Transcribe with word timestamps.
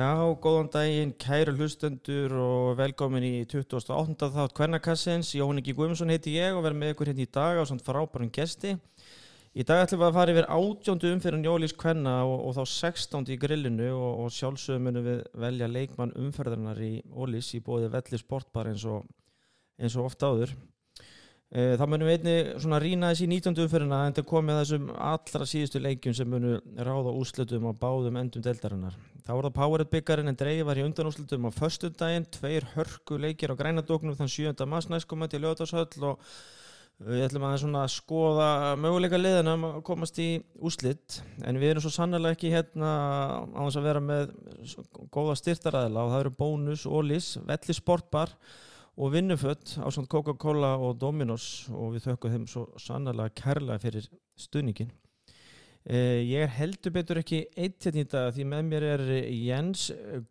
góðan 0.00 0.68
daginn, 0.72 1.10
kæru 1.20 1.52
hlustendur 1.58 2.32
og 2.40 2.78
velkomin 2.78 3.24
í 3.26 3.44
28. 3.44 4.30
þátt 4.32 4.54
Kvernakassins. 4.56 5.34
Jón 5.36 5.60
Ingi 5.60 5.74
Guðmundsson 5.76 6.08
heiti 6.08 6.38
ég 6.38 6.56
og 6.56 6.62
verð 6.64 6.78
með 6.80 6.92
ykkur 6.94 7.10
hérna 7.10 7.24
í 7.26 7.28
dag 7.28 7.60
á 7.60 7.68
svona 7.68 7.84
frábærum 7.84 8.30
gesti. 8.32 8.78
Í 9.52 9.66
dag 9.66 9.82
ætlum 9.82 10.00
við 10.00 10.06
að 10.08 10.16
fara 10.16 10.32
yfir 10.32 10.48
átjóndu 10.56 11.10
umferðin 11.12 11.44
Jólís 11.44 11.76
Kvenna 11.76 12.14
og, 12.24 12.46
og 12.48 12.56
þá 12.56 12.62
16. 12.72 13.28
í 13.34 13.38
grillinu 13.42 13.90
og, 13.92 14.24
og 14.24 14.32
sjálfsögum 14.38 14.88
munum 14.88 15.04
við 15.04 15.20
velja 15.44 15.68
leikmann 15.68 16.16
umferðarnar 16.16 16.80
í 16.80 16.92
Ólís 17.12 17.52
í 17.58 17.60
bóði 17.66 17.90
velli 17.92 18.22
sportbar 18.22 18.70
eins 18.72 18.86
og, 18.88 19.04
eins 19.76 19.98
og 20.00 20.08
ofta 20.08 20.32
áður. 20.32 20.56
E, 21.50 21.62
það 21.74 21.88
munum 21.90 22.06
við 22.06 22.28
einni 22.28 22.78
rýna 22.84 23.08
þessi 23.10 23.26
í 23.26 23.30
19. 23.32 23.56
umferðina 23.64 24.04
en 24.06 24.14
það 24.14 24.28
komið 24.30 24.60
þessum 24.60 24.92
allra 24.94 25.48
síðustu 25.50 25.82
leikjum 25.82 26.14
sem 26.14 26.30
munum 26.30 26.78
ráða 26.78 27.16
úslutum 27.18 27.66
á 27.66 27.72
báðum 27.74 28.20
endum 28.20 28.44
deltarinnar. 28.44 28.94
Það 29.26 29.40
voru 29.40 29.50
það 29.50 29.58
Powerhead 29.58 29.90
byggjarinn 29.96 30.30
en 30.30 30.38
dreigi 30.38 30.68
var 30.68 30.78
í 30.78 30.86
undanúslutum 30.86 31.50
á 31.50 31.56
föstudaginn, 31.56 32.30
tveir 32.38 32.68
hörku 32.76 33.18
leikir 33.18 33.50
á 33.50 33.58
grænadóknum 33.58 34.14
þann 34.18 34.30
7. 34.30 34.66
mass 34.70 34.90
næstkomandi 34.92 35.40
í 35.40 35.44
Ljóðarshöll 35.44 36.06
og 36.12 36.32
Við 37.00 37.22
ætlum 37.24 37.46
að 37.48 37.86
skoða 37.94 38.46
möguleika 38.76 39.16
liðina 39.16 39.54
að 39.56 39.78
komast 39.88 40.18
í 40.20 40.34
úslitt 40.60 41.22
en 41.48 41.56
við 41.56 41.70
erum 41.72 41.84
svo 41.86 41.92
sannlega 41.94 42.36
ekki 42.36 42.50
hérna 42.52 42.90
á 43.40 43.60
þess 43.62 43.78
að 43.80 43.86
vera 43.86 44.02
með 44.04 44.34
góða 45.08 45.36
styrtaræðila 45.40 46.02
og 46.04 46.12
það 46.12 46.24
eru 46.26 46.32
bónus, 46.42 46.84
ólís, 46.84 47.30
velli 47.48 47.76
sportbar 47.78 48.34
og 49.00 49.14
vinnufött 49.14 49.78
á 49.80 49.88
svona 49.88 50.10
Coca-Cola 50.12 50.74
og 50.76 50.98
Dominos 51.00 51.70
og 51.72 51.94
við 51.94 52.10
þökkum 52.10 52.34
þeim 52.34 52.48
svo 52.50 52.66
sannlega 52.80 53.32
kærlega 53.32 53.80
fyrir 53.80 54.08
stuðningin. 54.40 54.90
Eh, 55.88 56.20
ég 56.28 56.44
er 56.44 56.52
heldur 56.58 56.92
betur 56.92 57.22
ekki 57.22 57.46
eitt 57.56 57.86
hérna 57.86 58.04
í 58.04 58.08
dag 58.12 58.34
því 58.36 58.44
með 58.50 58.66
mér 58.68 58.88
er 58.90 59.04
Jens 59.32 59.86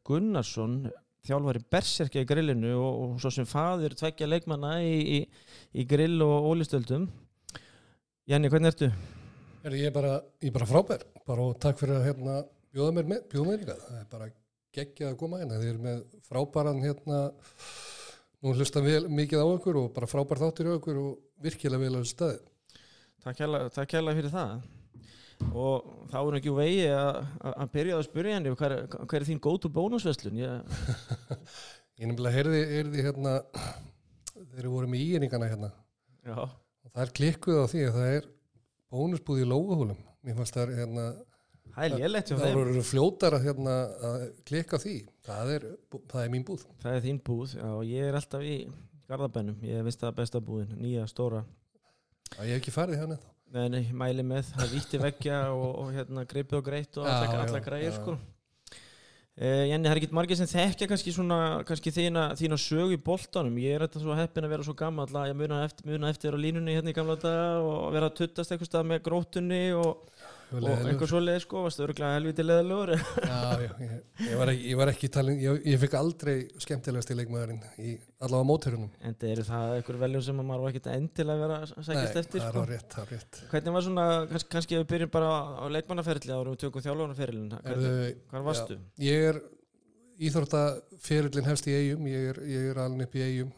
Gunnarsson 0.05 0.83
þjálfari 1.25 1.63
berserkja 1.73 2.21
í 2.23 2.27
grillinu 2.29 2.75
og, 2.77 2.99
og 3.01 3.15
svo 3.23 3.31
sem 3.33 3.47
faður 3.49 3.95
tveggja 3.97 4.29
leikmanna 4.29 4.77
í, 4.85 4.93
í, 5.17 5.19
í 5.73 5.85
grill 5.89 6.21
og 6.25 6.51
ólistöldum 6.51 7.09
Jenny, 8.29 8.51
hvernig 8.51 8.75
ertu? 8.75 8.91
Er 9.65 9.73
ég 9.73 9.89
er 9.89 9.95
bara, 9.95 10.19
ég 10.37 10.51
er 10.51 10.55
bara 10.59 10.69
frábær 10.69 11.05
bara 11.25 11.49
og 11.49 11.57
takk 11.61 11.81
fyrir 11.81 11.97
að 11.97 12.11
hérna, 12.11 12.41
bjóða 12.69 12.95
mér 12.99 13.09
með, 13.09 13.23
bjóða 13.33 13.49
mér 13.49 13.63
það 13.71 13.95
er 13.97 14.09
bara 14.13 14.29
geggjað 14.77 15.11
að 15.11 15.19
koma 15.23 15.41
inn 15.41 15.55
þið 15.55 15.71
er 15.71 15.79
með 15.87 16.03
frábæran 16.29 16.83
hérna 16.85 17.23
nú 18.43 18.53
hlustan 18.55 18.85
við 18.85 19.07
mikið 19.11 19.43
á 19.43 19.47
okkur 19.47 19.79
og 19.81 19.93
bara 19.95 20.09
frábær 20.09 20.41
þáttir 20.43 20.71
á 20.71 20.77
okkur 20.77 20.99
og 21.01 21.15
virkilega 21.43 21.83
vel 21.83 21.95
á 21.95 21.99
þessu 21.99 22.13
staði. 22.15 22.39
Takk 23.23 23.91
kærlega 23.91 24.17
fyrir 24.19 24.33
það. 24.33 24.53
Og 25.49 26.07
þá 26.11 26.17
er 26.19 26.37
ekki 26.39 26.51
úr 26.51 26.59
vegi 26.59 26.87
að 26.91 27.69
byrja 27.73 27.97
að 27.97 28.07
spyrja 28.09 28.37
henni 28.37 28.55
hver, 28.59 28.75
hver 28.91 29.21
er 29.21 29.27
þín 29.27 29.43
gótu 29.43 29.71
bónusveslun 29.71 30.39
ég, 30.39 30.81
ég 31.99 32.09
nefnilega 32.09 32.35
heyrði, 32.35 32.63
heyrði 32.73 33.05
hérna 33.05 33.35
þeir 34.33 34.59
eru 34.63 34.73
voru 34.73 34.91
með 34.91 35.05
íeiningana 35.05 35.51
hérna. 35.51 35.71
Já. 36.27 36.43
og 36.43 36.91
það 36.91 37.03
er 37.05 37.13
klikkuð 37.19 37.61
á 37.63 37.65
því 37.71 37.83
að 37.87 37.95
það 37.95 38.13
er 38.17 38.27
bónusbúð 38.91 39.43
í 39.43 39.47
lóguhúlum 39.47 40.01
mér 40.27 40.35
fannst 40.35 40.57
það 40.57 40.75
hérna 40.81 41.05
það 41.75 41.85
er 41.85 41.95
lélætt 42.03 42.33
það 42.33 42.57
voru 42.57 42.83
fljótar 42.89 43.37
að, 43.37 43.47
hérna, 43.47 43.75
að 44.09 44.27
klikka 44.49 44.79
því. 44.81 44.95
Það 45.29 45.55
er, 45.55 45.65
það 46.11 46.21
er 46.23 46.31
mín 46.35 46.45
búð. 46.47 46.67
Það 46.83 46.97
er 46.97 47.03
þín 47.05 47.19
búð 47.29 47.57
Já, 47.57 47.65
og 47.71 47.83
ég 47.87 48.09
er 48.09 48.19
alltaf 48.19 48.45
í 48.45 48.55
Garðabænum. 49.09 49.59
Ég 49.65 49.85
veist 49.87 50.01
það 50.03 50.17
besta 50.21 50.41
búðin, 50.43 50.73
nýja 50.77 51.05
stóra. 51.09 51.43
Ég 52.37 52.53
hef 52.53 52.59
ekki 52.59 52.73
farið 52.75 53.03
hérna 53.03 53.19
þá. 53.19 53.29
Nei, 53.49 53.63
nei, 53.73 53.85
mæli 53.97 54.21
með, 54.21 54.51
það 54.53 54.73
víti 54.75 54.99
veggja 55.01 55.37
og, 55.57 55.69
og 55.81 55.87
hérna 55.95 56.25
greipið 56.29 56.59
og 56.59 56.67
greitt 56.67 56.99
og 57.01 57.07
alla 57.09 57.61
græðir 57.65 57.95
sko. 57.95 58.13
Uh, 59.39 59.63
Jenny, 59.69 59.87
það 59.87 59.93
er 59.93 59.99
ekki 60.01 60.15
margir 60.17 60.35
sem 60.35 60.49
þekkja 60.51 60.87
kannski 60.91 61.13
svona, 61.15 61.37
kannski 61.65 61.93
þína, 61.95 62.25
þína 62.35 62.57
sög 62.59 62.91
í 62.91 62.97
boltanum, 62.99 63.55
ég 63.63 63.77
er 63.77 63.85
þetta 63.85 64.01
svo 64.03 64.17
heppin 64.17 64.43
að 64.43 64.51
vera 64.51 64.65
svo 64.67 64.75
gammal 64.77 65.05
að 65.07 65.29
ég 65.31 65.37
muna 65.39 65.61
eftir, 65.63 65.87
muna 65.87 66.09
eftir 66.11 66.35
á 66.35 66.43
línunni 66.43 66.75
hérna 66.75 66.91
í 66.91 66.97
gamla 66.97 67.15
daga 67.21 67.45
og 67.63 67.85
vera 67.95 68.09
að 68.11 68.17
tuttast 68.19 68.51
eitthvað 68.51 68.69
stað 68.69 68.89
með 68.91 68.99
grótunni 69.05 69.61
og 69.79 70.18
og 70.49 70.87
einhver 70.89 71.09
svo 71.09 71.19
leið 71.21 71.39
sko, 71.43 71.61
varstu 71.65 71.83
öruglega 71.85 72.15
helviti 72.17 72.45
leðalögur 72.45 72.91
Já, 72.95 73.41
já, 73.61 73.73
ég, 73.83 73.91
ég, 74.25 74.33
var 74.39 74.51
ekki, 74.53 74.63
ég 74.71 74.79
var 74.79 74.91
ekki 74.93 75.09
talin, 75.13 75.37
ég, 75.43 75.59
ég 75.69 75.81
fikk 75.83 75.97
aldrei 75.99 76.35
skemmtilegast 76.63 77.13
í 77.13 77.17
leikmaðurinn 77.19 77.61
í 77.77 77.93
allavega 78.25 78.49
móturunum 78.49 78.89
En 79.05 79.17
það 79.19 79.35
eru 79.35 79.45
það 79.51 79.75
einhver 79.77 80.01
veljum 80.05 80.25
sem 80.25 80.41
maður 80.41 80.65
var 80.65 80.73
ekki 80.73 80.95
endilega 80.95 81.45
vera 81.45 81.61
að 81.61 81.93
Nei, 81.93 82.01
eftir 82.09 82.43
það 82.43 82.49
sko. 82.49 82.65
er 82.65 82.73
rétt, 82.73 82.89
það 82.95 83.05
er 83.05 83.13
rétt. 83.15 83.41
Hvernig 83.53 83.77
var 83.77 83.87
svona, 83.89 84.09
kannski, 84.33 84.51
kannski 84.55 84.79
við 84.79 84.89
byrjum 84.95 85.13
bara 85.19 85.31
á 85.61 85.65
leikmannaferðli 85.77 86.35
árum 86.35 86.57
við 86.57 86.65
tökum 86.65 86.85
þjálfarnaferðlin 86.87 87.55
Hvað 88.33 88.49
varstu? 88.49 88.79
Já, 88.97 89.09
ég 89.09 89.29
er 89.31 89.41
íþórtaferðlin 90.19 91.47
hefst 91.47 91.69
í 91.69 91.77
eigum 91.77 92.07
ég 92.09 92.31
er, 92.33 92.41
er 92.69 92.81
alveg 92.83 93.07
upp 93.07 93.19
í 93.19 93.25
eigum 93.27 93.53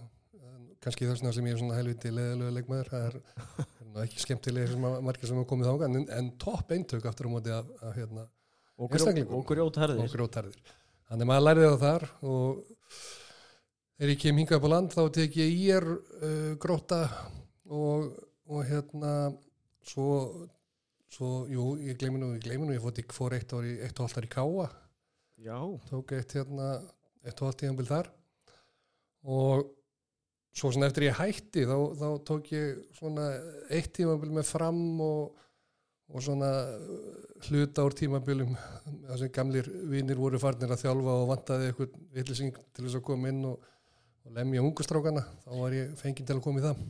kannski 0.82 1.08
þess 1.08 1.22
vegna 1.22 1.34
sem 1.36 1.48
ég 1.48 1.56
er 1.56 1.62
svona 1.62 1.78
helviti 1.78 2.12
leðalögu 2.14 2.56
leikmaður 2.58 2.92
það 2.92 3.08
er 3.08 3.18
ekki 4.04 4.22
skemmtilega 4.24 4.72
sem 4.72 4.86
margir 5.06 5.30
sem 5.30 5.40
hafa 5.40 5.50
komið 5.50 5.72
þága 5.72 5.90
en, 5.90 6.06
en 6.18 6.30
topp 6.42 6.72
eintök 6.76 7.08
aftur 7.10 7.28
á 7.28 7.34
móti 7.34 7.54
af, 7.56 7.68
af 7.82 7.98
hérna 7.98 8.28
og 8.82 8.90
grjótharðir. 9.46 10.00
Og 10.02 10.14
grjótharðir. 10.16 10.72
Þannig 11.12 11.28
maður 11.30 11.46
læriði 11.46 11.72
það 11.72 11.84
þar 11.86 12.06
og 12.32 12.62
þegar 13.98 14.14
ég 14.14 14.22
kem 14.24 14.40
hingað 14.42 14.66
á 14.66 14.70
land 14.72 14.96
þá 14.96 15.02
tek 15.18 15.38
ég 15.42 15.52
í 15.54 15.66
er 15.76 15.88
uh, 15.92 16.54
gróta 16.62 17.02
og, 17.68 18.08
og 18.50 18.64
hérna 18.70 19.12
svo, 19.86 20.08
svo 21.12 21.34
jú, 21.52 21.68
ég 21.84 22.00
gleymi 22.00 22.22
nú, 22.22 22.32
ég 22.38 22.46
gleymi 22.46 22.70
nú 22.70 22.78
ég 22.78 22.82
ár 22.82 23.68
í, 23.68 23.76
eitt 23.84 24.00
og 24.00 24.08
halvt 24.08 24.22
ár 24.22 24.30
í 24.30 24.32
Káa. 24.32 24.72
Já. 25.42 25.60
Tók 25.90 26.16
eitt 26.16 26.34
hérna 26.38 26.72
eitt 27.26 27.38
og 27.38 27.50
halvt 27.50 27.62
tíðanbíl 27.62 27.90
þar. 27.90 28.12
Og 29.30 29.70
svo 30.52 30.72
svona 30.74 30.90
eftir 30.92 31.06
ég 31.08 31.16
hætti 31.20 31.64
þá, 31.70 31.76
þá 32.00 32.08
tók 32.28 32.50
ég 32.56 32.82
svona 32.98 33.30
eitt 33.72 33.94
tímabil 33.96 34.34
með 34.36 34.50
fram 34.50 34.82
og, 35.06 35.38
og 36.12 36.24
svona 36.26 36.50
hluta 37.48 37.86
úr 37.88 37.96
tímabilum 37.98 38.52
þar 39.08 39.22
sem 39.22 39.32
gamlir 39.34 39.70
vinnir 39.92 40.20
voru 40.20 40.40
farnir 40.42 40.74
að 40.76 40.84
þjálfa 40.84 41.16
og 41.22 41.30
vantaði 41.32 41.70
eitthvað 41.72 41.96
villising 42.18 42.52
til 42.76 42.86
þess 42.86 43.00
að 43.00 43.06
koma 43.08 43.32
inn 43.32 43.46
og, 43.50 43.64
og 44.28 44.36
lemja 44.36 44.62
hungustrákana 44.66 45.24
þá 45.46 45.52
var 45.62 45.78
ég 45.80 45.96
fenginn 46.02 46.28
til 46.28 46.38
að 46.38 46.44
koma 46.46 46.62
í 46.62 46.66
það. 46.68 46.84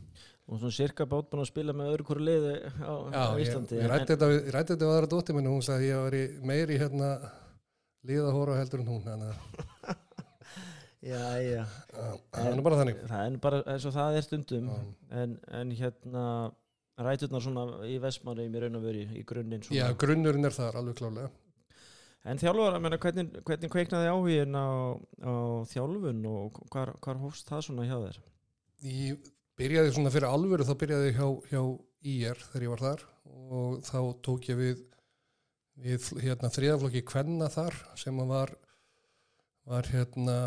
Og 0.52 0.58
svona 0.60 0.74
cirka 0.76 1.06
bát 1.08 1.30
búin 1.32 1.44
að 1.46 1.52
spila 1.52 1.76
með 1.78 1.92
öðru 1.94 2.06
hverju 2.10 2.26
liði 2.28 2.56
á, 2.82 2.94
Já, 3.14 3.22
á 3.24 3.34
Íslandi. 3.40 3.78
ég, 3.78 3.86
ég 3.86 3.92
rætti 3.94 4.16
þetta, 4.18 4.32
við- 4.82 4.90
aðra 4.90 5.12
dóttir 5.14 5.38
minni 5.38 5.54
hún 5.54 5.64
sagði 5.64 5.94
að 5.94 6.18
ég 6.18 6.34
var 6.42 6.48
meiri 6.50 6.80
hérna 6.82 7.12
liðahóra 8.10 8.58
heldur 8.60 8.82
en 8.84 8.90
hún 8.92 9.06
þannig 9.06 9.32
að 9.32 9.71
já, 11.02 11.22
já. 11.42 11.62
það 12.32 12.50
er 12.50 12.58
nú 12.58 12.66
bara 12.66 12.82
þannig 12.82 13.04
það 13.10 13.28
er 13.28 13.38
bara 13.44 13.62
eins 13.74 13.86
og 13.90 13.96
það 13.96 14.18
er 14.18 14.28
stundum 14.28 14.74
en, 15.10 15.38
en 15.60 15.76
hérna 15.78 16.26
ræturnar 17.02 17.44
svona 17.44 17.66
í 17.90 17.98
Vestmanni 18.02 18.46
í 18.46 18.62
raun 18.62 18.78
og 18.78 18.84
veri 18.86 19.08
í 19.18 19.24
grunninn 19.26 19.64
svona. 19.66 19.80
Já, 19.80 19.98
grunnurinn 19.98 20.46
er 20.46 20.56
þar 20.56 20.82
alveg 20.82 21.00
klálega 21.02 21.32
En 22.22 22.38
þjálfur, 22.38 22.76
ég 22.76 22.82
meina, 22.84 22.98
hvernig, 23.02 23.30
hvernig 23.48 23.72
kveiknaði 23.74 24.10
áhugin 24.12 24.54
á, 24.54 24.94
á 25.26 25.34
þjálfun 25.72 26.20
og 26.30 26.60
hvar, 26.70 26.92
hvar 27.02 27.18
hófst 27.18 27.48
það 27.50 27.64
svona 27.66 27.86
hjá 27.88 27.96
þér? 27.98 28.20
Ég 28.86 29.32
byrjaði 29.58 29.96
svona 29.96 30.12
fyrir 30.14 30.30
alvöru 30.30 30.68
þá 30.68 30.76
byrjaði 30.84 31.08
ég 31.10 31.18
hjá, 31.18 31.30
hjá 31.50 31.62
IR 32.12 32.44
þegar 32.44 32.66
ég 32.68 32.74
var 32.76 32.84
þar 32.86 33.06
og 33.58 33.82
þá 33.88 33.98
tók 34.28 34.52
ég 34.52 34.60
við, 34.60 34.84
við 35.82 36.12
hérna, 36.28 36.54
þriðaflokki 36.54 37.04
Kvenna 37.10 37.50
þar 37.54 37.80
sem 37.98 38.22
var, 38.30 38.54
var 39.72 39.88
hérna 39.88 40.38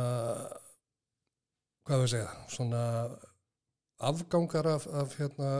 hvað 1.84 2.02
við 2.02 2.12
segja 2.12 2.28
svona 2.52 2.82
afgangar 4.04 4.68
af, 4.68 4.86
af 4.88 5.16
hérna 5.18 5.50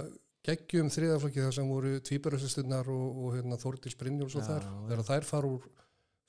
geggjum 0.45 0.91
þriðaflokki 0.93 1.45
þar 1.45 1.55
sem 1.57 1.69
voru 1.71 1.95
tvíbarastustunnar 2.05 2.89
og, 2.93 3.21
og 3.25 3.37
hérna, 3.39 3.61
Þórdís 3.61 3.97
Brynjóls 4.01 4.37
og 4.37 4.45
þar 4.45 4.67
þegar 4.89 5.05
þær 5.09 5.29
far 5.29 5.49
úr, 5.49 5.69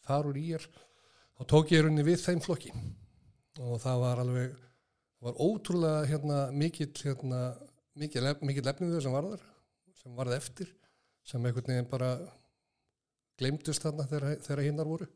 far 0.05 0.29
úr 0.29 0.39
IR 0.39 0.67
þá 1.35 1.43
tók 1.51 1.73
ég 1.75 1.83
runni 1.83 2.05
við 2.07 2.21
þeim 2.23 2.43
flokki. 2.43 2.71
Og 3.59 3.79
það 3.83 4.01
var 4.03 4.21
alveg 4.23 4.55
var 5.25 5.41
ótrúlega 5.41 6.07
hérna 6.07 6.39
mikill 6.55 6.91
hérna, 7.01 7.41
mikill, 7.97 8.31
mikill 8.45 8.71
efnið 8.71 8.99
sem 9.03 9.15
var 9.15 9.27
þar 9.33 9.45
sem 9.99 10.15
varð 10.15 10.37
eftir 10.37 10.71
sem 11.25 11.43
einhvern 11.43 11.71
veginn 11.73 11.91
bara 11.91 12.11
gleymdust 13.39 13.83
þarna 13.83 14.05
þegar 14.07 14.63
hinnar 14.63 14.87
voru. 14.87 15.07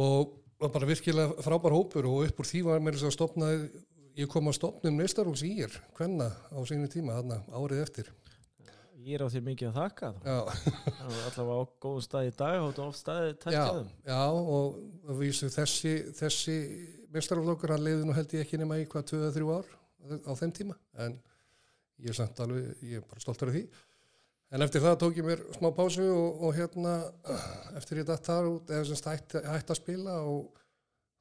Og 0.00 0.43
var 0.64 0.72
bara 0.74 0.88
virkilega 0.88 1.44
frábær 1.44 1.74
hópur 1.76 2.08
og 2.08 2.22
upp 2.26 2.40
úr 2.40 2.48
því 2.48 2.62
var 2.66 2.82
mér 2.82 2.96
að 3.00 3.12
stopnaði 3.14 3.84
ég 4.18 4.30
kom 4.30 4.46
að 4.48 4.58
stopnum 4.60 4.98
neistarúks 5.00 5.42
í 5.46 5.50
ír 5.64 5.74
hvenna 5.98 6.30
á 6.30 6.58
sínu 6.68 6.86
tíma 6.90 7.18
þarna 7.18 7.40
árið 7.50 7.82
eftir. 7.82 8.10
Ég 9.04 9.18
er 9.18 9.24
á 9.26 9.28
þér 9.28 9.44
mikið 9.44 9.68
að 9.68 9.78
þakka 9.82 10.10
allavega 11.28 11.56
á 11.60 11.62
góðum 11.82 12.04
stað 12.06 12.28
í 12.30 12.34
dag 12.38 12.60
og 12.62 12.70
þú 12.76 12.84
oft 12.86 13.00
staðið 13.02 13.30
já, 13.32 13.38
tækjaðum. 13.42 13.90
já 14.08 14.22
og 14.54 15.18
vísu 15.18 15.50
þessi, 15.52 15.94
þessi 16.16 16.56
meistaraflokkur 17.12 17.74
hann 17.74 17.84
leiði 17.84 18.06
nú 18.08 18.16
held 18.16 18.32
ég 18.38 18.46
ekki 18.46 18.60
nema 18.62 18.78
í 18.80 18.86
hvað 18.88 19.10
2-3 19.12 19.50
ár 19.58 19.68
á 20.24 20.32
þeim 20.40 20.54
tíma 20.56 20.78
en 21.04 21.18
ég 22.00 22.14
er 22.14 22.16
samt 22.16 22.40
alveg, 22.40 22.70
ég 22.80 23.02
er 23.02 23.04
bara 23.10 23.22
stoltur 23.22 23.52
af 23.52 23.58
því 23.58 23.66
en 24.54 24.64
eftir 24.66 24.84
það 24.84 25.00
tók 25.02 25.18
ég 25.18 25.26
mér 25.26 25.44
smá 25.56 25.70
pásu 25.74 26.04
og, 26.06 26.44
og 26.46 26.54
hérna 26.56 26.94
eftir 27.78 28.02
ég 28.02 28.08
datt 28.08 28.26
þar 28.26 28.52
út 28.52 28.70
eða 28.70 28.86
semst 28.90 29.10
hætti 29.10 29.42
hætt 29.48 29.74
að 29.74 29.80
spila 29.80 30.20
og, 30.30 30.52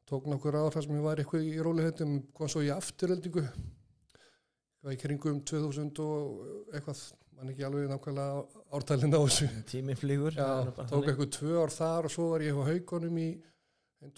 tók 0.09 0.27
nokkur 0.29 0.57
ár 0.59 0.73
þar 0.75 0.85
sem 0.85 0.97
ég 0.97 1.05
var 1.05 1.21
eitthvað 1.21 1.47
í 1.47 1.53
rólihöndum 1.63 2.17
kom 2.35 2.49
svo 2.51 2.61
í 2.61 2.71
afturöldingu 2.73 3.43
eitthvað 3.47 4.95
í 4.97 4.99
kringum 4.99 5.43
2000 5.47 6.01
og 6.03 6.73
eitthvað 6.75 7.03
mann 7.37 7.53
ekki 7.53 7.65
alveg 7.67 7.87
nákvæmlega 7.91 8.63
ártælinn 8.75 9.15
á 9.15 9.19
þessu. 9.23 9.47
Tíminn 9.71 9.99
flýgur. 9.99 10.35
Já, 10.35 10.67
tók 10.91 11.07
eitthvað 11.07 11.31
tvö 11.37 11.55
ár 11.63 11.73
þar 11.73 12.09
og 12.09 12.13
svo 12.13 12.27
var 12.33 12.43
ég 12.45 12.59
á 12.59 12.63
haugunum 12.67 13.17
í 13.19 13.29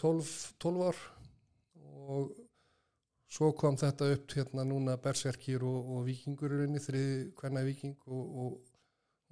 12, 0.02 0.34
12 0.62 0.88
ár. 0.90 1.04
Og 2.06 2.34
svo 3.32 3.52
kom 3.58 3.78
þetta 3.78 4.10
upp 4.16 4.36
hérna 4.38 4.66
núna 4.68 4.98
berserkir 5.02 5.64
og, 5.66 5.92
og 5.96 6.06
vikingur 6.10 6.54
í 6.54 6.62
rauninni, 6.62 6.82
þriði 6.82 7.18
hvernig 7.40 7.70
viking 7.70 7.96
og, 8.06 8.26
og, 8.26 8.75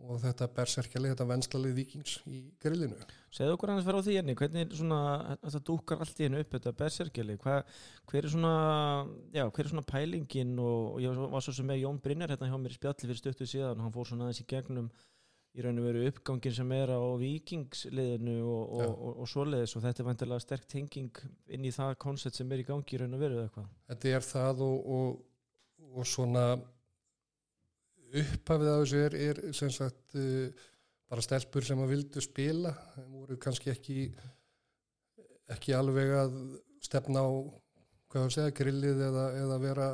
og 0.02 0.20
þetta 0.24 0.48
berserkjalið, 0.56 1.14
þetta 1.14 1.28
venslalið 1.30 1.76
vikings 1.78 2.16
í 2.28 2.40
grillinu. 2.62 2.98
Segðu 3.34 3.56
okkur 3.56 3.72
annars 3.72 3.86
vera 3.88 4.02
á 4.02 4.06
því 4.06 4.18
enni, 4.20 4.36
hvernig 4.38 4.76
svona, 4.76 5.00
þetta 5.44 5.62
dúkar 5.70 6.04
allt 6.04 6.20
í 6.20 6.28
hennu 6.28 6.42
upp 6.44 6.56
þetta 6.58 6.74
berserkjali, 6.82 7.38
hver 7.44 8.20
er 8.20 8.30
svona 8.34 8.54
já, 9.36 9.46
hver 9.46 9.64
er 9.64 9.72
svona 9.72 9.86
pælingin 9.88 10.54
og 10.62 11.00
ég 11.04 11.24
var 11.34 11.46
svo 11.46 11.56
sem 11.56 11.70
með 11.70 11.84
Jón 11.86 12.02
Brynjar 12.04 12.34
hérna 12.34 12.52
hjá 12.52 12.60
mér 12.60 12.76
í 12.76 12.80
spjalli 12.80 13.08
fyrir 13.08 13.22
stöttu 13.22 13.50
síðan 13.50 13.80
og 13.80 13.88
hann 13.88 13.96
fór 13.96 14.10
svona 14.10 14.28
aðeins 14.28 14.44
í 14.44 14.48
gegnum 14.50 14.90
í 15.54 15.62
raun 15.62 15.78
og 15.78 15.86
veru 15.86 16.08
uppgangin 16.10 16.56
sem 16.58 16.72
er 16.74 16.92
á 16.98 17.02
vikingsliðinu 17.22 18.40
og, 18.42 18.64
og, 18.74 18.88
og, 18.90 19.20
og 19.22 19.30
svoleiðis 19.30 19.76
og 19.78 19.84
þetta 19.86 20.02
er 20.02 20.08
vantilega 20.08 20.42
sterk 20.42 20.66
tenging 20.70 21.20
inn 21.54 21.68
í 21.70 21.74
það 21.74 21.94
koncept 22.02 22.40
sem 22.40 22.50
er 22.52 22.64
í 22.64 22.66
gangi 22.66 22.98
í 22.98 23.02
raun 23.04 23.14
og 23.14 23.22
veru 23.22 23.38
eða 23.38 23.46
eitthvað. 23.52 23.68
Þetta 23.92 24.16
er 24.18 24.26
það 24.26 24.64
og 24.66 26.08
svona 26.10 26.48
upphafið 28.22 28.70
af 28.72 28.84
þessu 28.84 29.02
er, 29.08 29.18
er 29.30 29.42
sem 29.58 29.72
sagt 29.74 30.16
uh, 30.20 30.68
bara 31.10 31.26
stelpur 31.26 31.66
sem 31.66 31.82
að 31.84 31.94
vildu 31.96 32.24
spila. 32.24 32.74
Það 32.94 33.10
voru 33.18 33.40
kannski 33.42 33.74
ekki 33.74 34.08
ekki 35.54 35.76
alveg 35.76 36.14
að 36.18 36.38
stefna 36.84 37.24
á 37.26 37.30
hvað 38.12 38.28
það 38.28 38.36
segja, 38.36 38.56
grillið 38.60 39.02
eða, 39.08 39.26
eða 39.42 39.58
vera, 39.62 39.88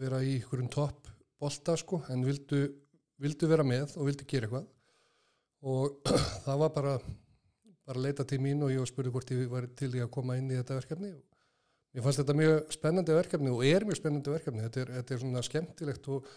vera 0.00 0.18
í 0.24 0.34
einhverjum 0.38 0.68
topp 0.72 1.08
bolta 1.38 1.76
sko, 1.78 2.02
en 2.10 2.24
vildu, 2.26 2.64
vildu 3.22 3.48
vera 3.50 3.64
með 3.66 3.94
og 3.96 4.08
vildu 4.10 4.26
gera 4.28 4.48
eitthvað. 4.48 4.68
Og 5.68 6.12
það 6.44 6.62
var 6.64 6.74
bara 6.74 6.98
bara 7.88 8.02
að 8.02 8.04
leita 8.04 8.24
til 8.28 8.40
mín 8.44 8.60
og 8.66 8.72
ég 8.74 8.84
spurði 8.88 9.14
hvort 9.14 9.30
ég 9.32 9.46
var 9.48 9.64
til 9.78 9.88
í 9.96 10.02
að 10.04 10.12
koma 10.12 10.36
inn 10.36 10.50
í 10.50 10.58
þetta 10.58 10.76
verkefni. 10.76 11.14
Og 11.14 11.96
ég 11.96 12.04
fannst 12.04 12.20
þetta 12.20 12.36
mjög 12.36 12.74
spennandi 12.74 13.16
verkefni 13.16 13.52
og 13.54 13.64
er 13.64 13.86
mjög 13.88 14.00
spennandi 14.02 14.34
verkefni, 14.34 14.64
þetta 14.66 14.82
er, 14.82 14.92
þetta 14.98 15.14
er 15.14 15.22
svona 15.22 15.44
skemmtilegt 15.46 16.10
og 16.12 16.28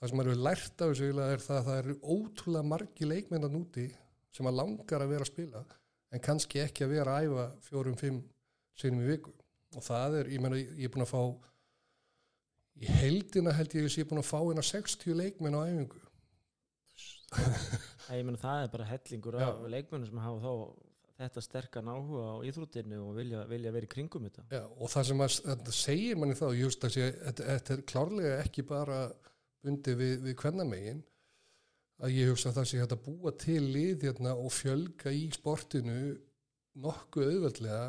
það 0.00 0.10
sem 0.10 0.18
maður 0.20 0.32
hefur 0.32 0.44
lært 0.48 0.84
af 0.84 0.92
þessu 0.92 1.08
er 1.24 1.44
það 1.44 1.58
að 1.58 1.68
það 1.68 1.80
eru 1.82 1.96
ótrúlega 2.02 2.70
margi 2.74 3.08
leikmennar 3.08 3.52
núti 3.52 3.88
sem 4.34 4.50
að 4.50 4.58
langar 4.60 5.04
að 5.04 5.14
vera 5.14 5.26
að 5.26 5.32
spila 5.32 5.64
en 6.14 6.22
kannski 6.22 6.62
ekki 6.62 6.86
að 6.86 6.94
vera 6.94 7.16
að 7.18 7.28
æfa 7.28 7.48
fjórum, 7.68 7.98
fimm 7.98 8.22
sinum 8.78 9.02
í 9.02 9.10
viku. 9.12 9.34
Og 9.74 9.82
það 9.82 10.20
er, 10.20 10.30
ég 10.34 10.42
menna, 10.42 10.60
ég 10.60 10.86
er 10.86 10.92
búin 10.94 11.04
að 11.06 11.10
fá 11.10 11.22
í 12.78 12.90
heldina 13.00 13.54
held 13.54 13.74
ég 13.74 13.86
að 13.86 13.98
ég 13.98 14.04
er 14.04 14.10
búin 14.10 14.22
að 14.22 14.30
fá 14.30 14.38
eina 14.40 14.64
60 14.66 15.18
leikmenn 15.18 15.58
á 15.58 15.66
æfingu. 15.66 16.02
Það, 17.34 18.18
ég 18.18 18.26
menna, 18.28 18.38
það 18.38 18.62
er 18.62 18.72
bara 18.74 18.88
hellingur 18.90 19.38
af 19.42 19.62
leikmennum 19.72 20.10
sem 20.10 20.22
hafa 20.22 20.42
þá 20.44 20.84
þetta 21.24 21.42
sterkan 21.42 21.90
áhuga 21.90 22.24
á 22.30 22.36
íþróttinu 22.46 23.00
og 23.04 23.18
vilja, 23.18 23.44
vilja 23.50 23.72
verið 23.74 23.90
kringum 23.94 24.26
þetta. 24.28 24.46
Já, 24.50 24.62
og 24.66 24.90
það 24.90 25.08
sem 25.10 25.24
að, 25.24 25.36
að 25.54 25.70
segir 25.78 26.18
manni 26.18 26.38
þá, 26.38 26.46
just 26.58 26.86
að 26.86 26.98
þetta 27.30 27.76
er 27.76 27.84
klárlega 27.90 28.40
ekki 28.42 28.66
bara 28.66 28.98
bundi 29.64 29.96
við, 29.98 30.14
við 30.26 30.38
hvernamegin 30.42 31.02
að 32.04 32.16
ég 32.18 32.30
hugsa 32.32 32.50
að 32.50 32.58
það 32.58 32.70
sé 32.70 32.80
hægt 32.82 32.96
að 32.96 33.04
búa 33.06 33.34
til 33.40 33.60
lið 33.62 34.08
hérna 34.08 34.34
og 34.36 34.52
fjölga 34.52 35.12
í 35.14 35.28
sportinu 35.34 35.98
nokkuð 36.84 37.30
auðveldlega 37.30 37.84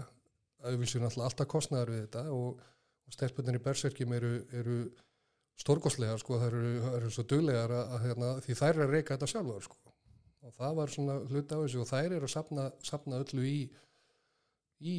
að 0.66 0.78
við 0.82 0.92
séum 0.92 1.08
alltaf 1.10 1.50
kostnæðar 1.50 1.92
við 1.94 2.04
þetta 2.06 2.24
og, 2.34 2.62
og 3.06 3.16
stelpunir 3.16 3.60
í 3.60 3.64
berserkjum 3.66 4.14
eru, 4.18 4.34
eru 4.56 4.78
stórgóðslegar 5.62 6.22
sko, 6.22 6.40
það 6.42 6.48
eru, 6.52 6.76
eru 7.00 7.12
svo 7.14 7.26
duglegar 7.30 7.74
að, 7.74 7.96
að, 7.96 8.06
hérna, 8.06 8.32
því 8.46 8.58
þær 8.62 8.72
er 8.72 8.86
að 8.86 8.96
reyka 8.96 9.16
þetta 9.16 9.32
sjálfur 9.32 9.68
sko. 9.68 9.82
og 10.46 10.56
það 10.60 10.78
var 10.80 10.94
svona 10.94 11.18
hlut 11.30 11.54
á 11.54 11.58
þessu 11.58 11.82
og 11.82 11.90
þær 11.90 12.18
eru 12.18 12.30
að 12.30 12.34
sapna, 12.36 12.70
sapna 12.86 13.22
öllu 13.24 13.46
í 13.50 13.58
í 14.86 14.96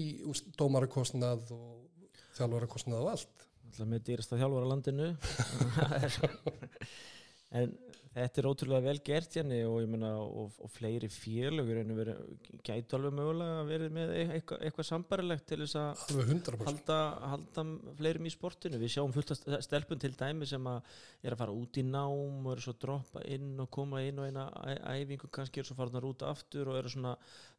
dómarakostnað 0.56 1.50
og 1.52 2.14
þjálfarakostnað 2.38 3.02
og 3.02 3.10
allt 3.12 3.44
með 3.84 4.04
dýrasta 4.08 4.38
þjálfur 4.40 4.66
á 4.66 4.68
landinu 4.72 5.08
en 7.56 7.74
þetta 8.16 8.40
er 8.40 8.46
ótrúlega 8.48 8.84
vel 8.86 9.00
gert 9.04 9.34
hérna 9.36 9.56
og 9.68 9.82
ég 9.82 9.88
menna 9.92 10.10
og, 10.22 10.54
og 10.64 10.70
fleiri 10.72 11.08
félögur 11.12 11.82
en 11.82 11.90
gætu 12.64 12.96
alveg 12.96 13.12
mögulega 13.18 13.58
að 13.60 13.72
vera 13.72 13.88
með 13.92 14.12
eitthvað, 14.22 14.62
eitthvað 14.64 14.88
sambarilegt 14.88 15.44
til 15.50 15.58
þess 15.60 15.76
að 15.80 16.62
halda, 16.64 16.98
halda 17.34 17.64
fleirum 17.98 18.28
í 18.28 18.32
sportinu. 18.32 18.80
Við 18.80 18.94
sjáum 18.94 19.12
fullt 19.12 19.34
að 19.34 19.58
stelpun 19.66 20.00
til 20.00 20.12
dæmi 20.16 20.48
sem 20.48 20.70
að 20.70 20.96
er 21.20 21.36
að 21.36 21.42
fara 21.42 21.58
út 21.60 21.76
í 21.76 21.84
nám 21.84 22.46
og 22.46 22.54
eru 22.54 22.64
svo 22.64 22.76
að 22.76 22.80
droppa 22.86 23.26
inn 23.36 23.52
og 23.66 23.70
koma 23.76 24.00
inn 24.06 24.22
og 24.22 24.30
eina 24.30 24.48
æfingu 24.96 25.30
kannski 25.36 25.60
er 25.60 25.68
svo 25.68 25.76
farnar 25.76 26.08
út 26.08 26.24
aftur 26.24 26.72
og 26.72 26.80
eru 26.80 26.94
svona 26.94 27.12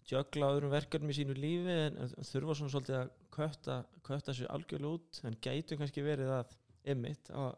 jökla 0.09 0.51
öðrum 0.55 0.73
verkefnum 0.73 1.13
í 1.13 1.19
sínu 1.19 1.37
lífi 1.37 1.77
en 1.85 2.01
þurfa 2.31 2.57
svona 2.57 2.73
svolítið 2.73 2.99
að 3.03 3.13
kötta, 3.37 3.77
kötta 4.07 4.33
sér 4.33 4.49
algjörlega 4.55 4.97
út 4.97 5.23
en 5.27 5.37
gætu 5.43 5.77
kannski 5.77 6.05
verið 6.05 6.33
að 6.39 6.57
ymmit 6.87 7.29
að 7.35 7.53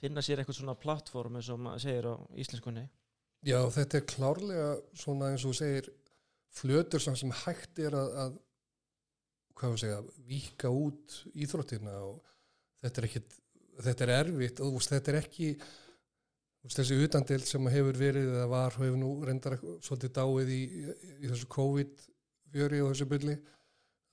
finna 0.00 0.24
sér 0.24 0.40
eitthvað 0.40 0.60
svona 0.60 0.78
plattform 0.80 1.38
eins 1.38 1.50
og 1.52 1.60
maður 1.62 1.84
segir 1.84 2.08
á 2.10 2.14
íslenskunni. 2.42 2.86
Já, 3.46 3.60
þetta 3.72 3.98
er 3.98 4.08
klárlega 4.08 4.70
svona 5.00 5.30
eins 5.32 5.44
og 5.48 5.56
segir 5.56 5.90
flötur 6.54 7.02
sem 7.02 7.34
hægt 7.44 7.78
er 7.80 7.96
að, 7.96 8.16
að 8.24 8.38
hvað 9.60 9.74
við 9.74 9.84
segja, 9.84 10.00
vika 10.26 10.72
út 10.72 11.20
íþróttina 11.36 11.94
og 12.08 12.18
þetta 12.82 13.00
er 13.00 13.08
ekkit 13.10 13.38
þetta 13.80 14.06
er 14.06 14.12
erfitt 14.16 14.60
og 14.64 14.76
þetta 14.84 15.12
er 15.12 15.18
ekki 15.20 15.50
þessi 16.70 16.98
utandil 17.04 17.40
sem 17.48 17.70
hefur 17.72 17.96
verið 17.96 18.34
eða 18.34 18.48
var 18.50 18.76
hefur 18.76 18.98
nú 19.00 19.12
reyndar 19.24 19.56
svolítið 19.84 20.12
dáið 20.18 20.52
í, 20.52 20.60
í 21.24 21.30
þessu 21.30 21.48
COVID-fjöri 21.54 22.82
og 22.84 22.92
þessu 22.92 23.08
byrli 23.10 23.36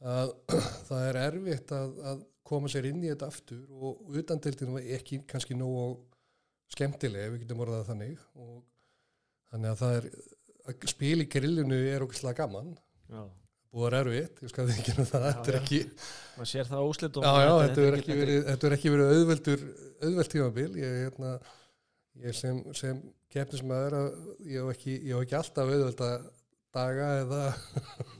að 0.08 0.34
það 0.88 1.08
er 1.10 1.22
erfitt 1.26 1.74
að, 1.76 1.98
að 2.12 2.26
koma 2.48 2.72
sér 2.72 2.90
inn 2.90 3.04
í 3.04 3.12
þetta 3.12 3.30
aftur 3.32 3.64
og 3.78 4.16
utandildin 4.18 4.76
var 4.78 4.88
ekki 4.98 5.22
kannski 5.30 5.58
nógu 5.58 5.90
skemmtileg, 6.74 7.34
við 7.34 7.44
getum 7.44 7.64
orðað 7.64 7.90
þannig. 7.92 8.24
Og 8.40 8.62
þannig 9.52 9.74
að 9.74 9.82
það 9.82 9.98
er 10.00 10.08
að 10.68 10.88
spila 10.92 11.24
í 11.24 11.30
grillinu 11.32 11.82
er 11.92 12.06
okkur 12.06 12.20
gaman. 12.42 12.74
Já. 13.08 13.22
búið 13.72 13.88
að 13.88 13.98
erfitt, 14.00 14.42
ég 14.44 14.52
skal 14.52 14.66
ekki 14.72 14.94
um 14.96 15.08
það 15.08 15.26
þetta 15.28 15.52
er 15.52 15.58
ekki 15.60 15.80
já, 17.24 17.32
já, 17.44 17.54
þetta 17.64 17.84
er 17.84 17.98
ekki 18.00 18.18
verið, 18.18 18.50
ekki 18.78 18.92
verið 18.94 19.14
auðveldur 19.14 19.64
auðveld 20.08 20.32
tímabil. 20.34 20.68
Ég, 20.82 20.96
hérna, 21.04 21.34
ég 22.24 22.38
sem, 22.38 22.62
sem 22.80 23.02
keppnismæður 23.34 23.98
ég 24.48 24.64
hef 24.64 24.74
ekki, 24.74 24.98
ekki 25.22 25.38
alltaf 25.40 25.72
auðvelda 25.72 26.12
daga 26.78 27.10
eða, 27.24 27.42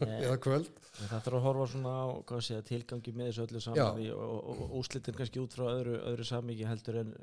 eða 0.08 0.38
kvöld. 0.44 0.72
En 0.98 1.12
það 1.12 1.26
þarf 1.28 1.38
að 1.38 1.46
horfa 1.46 1.68
svona 1.72 1.96
á 2.02 2.38
sé, 2.42 2.60
tilgangi 2.66 3.14
með 3.14 3.30
þessu 3.30 3.46
öllu 3.46 3.62
saman 3.64 4.02
í, 4.02 4.08
og, 4.14 4.64
úslitin 4.80 5.18
kannski 5.18 5.42
út 5.44 5.56
frá 5.58 5.68
öðru, 5.70 5.98
öðru 6.12 6.28
samíki 6.28 6.68
heldur 6.68 7.02
en 7.04 7.14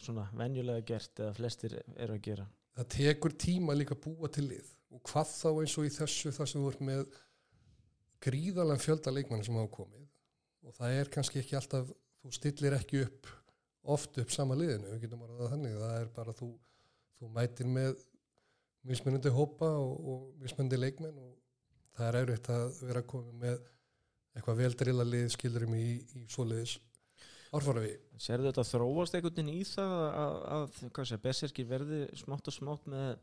svona 0.00 0.26
venjulega 0.38 0.86
gert 0.88 1.22
eða 1.22 1.36
flestir 1.36 1.76
eru 1.84 2.16
að 2.16 2.24
gera. 2.24 2.48
Það 2.78 2.90
tekur 2.94 3.34
tíma 3.44 3.74
líka 3.76 3.98
búa 3.98 4.30
til 4.32 4.46
lið. 4.48 4.68
Og 4.94 5.02
hvað 5.10 5.32
þá 5.34 5.48
eins 5.52 5.74
og 5.76 5.88
í 5.88 5.92
þessu 5.92 6.32
þar 6.32 6.50
sem 6.50 6.62
þú 6.62 6.70
ert 6.72 6.84
með 6.88 7.02
gríðalega 8.24 8.84
fjölda 8.84 9.12
leikmann 9.14 9.44
sem 9.46 9.58
hafa 9.58 9.72
komið. 9.74 10.06
Og 10.64 10.76
það 10.76 11.00
er 11.00 11.10
kannski 11.12 11.42
ekki 11.42 11.58
alltaf, 11.58 11.90
þú 12.22 12.32
stillir 12.34 12.76
ekki 12.78 13.02
upp 13.04 13.28
oft 13.88 14.18
upp 14.20 14.32
sama 14.34 14.56
liðinu, 14.58 14.92
við 14.92 15.06
getum 15.06 15.24
orðað 15.24 15.52
þannig, 15.54 15.76
það 15.80 15.94
er 16.02 16.08
bara 16.16 16.34
þú, 16.36 16.48
þú 17.18 17.30
mætir 17.36 17.70
með 17.72 18.02
mismunandi 18.88 19.32
hópa 19.34 19.70
og, 19.78 19.94
og 20.12 20.42
mismunandi 20.42 20.80
leikmenn 20.80 21.22
og 21.22 21.32
það 21.96 22.08
er 22.08 22.20
auðvitað 22.20 22.66
að 22.66 22.82
vera 22.88 23.02
að 23.04 23.08
koma 23.14 23.34
með 23.44 23.56
eitthvað 24.36 24.60
veldrila 24.62 25.08
lið 25.08 25.32
skilurum 25.34 25.74
í, 25.78 25.88
í 26.18 26.26
svoleiðis 26.30 26.76
árfara 27.54 27.82
við. 27.82 27.96
Serðu 28.20 28.50
þetta 28.50 28.66
þróast 28.68 29.16
einhvern 29.16 29.34
veginn 29.38 29.54
í 29.56 29.64
það 29.66 29.96
að, 30.04 30.38
að, 30.54 30.78
að 31.02 31.18
Besserkir 31.24 31.68
verði 31.68 32.00
smátt 32.20 32.50
og 32.50 32.54
smátt 32.54 32.88
með 32.90 33.18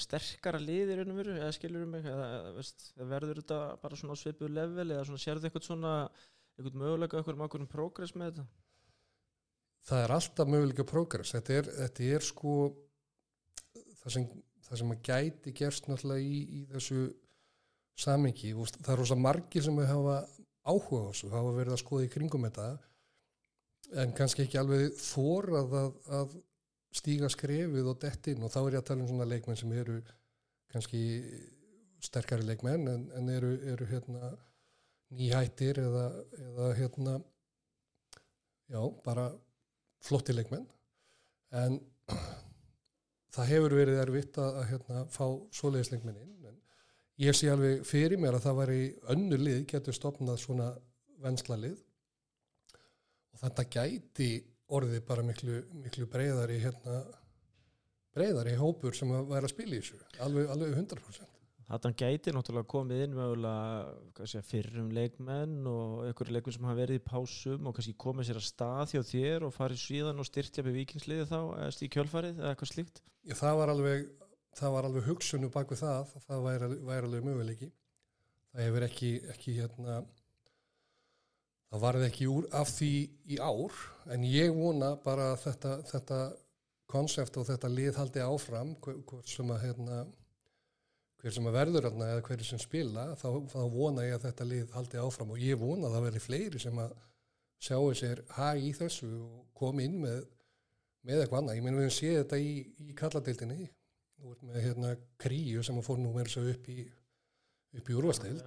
sterkara 0.00 0.60
liðir 0.62 1.02
ennum 1.02 1.18
veru, 1.18 1.34
eða 1.36 1.52
skilurum 1.56 1.96
eða 1.98 2.28
verður 3.10 3.40
þetta 3.42 3.58
bara 3.82 3.98
svona 3.98 4.16
svipuð 4.18 4.52
level 4.54 4.86
eða 4.86 5.04
svona, 5.08 5.22
serðu 5.22 5.48
eitthvað 5.48 5.66
svona 5.66 5.94
eitthvað 6.56 6.78
mögulega 6.82 7.20
eitthvað 7.20 7.36
um 7.36 7.44
okkur 7.46 7.66
progress 7.70 8.14
með 8.14 8.30
þetta? 8.30 8.46
Það 9.88 10.04
er 10.04 10.14
alltaf 10.18 10.52
mögulega 10.52 10.86
progress, 10.88 11.34
þetta 11.36 11.58
er, 11.58 11.70
þetta 11.82 12.08
er 12.16 12.26
sko 12.26 12.54
það 14.08 14.14
sem, 14.16 14.26
það 14.66 14.80
sem 14.80 14.92
að 14.94 15.00
gæti 15.10 15.54
gerst 15.60 15.88
náttúrulega 15.88 16.24
í, 16.24 16.42
í 16.58 16.64
þessu 16.72 17.04
samingi, 17.98 18.52
það 18.78 18.92
er 18.94 19.00
rosa 19.02 19.18
margir 19.18 19.64
sem 19.66 19.80
hafa 19.84 20.18
áhuga 20.68 21.04
á 21.04 21.08
þessu, 21.10 21.30
hafa 21.32 21.54
verið 21.56 21.74
að 21.76 21.82
skoða 21.82 22.06
í 22.06 22.12
kringum 22.12 22.46
þetta 22.48 22.68
en 24.02 24.12
kannski 24.16 24.44
ekki 24.44 24.60
alveg 24.60 24.98
þórað 25.00 25.74
að, 25.80 25.94
að 26.18 26.36
stíga 26.98 27.28
skrefið 27.32 27.88
og 27.92 28.00
dettin 28.02 28.44
og 28.44 28.52
þá 28.52 28.58
er 28.62 28.76
ég 28.76 28.82
að 28.82 28.88
tala 28.90 29.04
um 29.04 29.10
svona 29.10 29.28
leikmenn 29.28 29.58
sem 29.60 29.72
eru 29.76 29.98
kannski 30.72 31.00
sterkari 32.04 32.46
leikmenn 32.46 32.88
en, 32.88 33.06
en 33.16 33.32
eru, 33.32 33.52
eru 33.72 33.88
hérna 33.88 34.32
nýhættir 35.16 35.80
eða, 35.82 36.06
eða 36.38 36.70
hérna 36.78 37.16
já, 38.68 38.80
bara 39.04 39.28
flotti 40.04 40.36
leikmenn. 40.36 40.66
En 41.56 41.78
það 43.34 43.50
hefur 43.52 43.76
verið 43.78 44.02
erfitt 44.02 44.38
að, 44.42 44.58
hérna, 44.70 45.04
fá 45.12 45.24
svoleiðis 45.54 45.92
leikmenn 45.92 46.20
inn 46.22 46.50
en 46.50 46.58
ég 47.22 47.36
sé 47.36 47.50
alveg 47.52 47.84
fyrir 47.86 48.20
mér 48.20 48.38
að 48.38 48.46
það 48.46 48.60
var 48.60 48.74
í 48.74 48.82
önnu 49.14 49.40
lið 49.40 49.64
getur 49.72 49.96
stopnað 49.96 50.40
svona 50.42 50.68
vensla 51.22 51.58
lið. 51.58 51.78
Og 53.34 53.42
þetta 53.42 53.66
gæti 53.74 54.30
orðið 54.74 55.02
bara 55.08 55.24
miklu, 55.24 55.62
miklu 55.82 56.06
breyðari 56.10 56.60
hérna 56.62 57.00
breyðari 58.16 58.54
hópur 58.58 58.96
sem 58.96 59.10
að 59.14 59.28
væri 59.32 59.48
að 59.48 59.52
spila 59.54 59.76
í 59.76 59.82
þessu 59.82 60.00
alveg, 60.24 60.48
alveg 60.52 60.78
100% 60.82 61.37
Þetta 61.68 61.90
gæti 62.00 62.32
náttúrulega 62.32 62.68
komið 62.72 63.02
inn 63.04 63.16
mögulega 63.16 64.42
fyrrum 64.48 64.86
leikmenn 64.96 65.66
og 65.68 66.06
einhverju 66.06 66.32
leikmenn 66.32 66.54
sem 66.56 66.64
hafa 66.64 66.78
verið 66.78 67.00
í 67.00 67.02
pásum 67.04 67.68
og 67.68 67.74
kannski 67.76 67.92
komið 68.00 68.30
sér 68.30 68.40
að 68.40 68.46
stað 68.46 68.94
hjá 68.94 69.02
þér 69.10 69.44
og 69.44 69.52
farið 69.52 69.82
síðan 69.82 70.22
og 70.22 70.28
styrtja 70.30 70.64
með 70.64 70.78
vikingsliði 70.80 71.26
þá 71.28 71.40
stíð 71.76 71.92
kjölfarið 71.96 72.40
eða 72.40 72.54
eitthvað 72.54 72.72
slíkt? 72.72 73.02
Já, 73.28 73.34
það 73.42 73.60
var 73.60 73.72
alveg, 73.74 74.08
alveg 74.64 75.10
hugsunum 75.10 75.52
bak 75.52 75.74
við 75.74 75.82
það, 75.82 76.16
það 76.24 76.46
væri, 76.46 76.70
væri 76.88 77.10
alveg 77.10 77.28
möguleiki. 77.28 77.70
Það 78.48 78.64
hefur 78.64 78.88
ekki, 78.88 79.12
ekki 79.34 79.56
hérna 79.58 80.00
það 81.68 81.82
varði 81.84 82.08
ekki 82.08 82.28
úr 82.32 82.48
af 82.56 82.70
því 82.72 82.92
í 83.28 83.40
ár 83.44 83.80
en 84.14 84.24
ég 84.24 84.54
vona 84.56 84.94
bara 85.04 85.34
að 85.34 85.44
þetta 85.92 86.22
konsept 86.88 87.36
og 87.36 87.44
þetta 87.50 87.68
lið 87.72 88.00
haldi 88.00 88.24
áfram 88.24 88.72
hvort 88.80 89.28
sem 89.28 89.52
að 89.52 89.66
hérna 89.66 89.98
hver 91.18 91.34
sem 91.34 91.48
að 91.50 91.56
verður 91.58 91.88
hérna 91.88 92.10
eða 92.12 92.24
hverju 92.28 92.46
sem 92.46 92.60
spila 92.62 93.04
þá, 93.18 93.28
þá 93.50 93.60
vona 93.72 94.06
ég 94.06 94.16
að 94.18 94.26
þetta 94.28 94.48
lið 94.52 94.74
haldi 94.76 95.00
áfram 95.02 95.32
og 95.34 95.42
ég 95.42 95.58
vona 95.58 95.88
að 95.88 95.96
það 95.96 96.06
verði 96.06 96.24
fleiri 96.24 96.62
sem 96.62 96.82
að 96.82 96.92
sjáu 97.68 97.88
sér 97.98 98.22
hæg 98.36 98.68
í 98.68 98.74
þessu 98.78 99.08
og 99.18 99.40
komi 99.58 99.88
inn 99.88 99.98
með, 100.04 100.20
með 101.08 101.24
eitthvað 101.24 101.40
annað. 101.42 101.58
Ég 101.58 101.66
meina 101.66 101.80
við 101.80 101.88
hefum 101.88 101.96
séð 101.98 102.20
þetta 102.20 102.38
í, 102.38 102.52
í 102.86 102.94
kalladeildinni 102.98 103.68
með 104.46 104.62
hérna 104.62 104.94
kríu 105.18 105.64
sem 105.66 105.78
að 105.78 105.86
fór 105.86 106.00
nú 106.02 106.14
verið 106.14 106.36
svo 106.36 106.46
upp 106.52 106.70
í 106.70 106.78
í 107.76 107.94
úrvasteild 107.94 108.40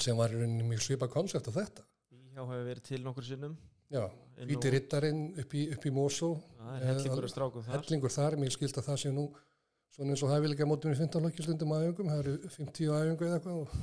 sem 0.00 0.16
var 0.16 0.32
mjög 0.32 0.84
svipa 0.84 1.08
koncept 1.12 1.50
af 1.50 1.58
þetta. 1.58 1.84
Já, 2.32 2.40
hefur 2.40 2.64
verið 2.70 2.86
til 2.86 3.02
nokkur 3.04 3.26
sinnum. 3.26 3.58
Já, 3.92 4.04
Víti 4.48 4.70
Rittarinn 4.72 5.22
upp 5.40 5.54
í, 5.56 5.64
í 5.72 5.92
Mósó. 5.92 6.34
Það 6.58 6.74
er 6.76 6.88
hellingur 6.92 7.26
að 7.26 7.32
strákum 7.32 7.64
þar. 7.64 7.74
Hellingur 7.76 8.12
þar, 8.12 8.36
mér 8.40 8.54
skilt 8.54 8.78
að 8.78 8.88
það 8.90 8.98
sé 9.02 9.12
nú 9.16 9.24
svona 9.94 10.14
eins 10.14 10.24
og 10.24 10.32
hæfilega 10.32 10.68
mótum 10.68 10.94
í 10.94 10.98
15 10.98 11.24
lokkjastundum 11.26 11.74
aðjöngum, 11.76 12.10
það 12.12 12.22
eru 12.24 12.50
50 12.56 12.92
aðjöngu 12.98 13.28
eða 13.28 13.38
eitthvað. 13.38 13.78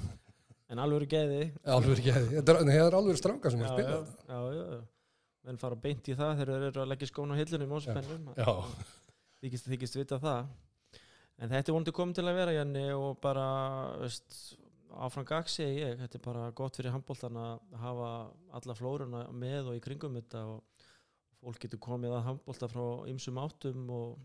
En 0.74 0.82
alveg 0.82 1.08
geði. 1.12 1.40
Alveg 1.76 2.04
geði, 2.06 2.42
það 2.42 2.70
er 2.74 2.98
alveg 2.98 3.20
stranga 3.20 3.52
sem 3.54 3.62
er 3.62 3.70
að 3.70 3.80
spila 3.80 3.96
þetta. 3.96 4.28
Já, 4.30 4.40
já, 4.58 4.68
já, 4.74 4.84
menn 5.46 5.62
fara 5.62 5.80
beint 5.82 6.10
í 6.10 6.18
það 6.18 6.38
þegar 6.40 6.54
þeir 6.54 6.70
eru 6.72 6.84
að 6.84 6.92
leggja 6.94 7.10
skónu 7.12 7.38
á 7.38 7.40
hillunum 7.42 7.68
í 7.68 7.74
móspennum. 7.74 8.30
Já. 8.40 8.54
Þykist, 9.44 9.68
þykist 9.70 10.00
vita 10.00 10.22
það. 10.24 10.54
En 11.36 11.52
þetta 11.52 11.70
er 11.70 11.76
vonandi 11.76 11.94
komið 11.94 12.18
til 12.18 12.26
að 12.26 12.38
vera, 12.40 12.56
Janni, 12.56 12.86
og 12.96 13.20
bara, 13.22 13.48
veist, 14.02 14.40
áfram 15.06 15.28
gag 15.28 15.50
segi 15.52 15.82
ég, 15.84 15.98
þetta 16.00 16.18
er 16.18 16.24
bara 16.24 16.46
gott 16.56 16.80
fyrir 16.80 16.94
handbóltan 16.96 17.38
að 17.40 17.76
hafa 17.82 18.12
alla 18.58 18.76
flórunna 18.78 19.26
með 19.36 19.72
og 19.72 19.78
í 19.78 19.84
kringum 19.84 20.16
þetta 20.18 20.46
og 20.54 20.88
fólk 21.44 21.60
getur 21.66 21.82
komið 21.84 22.16
að 22.16 22.26
handbólta 22.30 22.70
frá 22.72 22.86
ymsum 23.12 23.42
áttum 23.42 23.90
og 23.94 24.16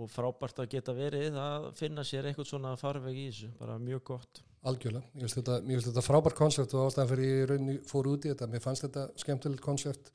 og 0.00 0.10
frábært 0.10 0.62
að 0.62 0.70
geta 0.74 0.94
verið 0.96 1.36
að 1.40 1.66
finna 1.78 2.04
sér 2.06 2.30
eitthvað 2.30 2.48
svona 2.50 2.76
farveg 2.80 3.18
í 3.18 3.26
þessu, 3.28 3.50
bara 3.58 3.76
mjög 3.82 4.04
gott. 4.12 4.42
Algjörlega, 4.70 5.08
mér 5.14 5.26
finnst 5.26 5.38
þetta, 5.40 5.58
þetta 5.86 6.04
frábært 6.04 6.38
koncept 6.38 6.76
og 6.76 6.88
ástæðan 6.88 7.10
fyrir 7.12 7.30
ég 7.30 7.50
rauninni 7.50 7.76
fór 7.88 8.10
út 8.12 8.26
í 8.26 8.32
þetta 8.32 8.50
mér 8.52 8.64
fannst 8.64 8.86
þetta 8.86 9.06
skemmtilegt 9.22 9.64
koncept. 9.64 10.12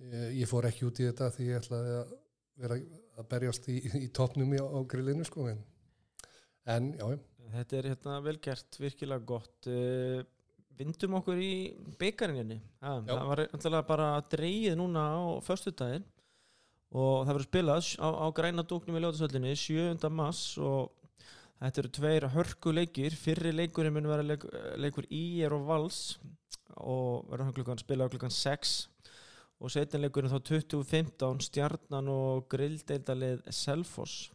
Ég, 0.00 0.26
ég 0.40 0.50
fór 0.50 0.68
ekki 0.70 0.88
út 0.88 1.00
í 1.02 1.08
þetta 1.10 1.30
því 1.34 1.48
ég 1.50 1.60
ætlaði 1.60 1.96
að 1.98 2.14
vera 2.60 2.80
að 3.20 3.30
berjast 3.34 3.68
í, 3.72 3.78
í 4.00 4.08
topnum 4.16 4.56
á, 4.56 4.80
grillinu 4.88 5.26
sko 5.28 5.48
en, 5.52 5.64
en 6.68 6.94
já 6.96 7.10
Þetta 7.50 7.76
er 7.80 7.86
hérna 7.90 8.20
velgert, 8.22 8.76
virkilega 8.78 9.26
gott. 9.26 9.66
Uh, 9.66 10.20
vindum 10.80 11.18
okkur 11.18 11.40
í 11.42 11.52
byggarinninni 12.00 12.58
það 12.80 13.10
var 13.28 13.42
alltaf 13.46 13.86
bara 13.88 14.08
dreyið 14.32 14.78
núna 14.80 15.02
á 15.12 15.20
förstu 15.44 15.72
daginn 15.76 16.06
og 16.90 17.26
það 17.26 17.34
verður 17.34 17.46
spilað 17.46 17.90
á, 18.02 18.08
á 18.10 18.26
græna 18.34 18.66
dúknum 18.66 18.98
í 18.98 19.02
ljóðasöllinni 19.04 19.54
7. 19.58 20.10
mass 20.10 20.56
og 20.58 20.90
þetta 21.60 21.82
eru 21.82 21.92
tveir 21.98 22.28
hörku 22.34 22.74
leikir 22.74 23.14
fyrri 23.14 23.52
leikurinn 23.54 23.94
mun 23.94 24.08
vera 24.10 24.26
leik, 24.26 24.46
leikur 24.80 25.06
Íer 25.10 25.54
og 25.54 25.68
Vals 25.68 26.18
og 26.80 27.28
verður 27.30 27.60
klukkan 27.60 27.82
spilað 27.82 28.14
klukkan 28.14 28.34
6 28.34 28.74
og 29.60 29.72
setin 29.72 30.02
leikurinn 30.02 30.32
þá 30.32 30.40
2015 30.50 31.46
Stjarnan 31.46 32.08
og 32.10 32.46
grilldeildalið 32.50 33.44
Selfoss. 33.52 34.30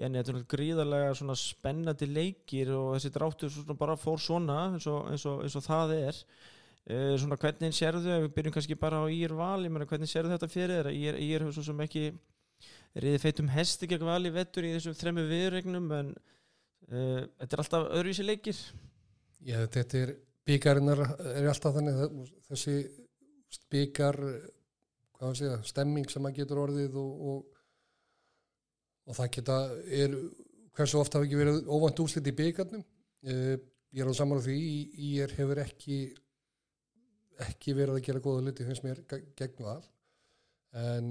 Jenny, 0.00 0.18
þetta 0.18 0.32
er 0.34 0.46
gríðarlega 0.50 1.36
spennandi 1.38 2.08
leikir 2.10 2.72
og 2.74 2.96
þessi 2.96 3.12
dráttur 3.14 3.76
bara 3.78 3.94
fór 4.00 4.18
svona 4.18 4.72
eins 4.72 4.88
og, 4.90 5.04
eins 5.12 5.26
og, 5.30 5.44
eins 5.44 5.54
og 5.60 5.66
það 5.68 5.94
er 6.00 6.18
Uh, 6.84 7.14
svona 7.16 7.38
hvernig 7.40 7.72
sérðu 7.72 8.04
þau, 8.04 8.22
við 8.26 8.32
byrjum 8.36 8.54
kannski 8.58 8.76
bara 8.76 9.00
á 9.00 9.08
Ír 9.08 9.32
val, 9.38 9.62
ég 9.64 9.72
meina 9.72 9.86
hvernig 9.88 10.10
sérðu 10.10 10.34
þetta 10.34 10.50
fyrir 10.52 10.82
þér? 10.82 10.90
Ír, 10.92 11.20
Ír 11.24 11.44
hefur 11.44 11.56
svo 11.56 11.64
sem 11.70 11.78
ekki 11.80 12.02
reyði 13.00 13.20
feitum 13.22 13.48
hesti 13.50 13.88
gegn 13.88 14.04
vali 14.04 14.32
vettur 14.34 14.66
í 14.68 14.74
þessum 14.74 14.96
þremmu 14.98 15.24
viðregnum 15.30 15.86
en 15.96 16.10
uh, 16.12 17.22
þetta 17.40 17.48
er 17.48 17.62
alltaf 17.64 17.88
öðruvísi 17.88 18.26
leikir. 18.26 18.60
Já 19.44 19.62
þetta 19.64 20.02
er 20.02 20.12
byggarinnar 20.44 21.00
er 21.32 21.48
alltaf 21.48 21.78
þannig 21.78 22.28
þessi 22.50 22.76
byggar 23.72 24.20
segja, 25.32 25.58
stemming 25.64 26.10
sem 26.12 26.26
að 26.26 26.40
getur 26.40 26.60
orðið 26.66 26.98
og, 27.00 27.28
og, 27.30 27.60
og 29.08 29.16
það 29.16 29.30
geta 29.38 29.58
er, 29.88 30.16
hversu 30.76 31.00
ofta 31.00 31.18
hafa 31.18 31.28
ekki 31.28 31.40
verið 31.40 31.70
óvand 31.70 32.02
úslit 32.04 32.28
í 32.28 32.34
byggarnum 32.36 32.84
uh, 32.84 33.54
ég 33.94 34.04
er 34.04 34.10
á 34.10 34.14
saman 34.18 34.42
á 34.42 34.44
því 34.44 34.58
Ír 35.08 35.34
hefur 35.38 35.62
ekki 35.64 35.98
ekki 37.48 37.74
verið 37.76 37.98
að 37.98 38.04
gera 38.08 38.22
góða 38.24 38.44
luti 38.46 38.66
finnst 38.66 38.84
mér 38.86 39.00
gegn 39.10 39.64
val 39.64 39.82
en 40.74 41.08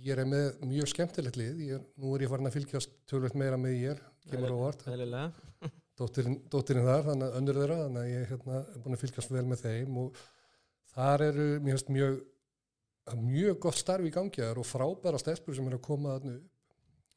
ég 0.00 0.16
er 0.16 0.28
með 0.28 0.62
mjög 0.64 0.90
skemmtilegt 0.92 1.36
lið. 1.36 1.62
Er, 1.76 1.84
nú 2.00 2.14
er 2.16 2.24
ég 2.24 2.32
farin 2.32 2.48
að 2.48 2.56
fylgjast 2.56 2.94
tölvöld 3.10 3.36
meira 3.38 3.58
með 3.60 3.78
ég 3.78 4.02
kemur 4.30 4.54
á 4.54 4.58
vart 4.62 4.84
dóttirinn, 5.98 6.86
þar, 6.86 7.04
þannig 7.10 7.26
að 7.26 7.34
öndur 7.38 7.58
þeirra 7.60 7.80
þannig 7.82 8.02
að 8.02 8.12
ég 8.12 8.30
hérna, 8.30 8.60
er 8.62 8.84
búin 8.84 8.96
að 8.96 9.02
fylgjast 9.02 9.32
vel 9.34 9.44
með 9.50 9.64
þeim 9.66 9.98
og 10.02 10.22
þar 10.94 11.24
eru 11.28 11.48
finnst 11.66 11.92
mjög 11.92 12.16
mjög 13.18 13.58
gott 13.66 13.78
starf 13.78 14.06
í 14.06 14.12
gangiðar 14.14 14.60
og 14.62 14.66
frábæra 14.68 15.20
stelpur 15.20 15.56
sem 15.58 15.68
er 15.68 15.76
að 15.76 15.84
koma 15.84 16.16
að 16.16 16.26
nú 16.28 16.34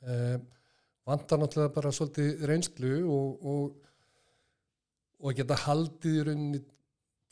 eh, 0.10 0.38
vantar 1.06 1.40
náttúrulega 1.40 1.74
bara 1.76 1.94
svolítið 1.94 2.46
reynslu 2.50 2.94
og, 3.14 3.46
og, 3.46 3.92
og 5.22 5.38
geta 5.38 5.60
haldið 5.66 6.20
í 6.20 6.24
rauninni 6.30 6.62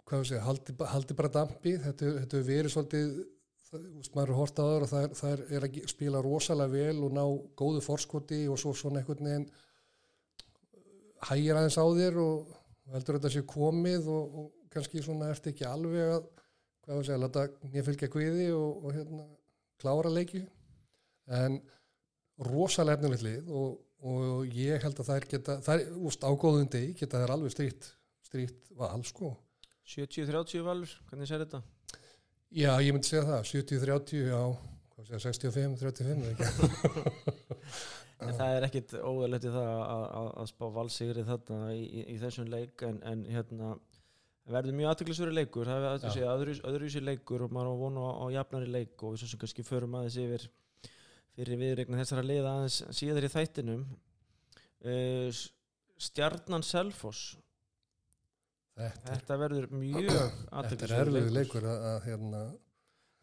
hvað 0.08 0.24
við 0.24 0.30
segja, 0.32 0.44
haldi, 0.48 0.76
haldi 0.94 1.18
bara 1.20 1.34
dampi. 1.38 1.76
Þetta 1.84 2.12
hefur 2.24 2.48
verið 2.48 2.74
svolítið 2.74 3.14
það, 3.70 3.86
maður 4.16 4.34
er 4.34 4.40
hort 4.40 4.64
aður 4.64 4.86
og 4.86 4.92
það 4.92 5.06
er, 5.06 5.14
það 5.20 5.46
er 5.58 5.68
að 5.68 5.78
spila 5.92 6.24
rosalega 6.24 6.74
vel 6.74 7.06
og 7.06 7.16
ná 7.16 7.24
góðu 7.60 7.84
forskoti 7.86 8.42
og 8.52 8.60
svo 8.62 8.74
svona 8.78 9.02
einhvern 9.02 9.30
veginn 9.30 9.48
hægir 11.30 11.60
aðeins 11.60 11.80
á 11.80 11.86
þér 11.88 12.20
og 12.24 12.52
heldur 12.94 13.20
þetta 13.20 13.32
sé 13.34 13.46
komið 13.48 14.10
og, 14.12 14.40
og 14.42 14.74
kannski 14.74 15.04
svona 15.04 15.32
ert 15.32 15.48
ekki 15.50 15.68
alveg 15.68 16.18
að 16.18 16.28
hvað 16.84 17.00
við 17.00 17.08
segja, 17.08 17.22
leta 17.24 17.46
nýja 17.64 17.86
fylgja 17.88 18.12
kviði 18.12 18.50
og, 18.58 18.84
og 18.84 18.98
hérna 18.98 19.26
klára 19.80 20.12
leiki 20.12 20.44
en 21.40 21.60
rosalega 22.44 23.00
efnilegt 23.00 23.24
lið 23.24 23.52
og, 23.56 23.78
og 24.04 24.58
ég 24.58 24.84
held 24.84 25.00
að 25.00 25.10
það 25.10 25.20
er 25.22 25.28
geta, 25.32 25.58
það 25.64 25.84
er 25.86 25.98
úst 26.10 26.26
ágóðundi, 26.28 26.86
geta 27.00 27.20
það 27.22 27.28
er 27.28 27.36
alveg 27.38 27.56
strýtt 27.56 27.90
strýtt 28.28 28.74
val 28.76 29.04
sko 29.08 29.32
70-30 29.90 30.64
valur, 30.66 30.92
hvernig 31.10 31.28
sér 31.30 31.44
þetta? 31.44 31.64
Já, 32.54 32.72
ég 32.86 32.94
myndi 32.94 33.10
segja 33.10 33.26
það 33.28 33.50
70-30, 33.50 34.24
já 34.30 34.44
65-35 35.04 36.44
En 38.24 38.38
það 38.38 38.54
er 38.56 38.66
ekkit 38.68 38.94
óðurlegt 39.02 39.48
í 39.50 39.52
það 39.52 39.72
að 39.74 40.46
spá 40.48 40.64
valsigri 40.72 41.26
þarna 41.28 41.74
í, 41.76 41.82
í, 41.84 42.04
í 42.14 42.16
þessum 42.22 42.48
leik 42.52 42.84
en, 42.88 43.02
en 43.10 43.26
hérna 43.28 43.74
verður 44.54 44.78
mjög 44.78 44.92
aðtöklusveri 44.94 45.36
leikur 45.36 45.68
það 45.68 46.06
er 46.08 46.28
öðru, 46.30 46.56
öðruvísi 46.70 47.04
leikur 47.04 47.46
og 47.46 47.54
maður 47.56 47.74
á 47.76 47.82
vonu 47.82 48.06
á, 48.08 48.12
á 48.24 48.26
jafnari 48.38 48.70
leik 48.72 49.04
og 49.04 49.16
við 49.16 49.24
svo 49.24 49.32
sem 49.32 49.42
kannski 49.42 49.66
förum 49.68 49.98
aðeins 50.00 50.20
yfir 50.24 50.48
fyrir 51.34 51.60
viðregna 51.60 52.00
þessara 52.00 52.26
leiða 52.28 52.56
aðeins 52.58 52.80
síðar 52.94 53.28
í 53.28 53.32
þættinum. 53.34 53.86
Uh, 54.84 55.30
Stjarnan 56.04 56.66
Selfoss 56.68 57.38
Þetta, 58.74 59.04
þetta 59.12 59.38
verður 59.38 59.68
mjög 59.78 60.08
Þetta 60.10 60.88
er 60.88 60.94
erfiður 60.98 61.36
leikur. 61.36 61.68
að, 61.70 61.84
að 61.92 61.98
hérna 62.08 62.42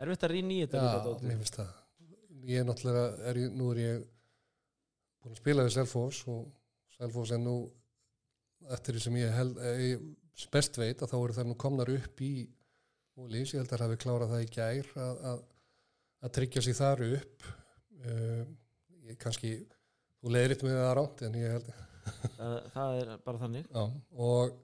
Erfitt 0.01 0.25
að 0.25 0.33
rýna 0.37 0.55
í 0.55 0.61
þetta 0.63 0.83
Já, 0.85 1.09
mér 1.27 1.41
finnst 1.43 1.59
það. 1.59 1.73
Ég 2.49 2.63
er 2.63 2.69
náttúrulega, 2.69 3.09
er, 3.29 3.41
nú 3.53 3.67
er 3.75 3.81
ég 3.83 4.05
búin 5.21 5.35
að 5.35 5.43
spila 5.43 5.67
við 5.67 5.75
Selfos 5.75 6.21
og 6.31 6.47
Selfos 6.97 7.35
er 7.37 7.43
nú 7.43 7.57
eftir 8.73 8.97
því 8.97 9.03
sem 9.05 9.19
ég 9.21 9.35
held 9.37 9.61
ég 9.83 10.07
best 10.55 10.79
veit 10.81 11.03
að 11.03 11.13
þá 11.13 11.19
eru 11.19 11.37
þær 11.37 11.51
nú 11.51 11.59
komnar 11.61 11.93
upp 11.93 12.23
í 12.25 12.33
Ólís, 13.21 13.53
ég 13.53 13.61
held 13.61 13.69
að 13.69 13.75
það 13.75 13.85
hafi 13.85 14.01
klárað 14.01 14.31
það 14.33 14.43
í 14.47 14.49
gær 14.55 14.87
að, 15.05 15.19
að, 15.29 15.41
að 16.25 16.33
tryggja 16.39 16.63
sig 16.65 16.77
þar 16.79 17.03
upp. 17.11 17.47
Uh, 18.01 18.45
ég, 19.11 19.19
kannski 19.21 19.51
þú 20.23 20.33
leiðir 20.33 20.55
eitt 20.55 20.65
með 20.65 20.79
það 20.79 20.93
ránt 20.97 21.25
en 21.27 21.37
ég 21.37 21.57
held 21.59 21.69
það, 22.39 22.55
það 22.73 22.95
er 23.03 23.11
bara 23.27 23.43
þannig. 23.43 23.67
Já, 23.69 23.85
og 24.31 24.55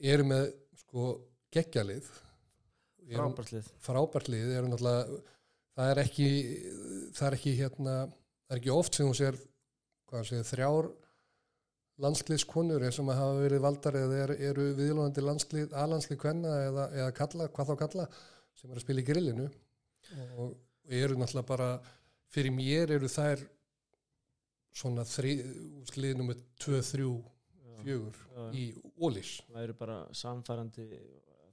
eru 0.00 0.24
með 0.28 0.46
sko 0.84 1.08
geggjalið 1.54 2.06
Eru- 3.08 3.18
frábærslið 3.18 3.68
frábært 3.80 4.28
lið. 4.28 4.48
eru 4.58 4.68
náttúrulega 4.68 5.20
það 5.78 5.90
er 5.92 6.00
ekki 6.04 6.28
það 7.16 7.26
er 7.30 7.36
ekki 7.38 7.54
hérna 7.58 7.94
það 8.06 8.56
er 8.56 8.60
ekki 8.62 8.74
oft 8.74 8.94
sem 8.98 9.06
hún 9.08 9.16
sér 9.16 9.38
hvað 10.08 10.26
sér 10.28 10.44
þrjár 10.48 10.90
landsliðskonur 12.04 12.84
eins 12.86 12.98
og 13.02 13.08
maður 13.08 13.22
hafa 13.24 13.38
verið 13.42 13.62
valdar 13.64 13.96
eða 13.98 14.18
er, 14.24 14.32
eru 14.50 14.66
viðlóðandi 14.78 15.24
landslið 15.24 15.72
aðlandslið 15.74 16.20
kvenna 16.22 16.52
eða, 16.68 16.84
eða 16.94 17.14
kalla, 17.16 17.48
hvað 17.54 17.72
þá 17.72 17.78
kalla 17.82 18.04
sem 18.58 18.70
er 18.70 18.78
að 18.78 18.84
spila 18.84 19.02
í 19.02 19.06
grillinu. 19.06 19.46
Og, 20.38 20.52
eru 20.88 21.18
náttúrulega 21.18 21.48
bara 21.48 21.68
fyrir 22.32 22.54
mér 22.54 22.94
eru 22.96 23.10
þær 23.10 23.42
svona 24.78 25.02
þri, 25.08 25.34
slið 25.90 26.14
nummer 26.20 26.38
2, 26.62 26.78
3, 27.82 27.98
4 28.34 28.48
í 28.58 28.64
ólís 28.98 29.36
það 29.48 29.62
eru 29.66 29.78
bara 29.78 30.00
samfærandi 30.22 30.88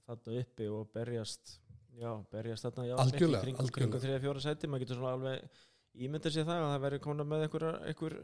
þarna 0.06 0.40
uppi 0.42 0.68
og 0.72 0.90
berjast 0.94 1.56
já, 1.96 2.10
berjast 2.32 2.66
þarna 2.68 2.88
já, 2.90 2.96
Algjörlega, 3.04 3.42
kring, 3.44 3.62
algjörlega. 3.62 4.02
kring 4.02 4.20
3-4 4.22 4.44
seti 4.44 4.70
maður 4.70 4.84
getur 4.84 5.00
svona 5.00 5.14
alveg 5.16 5.64
ímynda 6.06 6.32
sér 6.32 6.46
það 6.48 6.62
að 6.62 6.72
það 6.72 6.84
verður 6.86 7.04
komin 7.06 7.30
með 7.30 7.46
einhver, 7.46 7.66
einhver 7.90 8.16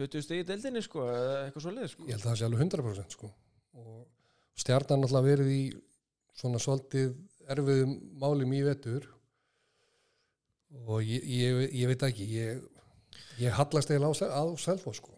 20 0.00 0.24
stegi 0.24 0.44
í 0.44 0.48
deildinni 0.48 0.82
sko, 0.84 1.04
eða 1.10 1.38
eitthvað 1.44 1.64
svo 1.66 1.76
leið 1.76 1.92
sko. 1.94 2.08
ég 2.08 2.16
held 2.16 2.24
að 2.24 2.30
það 2.30 2.40
sé 2.40 2.48
alveg 2.48 2.64
100% 2.66 3.16
sko. 3.16 3.30
og 3.80 4.60
stjarnan 4.60 5.06
alltaf 5.06 5.26
verið 5.26 5.54
í 5.54 5.62
svona 6.40 6.60
svolítið 6.62 7.16
erfiðum 7.50 7.96
málum 8.20 8.52
í 8.54 8.60
vetur 8.64 9.08
og 10.86 11.00
ég, 11.02 11.24
ég, 11.26 11.64
ég 11.80 11.90
veit 11.90 12.04
ekki 12.06 12.28
ég, 12.36 12.60
ég 13.42 13.56
hallast 13.56 13.90
eiginlega 13.90 14.30
á, 14.30 14.38
á 14.38 14.44
Selfoss 14.60 15.00
sko. 15.02 15.16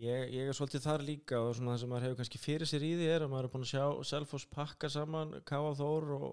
Ég, 0.00 0.30
ég 0.32 0.48
er 0.48 0.56
svolítið 0.56 0.84
þar 0.86 1.02
líka 1.04 1.40
og 1.44 1.50
svona 1.58 1.74
það 1.74 1.80
sem 1.82 1.90
maður 1.92 2.04
hefur 2.06 2.18
kannski 2.22 2.38
fyrir 2.40 2.68
sér 2.70 2.84
í 2.86 2.92
því 2.96 3.08
er 3.12 3.24
að 3.26 3.32
maður 3.34 3.48
er 3.48 3.52
búin 3.52 3.64
að 3.66 3.72
sjá 3.74 3.84
Selfoss 4.10 4.46
pakka 4.48 4.88
saman 4.88 5.34
Káa 5.44 5.74
Þór 5.76 6.06
og, 6.16 6.28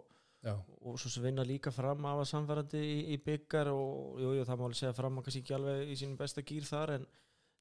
Já, 0.45 0.53
og 0.85 0.99
svo 1.01 1.09
sem 1.11 1.23
vinna 1.25 1.43
líka 1.43 1.71
fram 1.73 2.05
af 2.07 2.21
að 2.21 2.29
samfærandi 2.29 2.79
í, 2.79 2.97
í 3.11 3.17
byggar 3.25 3.67
og 3.73 4.21
jú, 4.21 4.35
jú, 4.37 4.43
það 4.47 4.59
má 4.61 4.65
alveg 4.67 4.79
segja 4.79 4.93
fram 4.95 5.17
að 5.19 5.25
kannski 5.27 5.41
ekki 5.43 5.55
alveg 5.57 5.89
í 5.91 5.97
sínum 5.99 6.19
besta 6.21 6.43
gýr 6.47 6.67
þar 6.69 6.93
en 6.95 7.07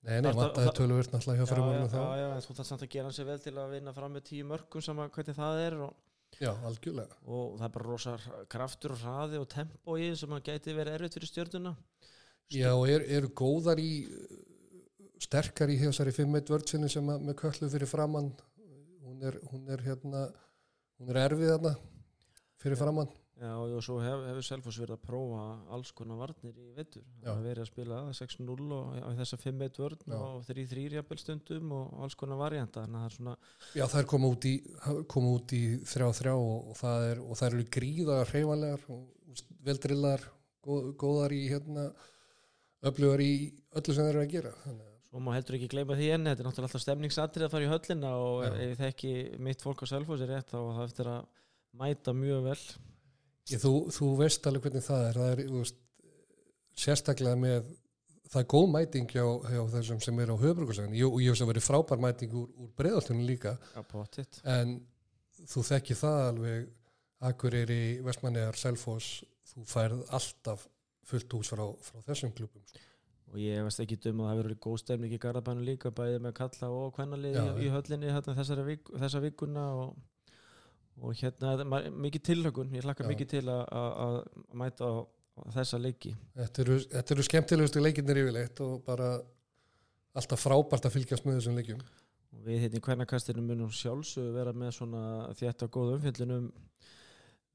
nei, 0.06 0.20
nei, 0.20 0.30
það- 0.36 0.52
það- 0.60 0.76
töluvert 0.78 1.14
náttúrulega 1.16 1.40
hjá 1.40 1.42
já, 1.42 1.46
já, 1.46 1.52
fyrirmörnum 1.54 1.90
þá. 1.90 1.96
já, 1.96 2.18
já, 2.20 2.28
en 2.36 2.44
þú 2.46 2.56
þarf 2.60 2.68
samt 2.70 2.84
að 2.86 2.90
gera 2.94 3.08
hann 3.08 3.16
sér 3.16 3.28
vel 3.32 3.38
til 3.42 3.54
að 3.64 3.72
vinna 3.74 3.94
fram 3.96 4.12
með 4.14 4.26
tíu 4.28 4.44
mörgum 4.52 4.84
sama 4.84 5.08
hvernig 5.08 5.38
það 5.40 5.62
er 5.66 5.78
og, 5.88 5.94
Já, 6.36 6.52
algjörlega. 6.68 7.16
og 7.26 7.56
það 7.58 7.64
er 7.66 7.74
bara 7.78 7.88
rosa 7.88 8.16
kraftur 8.52 8.92
og 8.92 8.98
hraði 9.02 9.40
og 9.40 9.48
tempo 9.48 9.96
í 9.96 10.10
sem 10.14 10.36
að 10.36 10.44
gæti 10.52 10.76
verið 10.76 10.98
erfitt 11.00 11.16
fyrir 11.16 11.32
stjörnuna. 11.32 11.74
Já, 12.52 12.70
og 12.76 12.86
er, 12.92 13.00
í 13.80 13.90
sterkar 15.22 15.72
í 15.72 15.78
þessari 15.80 16.12
5-1 16.14 16.50
vörðsynni 16.52 16.90
sem 16.92 17.12
að, 17.12 17.22
með 17.28 17.38
köllu 17.40 17.70
fyrir 17.72 17.90
framann 17.90 18.32
hún 19.06 19.22
er, 19.24 19.38
hún 19.52 19.68
er 19.72 19.84
hérna 19.86 20.26
hún 21.00 21.12
er 21.12 21.22
erfið 21.26 21.54
þarna 21.54 21.76
fyrir 22.62 22.80
framann 22.80 23.14
Já, 23.36 23.50
og 23.60 23.82
svo 23.84 23.98
hef, 24.00 24.22
hefur 24.30 24.44
Selfoss 24.46 24.78
verið 24.80 24.94
að 24.96 25.02
prófa 25.04 25.40
alls 25.76 25.90
konar 25.92 26.16
varnir 26.22 26.54
í 26.56 26.70
vettur. 26.72 27.02
Það 27.20 27.34
hefur 27.34 27.44
verið 27.44 27.60
að 27.60 27.68
spila 27.68 27.98
6-0 28.16 28.54
og 28.78 28.94
á 28.96 29.08
þessa 29.18 29.38
5-1 29.42 29.80
vörn 29.82 30.06
Já. 30.08 30.16
og 30.16 30.46
3-3 30.48 30.84
jafnvel 30.96 31.20
stundum 31.20 31.74
og 31.76 31.98
alls 32.06 32.16
konar 32.16 32.56
er 32.56 33.12
svona, 33.12 33.34
Já, 33.76 33.84
það 33.84 33.98
er 34.00 34.08
koma 34.14 34.30
út 34.32 34.48
í, 34.48 34.54
koma 35.12 35.34
út 35.36 35.52
í 35.52 35.60
þrjá 35.84 36.08
þrjá 36.16 36.32
og, 36.32 36.70
og, 36.70 36.80
það 36.80 37.06
er, 37.10 37.20
og 37.26 37.36
það 37.42 37.48
eru 37.50 37.68
gríða 37.76 38.18
hreyfanlegar 38.30 38.88
og 38.96 39.44
veldrillar, 39.68 40.26
góð, 40.64 40.90
góðar 41.04 41.36
í 41.36 41.44
hérna, 41.52 41.90
öflugar 42.88 43.20
í 43.20 43.32
öllu 43.76 43.92
sem 43.98 44.08
þeir 44.08 44.14
eru 44.14 44.24
að 44.24 44.32
gera. 44.32 44.56
Þannig, 44.64 44.86
að- 44.88 44.95
svo 45.16 45.24
má 45.24 45.32
heldur 45.32 45.56
ekki 45.56 45.70
gleyma 45.72 45.96
því 45.96 46.10
enni. 46.12 46.32
Þetta 46.32 46.42
er 46.42 46.48
náttúrulega 46.50 46.68
alltaf 46.68 46.82
stemningsatrið 46.82 47.46
að 47.46 47.54
fara 47.54 47.64
í 47.64 47.70
höllina 47.70 48.10
og 48.20 48.42
Já. 48.44 48.48
ef 48.50 48.58
ég 48.60 48.80
þekki 48.82 49.12
mitt 49.46 49.62
fólk 49.64 49.80
á 49.80 49.86
er 50.26 50.28
rétt 50.28 50.50
þá 50.52 50.58
það 50.60 50.82
eftir 50.84 51.08
að 51.08 51.22
mæta 51.80 52.12
mjög 52.16 52.42
vel. 52.50 52.58
ég, 53.48 53.62
þú, 53.62 53.72
þú 53.96 54.08
veist 54.20 54.48
alveg 54.50 54.66
hvernig 54.66 54.84
það 54.84 55.06
er. 55.08 55.20
Það 55.20 55.32
er 55.32 55.42
veist, 55.54 55.78
sérstaklega 56.76 57.40
með, 57.40 57.70
það 58.26 58.42
er 58.42 58.48
góð 58.52 58.66
mæting 58.74 59.14
hjá, 59.14 59.24
hjá 59.54 59.62
þessum 59.76 60.02
sem 60.04 60.20
eru 60.24 60.36
á 60.36 60.42
höfbrukarsæðinu. 60.44 61.08
Og 61.08 61.22
ég 61.24 61.32
veist 61.32 61.46
að 61.46 61.52
verið 61.54 61.68
frábær 61.70 62.02
mæting 62.04 62.36
úr, 62.36 62.50
úr 62.60 62.72
breiðaltunum 62.76 63.24
líka, 63.24 63.54
Já, 63.72 63.84
en 64.58 64.76
þú 65.46 65.64
þekki 65.70 65.96
það 65.96 66.24
alveg, 66.26 66.68
Akureyri, 67.24 67.82
Vestmannegar, 68.04 68.58
Selfoss, 68.60 69.22
þú 69.48 69.64
færð 69.70 70.02
alltaf 70.12 70.66
fullt 71.06 71.32
hús 71.38 71.48
frá, 71.54 71.64
frá 71.86 72.04
þessum 72.10 72.34
klubum. 72.36 72.60
Og 73.32 73.40
ég 73.42 73.64
veist 73.66 73.80
ekki 73.82 73.96
dum 74.04 74.20
að 74.22 74.28
það 74.30 74.38
verður 74.40 74.58
góð 74.66 74.76
stemning 74.84 75.12
í 75.16 75.18
Garabænu 75.20 75.64
líka 75.66 75.90
bæði 75.94 76.20
með 76.22 76.34
kalla 76.38 76.68
og 76.70 76.92
kvennalið 76.94 77.34
í, 77.40 77.46
í 77.66 77.70
höllinni 77.74 78.12
hérna, 78.14 78.34
þessari 78.38 78.64
vik, 78.68 78.92
þessa 79.02 79.20
vikuna 79.24 79.64
og, 79.82 79.96
og 81.02 81.16
hérna 81.18 81.80
mikið 81.90 82.22
tilhögun, 82.30 82.70
ég 82.78 82.86
hlakka 82.86 83.08
mikið 83.10 83.30
til 83.34 83.42
að- 83.50 84.22
mæta 84.54 84.86
á, 84.86 84.94
á 85.02 85.42
þessa 85.58 85.80
leiki. 85.82 86.14
Þetta 86.38 86.62
eru, 86.64 86.78
þetta 86.94 87.14
eru 87.16 87.26
skemmtilegustu 87.26 87.82
leikirnir 87.82 88.22
yfirleitt 88.22 88.62
og 88.64 88.78
bara 88.86 89.10
alltaf 90.16 90.46
frábært 90.46 90.86
að 90.88 90.94
fylgjast 90.96 91.26
með 91.26 91.40
þessum 91.40 91.58
leikjum. 91.58 91.82
Og 92.36 92.46
við 92.46 92.62
hérna 92.62 92.78
í 92.78 92.84
hvernakastinu 92.86 93.42
munum 93.42 93.74
sjálfsög 93.74 94.30
vera 94.38 94.54
með 94.56 94.70
svona 94.78 95.02
þétt 95.36 95.66
og 95.66 95.74
góð 95.76 95.92
umfjöllun 95.98 96.32
um, 96.38 96.48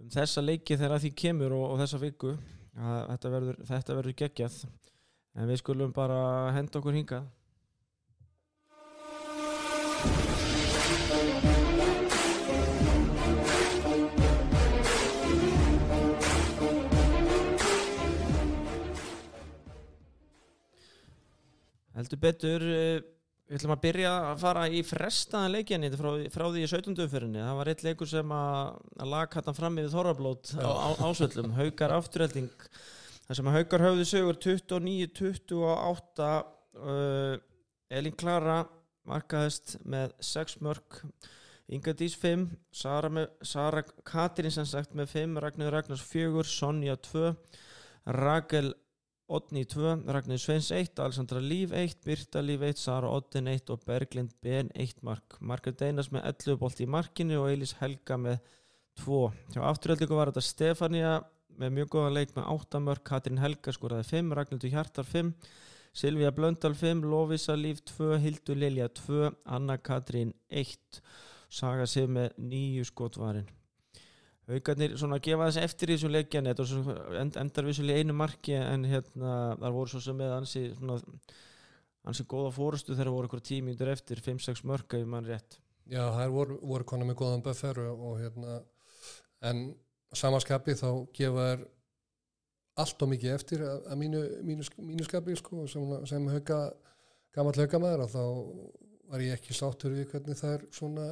um 0.03 0.11
þessa 0.13 0.43
leiki 0.43 0.75
þegar 0.77 0.97
að 0.99 1.03
því 1.07 1.11
kemur 1.23 1.55
og, 1.57 1.65
og 1.71 1.81
þessa 1.85 1.99
viku. 2.03 2.35
Að, 2.75 3.01
þetta, 3.15 3.29
verður, 3.39 3.57
þetta 3.71 3.97
verður 3.97 4.19
geggjað. 4.21 4.59
En 5.35 5.47
við 5.47 5.61
skulum 5.61 5.93
bara 5.95 6.51
henda 6.55 6.79
okkur 6.81 6.97
hingað. 6.97 7.29
Heldur 22.01 22.17
betur, 22.17 22.63
eh, 22.65 23.01
við 23.51 23.59
ætlum 23.59 23.73
að 23.75 23.81
byrja 23.83 24.11
að 24.31 24.39
fara 24.41 24.61
í 24.71 24.79
frestaðan 24.87 25.51
leikjani 25.53 25.89
frá, 25.93 26.09
frá 26.33 26.45
því 26.47 26.63
í 26.63 26.69
17. 26.71 27.03
umfyrinni. 27.05 27.43
Það 27.43 27.59
var 27.59 27.71
eitt 27.71 27.83
leikur 27.85 28.09
sem 28.09 28.31
að, 28.35 28.79
að 28.97 29.11
lag 29.11 29.35
hattan 29.37 29.57
fram 29.57 29.77
yfir 29.77 29.93
Þorrablót 29.93 30.53
á, 30.57 30.71
ásvöllum, 31.07 31.53
haukar 31.59 31.93
afturhelding. 31.99 32.49
Það 33.31 33.37
sem 33.37 33.47
að 33.47 33.53
haukar 33.55 33.81
höfðu 33.85 34.05
sögur 34.09 34.37
29-28, 34.43 36.25
uh, 36.83 37.37
Elín 37.95 38.17
Klara 38.19 38.57
markaðist 39.07 39.77
með 39.87 40.11
6 40.27 40.57
mörg, 40.67 40.97
Inga 41.71 41.93
Dís 41.95 42.17
5, 42.19 42.43
Sara, 42.75 43.07
með, 43.07 43.29
Sara 43.47 43.85
Katrin 44.03 44.51
sem 44.51 44.67
sagt 44.67 44.99
með 44.99 45.13
5, 45.15 45.39
Ragnar 45.47 45.71
Ragnars 45.77 46.03
4, 46.11 46.43
Sonja 46.43 46.99
2, 47.07 47.31
Rakel 48.19 48.73
Odni 49.31 49.63
2, 49.77 49.95
Ragnar 50.11 50.43
Sveins 50.49 50.67
1, 50.75 50.99
Alexandra 50.99 51.39
Líf 51.39 51.71
1, 51.71 52.03
Birta 52.03 52.43
Líf 52.43 52.67
1, 52.67 52.83
Sara 52.83 53.15
Oddin 53.15 53.47
1 53.47 53.71
og 53.71 53.87
Berglind 53.87 54.35
Ben 54.43 54.75
1 54.75 55.05
mark. 55.07 55.39
Margrét 55.39 55.87
Einars 55.87 56.11
með 56.11 56.33
11 56.35 56.59
bolt 56.59 56.83
í 56.83 56.93
markinu 56.99 57.45
og 57.45 57.53
Eilís 57.55 57.77
Helga 57.79 58.19
með 58.19 58.41
2. 59.07 59.29
Hjá 59.55 59.69
afturöldingu 59.71 60.19
var 60.19 60.35
þetta 60.35 60.49
Stefania 60.51 61.21
með 61.59 61.75
mjög 61.77 61.91
góða 61.95 62.13
leik 62.15 62.35
með 62.35 62.47
8 62.53 62.81
mörg, 62.85 63.03
Katrin 63.07 63.41
Helga 63.41 63.73
skoraði 63.75 64.07
5, 64.11 64.35
Ragnhildur 64.37 64.73
Hjartar 64.73 65.07
5, 65.07 65.31
Silvía 66.01 66.31
Blöndal 66.35 66.75
5, 66.77 67.03
Lovisa 67.11 67.55
Líf 67.59 67.81
2, 67.91 68.19
Hildur 68.23 68.59
Lilja 68.61 68.87
2, 69.01 69.31
Anna 69.57 69.77
Katrín 69.77 70.35
1, 70.47 71.01
Saga 71.51 71.87
sig 71.89 72.07
með 72.07 72.31
9 72.39 72.85
skotvarin. 72.87 73.49
Haukarnir 74.51 74.95
svona 74.99 75.19
gefa 75.23 75.47
þessi 75.47 75.63
eftir 75.63 75.91
í 75.91 75.95
þessum 75.95 76.13
leikjan 76.15 76.47
þetta 76.49 76.65
end, 77.19 77.37
endar 77.39 77.67
vissulega 77.67 78.01
einu 78.01 78.15
marki 78.17 78.55
en 78.57 78.87
hérna 78.89 79.35
þar 79.61 79.75
voru 79.75 79.91
svo 79.93 80.01
sem 80.03 80.17
með 80.17 80.33
ansi 80.39 80.63
svona 80.75 80.97
ansi 82.09 82.25
góða 82.29 82.49
fórustu 82.55 82.95
þegar 82.95 83.13
voru 83.13 83.29
ykkur 83.29 83.43
tímíndur 83.45 83.91
eftir 83.93 84.21
5-6 84.23 84.63
mörka 84.67 84.99
ef 84.99 85.07
mann 85.07 85.27
rétt 85.29 85.59
Já, 85.91 86.03
það 86.15 86.33
voru, 86.35 86.57
voru 86.71 86.87
konar 86.87 87.09
með 87.09 87.19
góðan 87.21 87.45
buffer 87.45 87.79
og 87.91 88.19
hérna, 88.21 88.59
en 89.49 89.63
samanskapi 90.17 90.75
þá 90.79 90.89
gefa 91.15 91.47
þær 91.51 91.65
allt 92.81 93.03
og 93.03 93.11
mikið 93.11 93.35
eftir 93.35 93.65
að, 93.67 93.81
að 93.91 93.99
mínu, 93.99 94.21
mínu, 94.47 94.67
mínu 94.79 95.07
skapi 95.07 95.35
sko, 95.39 95.65
sem, 95.69 95.91
sem 96.09 96.29
hauka, 96.31 96.61
gamall 97.35 97.57
haukamæður 97.59 98.05
og 98.05 98.13
þá 98.13 98.23
var 99.11 99.25
ég 99.25 99.35
ekki 99.35 99.55
sáttur 99.55 99.95
við 99.95 100.07
hvernig 100.13 100.39
þær 100.39 100.67
svona 100.73 101.07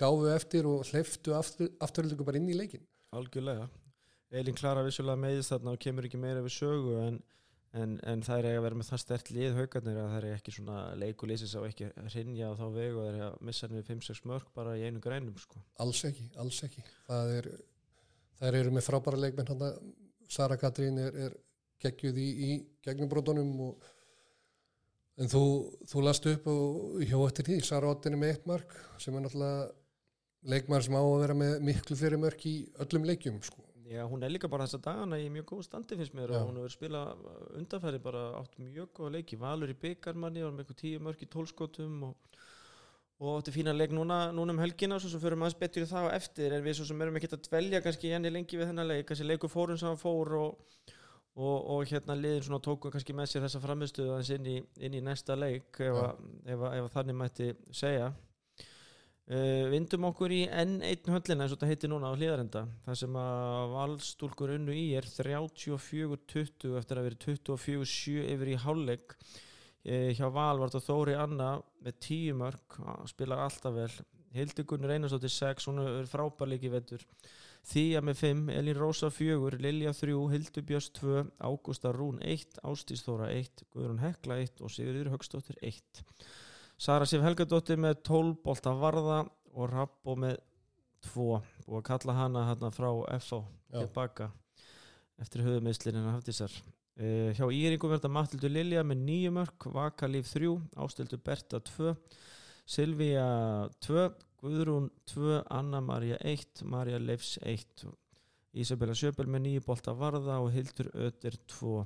gáfu 0.00 0.30
eftir 0.32 0.66
og 0.68 0.86
hleyftu 0.88 1.34
aftur, 1.36 1.70
afturöldingu 1.82 2.26
bara 2.26 2.40
inn 2.40 2.50
í 2.50 2.56
leikin. 2.56 2.86
algjörlega 3.14 3.68
Elín 4.30 4.54
Klara 4.54 4.84
vissulega 4.86 5.18
meiðist 5.18 5.50
þarna 5.50 5.74
og 5.74 5.82
kemur 5.82 6.06
ekki 6.06 6.18
meira 6.20 6.42
við 6.44 6.54
sögu 6.54 6.94
en, 7.02 7.16
en, 7.74 7.96
en 8.06 8.22
það 8.22 8.44
er 8.44 8.58
að 8.58 8.66
vera 8.66 8.78
með 8.78 8.90
það 8.92 9.02
stert 9.02 9.32
lið 9.34 9.56
haugarnir 9.58 9.98
að 9.98 10.12
það 10.12 10.18
er 10.20 10.36
ekki 10.36 10.54
svona 10.54 10.82
leikulísis 11.02 11.56
á 11.58 11.60
ekki 11.66 11.90
hrinja 12.14 12.50
á 12.50 12.58
þá 12.58 12.66
veg 12.76 12.94
og 12.94 13.00
það 13.02 13.10
er 13.10 13.24
að 13.26 13.40
missa 13.48 13.66
henni 13.66 13.82
5-6 13.88 14.22
mörg 14.30 14.52
bara 14.54 14.76
í 14.78 14.86
einu 14.86 15.02
grænum 15.02 15.38
sko. 15.42 15.62
alls 15.82 16.04
ekki, 16.06 16.28
alls 16.38 16.62
ekki 16.66 16.86
það 17.08 17.34
er, 17.40 17.50
þær 18.40 18.60
eru 18.62 18.74
með 18.74 18.86
frábæra 18.88 19.20
leikmenn 19.20 19.50
hann 19.52 19.94
Sara 20.30 20.56
Katrín 20.60 20.98
er, 21.02 21.16
er 21.26 21.38
geggjuð 21.82 22.20
í, 22.20 22.28
í 22.28 22.50
gegnumbrotunum 22.86 23.50
og 23.66 23.88
en 25.20 25.28
þú, 25.28 25.42
þú 25.90 26.04
last 26.06 26.28
upp 26.30 26.46
og 26.48 27.00
hjá 27.04 27.16
eftir 27.26 27.48
því, 27.48 27.58
Sara 27.66 27.90
Ottin 27.92 28.16
er 28.16 28.22
með 28.22 28.34
eitt 28.34 28.46
mark 28.48 28.76
sem 29.02 29.16
er 29.16 29.24
náttúrulega 29.24 29.68
leikmar 30.50 30.84
sem 30.84 30.96
á 30.96 31.02
að 31.02 31.18
vera 31.24 31.36
með 31.36 31.58
miklu 31.66 31.98
fyrir 32.00 32.20
mörk 32.20 32.46
í 32.48 32.54
öllum 32.80 33.04
leikjum 33.08 33.42
sko. 33.44 33.66
Já, 33.90 34.04
hún 34.06 34.22
er 34.22 34.30
líka 34.30 34.48
bara 34.48 34.68
þessa 34.68 34.84
dagana 34.84 35.18
í 35.18 35.26
mjög 35.34 35.48
góð 35.50 35.64
standi 35.66 35.96
finnst 35.98 36.14
mér 36.14 36.30
Já. 36.30 36.38
og 36.38 36.48
hún 36.48 36.60
hefur 36.60 36.72
spilað 36.76 37.24
undanfæri 37.58 37.98
bara 38.04 38.20
átt 38.38 38.54
mjög 38.62 38.92
góða 38.94 39.16
leiki, 39.16 39.38
valur 39.40 39.72
í 39.72 39.76
byggarmanni 39.82 40.44
og 40.46 40.54
með 40.54 40.62
eitthvað 40.62 40.80
tíu 40.84 41.00
mörg 41.02 41.24
í 41.26 41.28
tólskotum 41.32 42.04
og, 42.06 42.38
og 43.20 43.36
átti 43.36 43.52
fína 43.52 43.74
leik 43.76 43.92
núna, 43.92 44.30
núna 44.32 44.54
um 44.54 44.62
helgina 44.62 44.96
svo 45.00 45.10
sem 45.12 45.20
fyrir 45.20 45.36
maður 45.40 45.58
betur 45.60 45.84
í 45.84 45.88
það 45.90 46.08
á 46.08 46.16
eftir 46.16 46.54
en 46.56 46.64
við 46.64 46.78
svo 46.78 46.86
sem 46.88 47.02
erum 47.04 47.18
ekki 47.20 47.28
að 47.28 47.42
dvelja 47.50 47.82
kannski 47.84 48.14
enni 48.16 48.32
lengi 48.32 48.56
við 48.56 48.70
þennan 48.70 48.88
leik, 48.88 49.10
þessi 49.10 49.26
leiku 49.28 49.50
fórum 49.52 49.76
sem 49.76 49.90
hann 49.90 50.00
fór 50.00 50.32
og, 50.38 50.86
og, 51.36 51.58
og 51.74 51.84
hérna 51.90 52.16
liðin 52.16 52.46
svona 52.46 52.62
tóku 52.64 52.92
kannski 52.92 53.16
með 53.16 53.28
sér 53.28 53.44
þessa 53.44 53.60
framistuðu 53.60 54.14
aðeins 54.14 54.32
inn 54.38 54.48
í, 54.48 54.56
inn 54.80 54.96
í 54.96 55.02
næsta 55.04 55.36
leik 55.36 55.82
ef, 55.84 56.00
að, 56.06 56.24
ef, 56.46 56.64
ef 56.70 56.86
að 56.86 56.92
þannig 56.94 57.18
mætti 57.20 57.50
segja. 57.82 58.08
Uh, 59.30 59.68
vindum 59.70 60.08
okkur 60.08 60.32
í 60.34 60.40
N1 60.48 61.12
höllina 61.12 61.44
eins 61.44 61.52
og 61.52 61.60
þetta 61.60 61.68
heitir 61.70 61.92
núna 61.92 62.08
á 62.10 62.16
hlýðarenda 62.16 62.64
þar 62.86 62.96
sem 62.98 63.20
að 63.20 63.74
valstúlkur 63.76 64.56
unnu 64.56 64.74
í 64.74 64.88
er 64.98 65.06
34-20 65.06 66.72
eftir 66.80 66.98
að 66.98 67.06
vera 67.06 67.20
24-7 67.28 68.24
yfir 68.32 68.50
í 68.56 68.58
hálfleik 68.64 69.14
hjá 69.84 70.26
val 70.28 70.58
var 70.60 70.72
þetta 70.72 70.86
Þóri 70.86 71.14
Anna 71.16 71.50
með 71.80 72.00
10 72.06 72.40
mörg 72.40 72.80
spilar 73.08 73.46
alltaf 73.46 73.76
vel. 73.76 73.92
Hildegunur 74.30 74.92
Einarsdóttir 74.94 75.32
6 75.34 75.66
hún 75.66 75.80
er 75.82 76.06
frábær 76.06 76.52
í 76.54 76.70
vettur 76.70 77.02
Þýja 77.66 78.00
með 78.04 78.20
5, 78.22 78.44
Elín 78.56 78.78
Rósa 78.78 79.10
4 79.12 79.58
Lilja 79.60 79.92
3, 79.96 80.14
Hildubjörns 80.32 80.90
2 80.96 81.24
Ágústa 81.42 81.90
Rún 81.92 82.20
1, 82.22 82.60
Ástís 82.62 83.02
Þóra 83.04 83.28
1 83.34 83.64
Guðrún 83.74 84.00
Hekla 84.00 84.38
1 84.40 84.62
og 84.64 84.72
Sigurður 84.72 85.10
Högstóttir 85.16 85.58
1 85.66 86.04
Sara 86.80 87.08
Sif 87.10 87.24
Helgadóttir 87.26 87.80
með 87.82 88.04
12 88.06 88.38
bolta 88.44 88.72
varða 88.78 89.24
og 89.50 89.72
Rappo 89.74 90.14
með 90.16 90.38
2 91.10 91.26
og 91.34 91.74
að 91.80 91.86
kalla 91.90 92.16
hana 92.16 92.46
hérna 92.48 92.70
frá 92.72 92.90
FO 93.18 93.42
tilbaka 93.74 94.30
eftir 95.20 95.42
höfumeislinina 95.44 96.14
Hafdísar 96.14 96.54
uh, 97.00 97.30
hjá 97.36 97.44
Íringum 97.48 97.92
verða 97.94 98.10
Matildur 98.12 98.52
Lilja 98.52 98.84
með 98.86 99.04
9 99.08 99.32
mörg 99.36 99.68
Vaka 99.74 100.08
Líf 100.10 100.30
3, 100.32 100.52
Ástildur 100.84 101.22
Berta 101.24 101.60
2 101.72 101.94
Silvía 102.70 103.24
2 103.86 104.08
Guðrún 104.40 104.90
2, 105.12 105.40
Anna 105.52 105.80
Maria 105.84 106.20
1 106.20 106.64
Maria 106.70 107.00
Leifs 107.00 107.38
1 107.42 107.88
Ísabella 108.60 108.96
Sjöbel 108.96 109.28
með 109.30 109.46
9 109.48 109.64
bolta 109.66 109.94
varða 109.94 110.40
og 110.42 110.52
Hildur 110.54 110.90
Ötter 111.08 111.36
2 111.58 111.80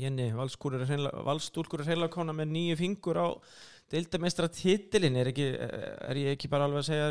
Jenny, 0.00 0.30
valstúlkur 0.32 1.82
er 1.82 1.90
heila 1.90 2.08
kona 2.12 2.32
með 2.32 2.54
nýju 2.54 2.76
fingur 2.78 3.18
á 3.20 3.28
deildamestra 3.90 4.48
titilin 4.52 5.18
er, 5.18 5.32
er 5.34 6.20
ég 6.20 6.36
ekki 6.36 6.48
bara 6.50 6.68
alveg 6.68 6.84
að 6.84 6.88
segja 6.88 7.08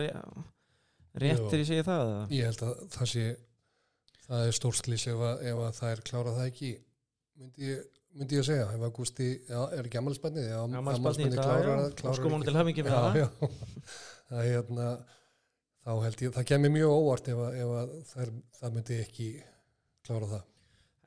rétt 1.20 1.42
Jú. 1.42 1.50
þegar 1.50 1.62
ég 1.62 1.70
segi 1.70 1.86
það 1.88 2.12
ég 2.36 2.50
held 2.50 2.64
að 2.66 2.84
það 2.96 3.12
sé 3.14 3.26
það 4.26 4.46
er 4.46 4.58
stórslýs 4.60 5.08
ef, 5.12 5.26
ef 5.52 5.64
að 5.66 5.80
það 5.80 5.92
er 5.92 6.04
klárað 6.10 6.40
það 6.40 6.52
ekki 6.52 6.72
myndi 7.40 7.70
ég, 7.72 7.86
myndi 8.20 8.36
ég 8.38 8.44
að 8.44 8.50
segja 8.50 8.68
ef 8.76 8.84
að 8.88 8.94
Gústi, 9.00 9.30
já, 9.50 9.60
er 9.78 9.88
ekki 9.90 10.00
Afmælisbarnið 10.02 10.50
í 11.30 11.40
dag, 11.40 11.64
já. 11.64 12.10
Óskum 12.12 12.36
honum 12.36 12.46
til 12.48 12.58
hamingju 12.60 12.86
með 12.88 12.96
það. 12.98 13.20
já. 13.22 13.28
það 14.30 14.44
er 14.44 14.50
hérna 14.54 14.88
þá 15.90 15.92
held 16.06 16.24
ég, 16.26 16.34
það 16.38 16.48
kemur 16.52 16.74
mjög 16.76 16.94
óvart 17.00 17.30
ef 17.34 17.42
að, 17.48 17.60
ef 17.64 17.74
að 17.82 17.94
það, 18.12 18.24
er, 18.26 18.32
það 18.60 18.74
myndi 18.78 19.02
ekki 19.08 19.28
klára 20.08 20.32
það 20.36 20.48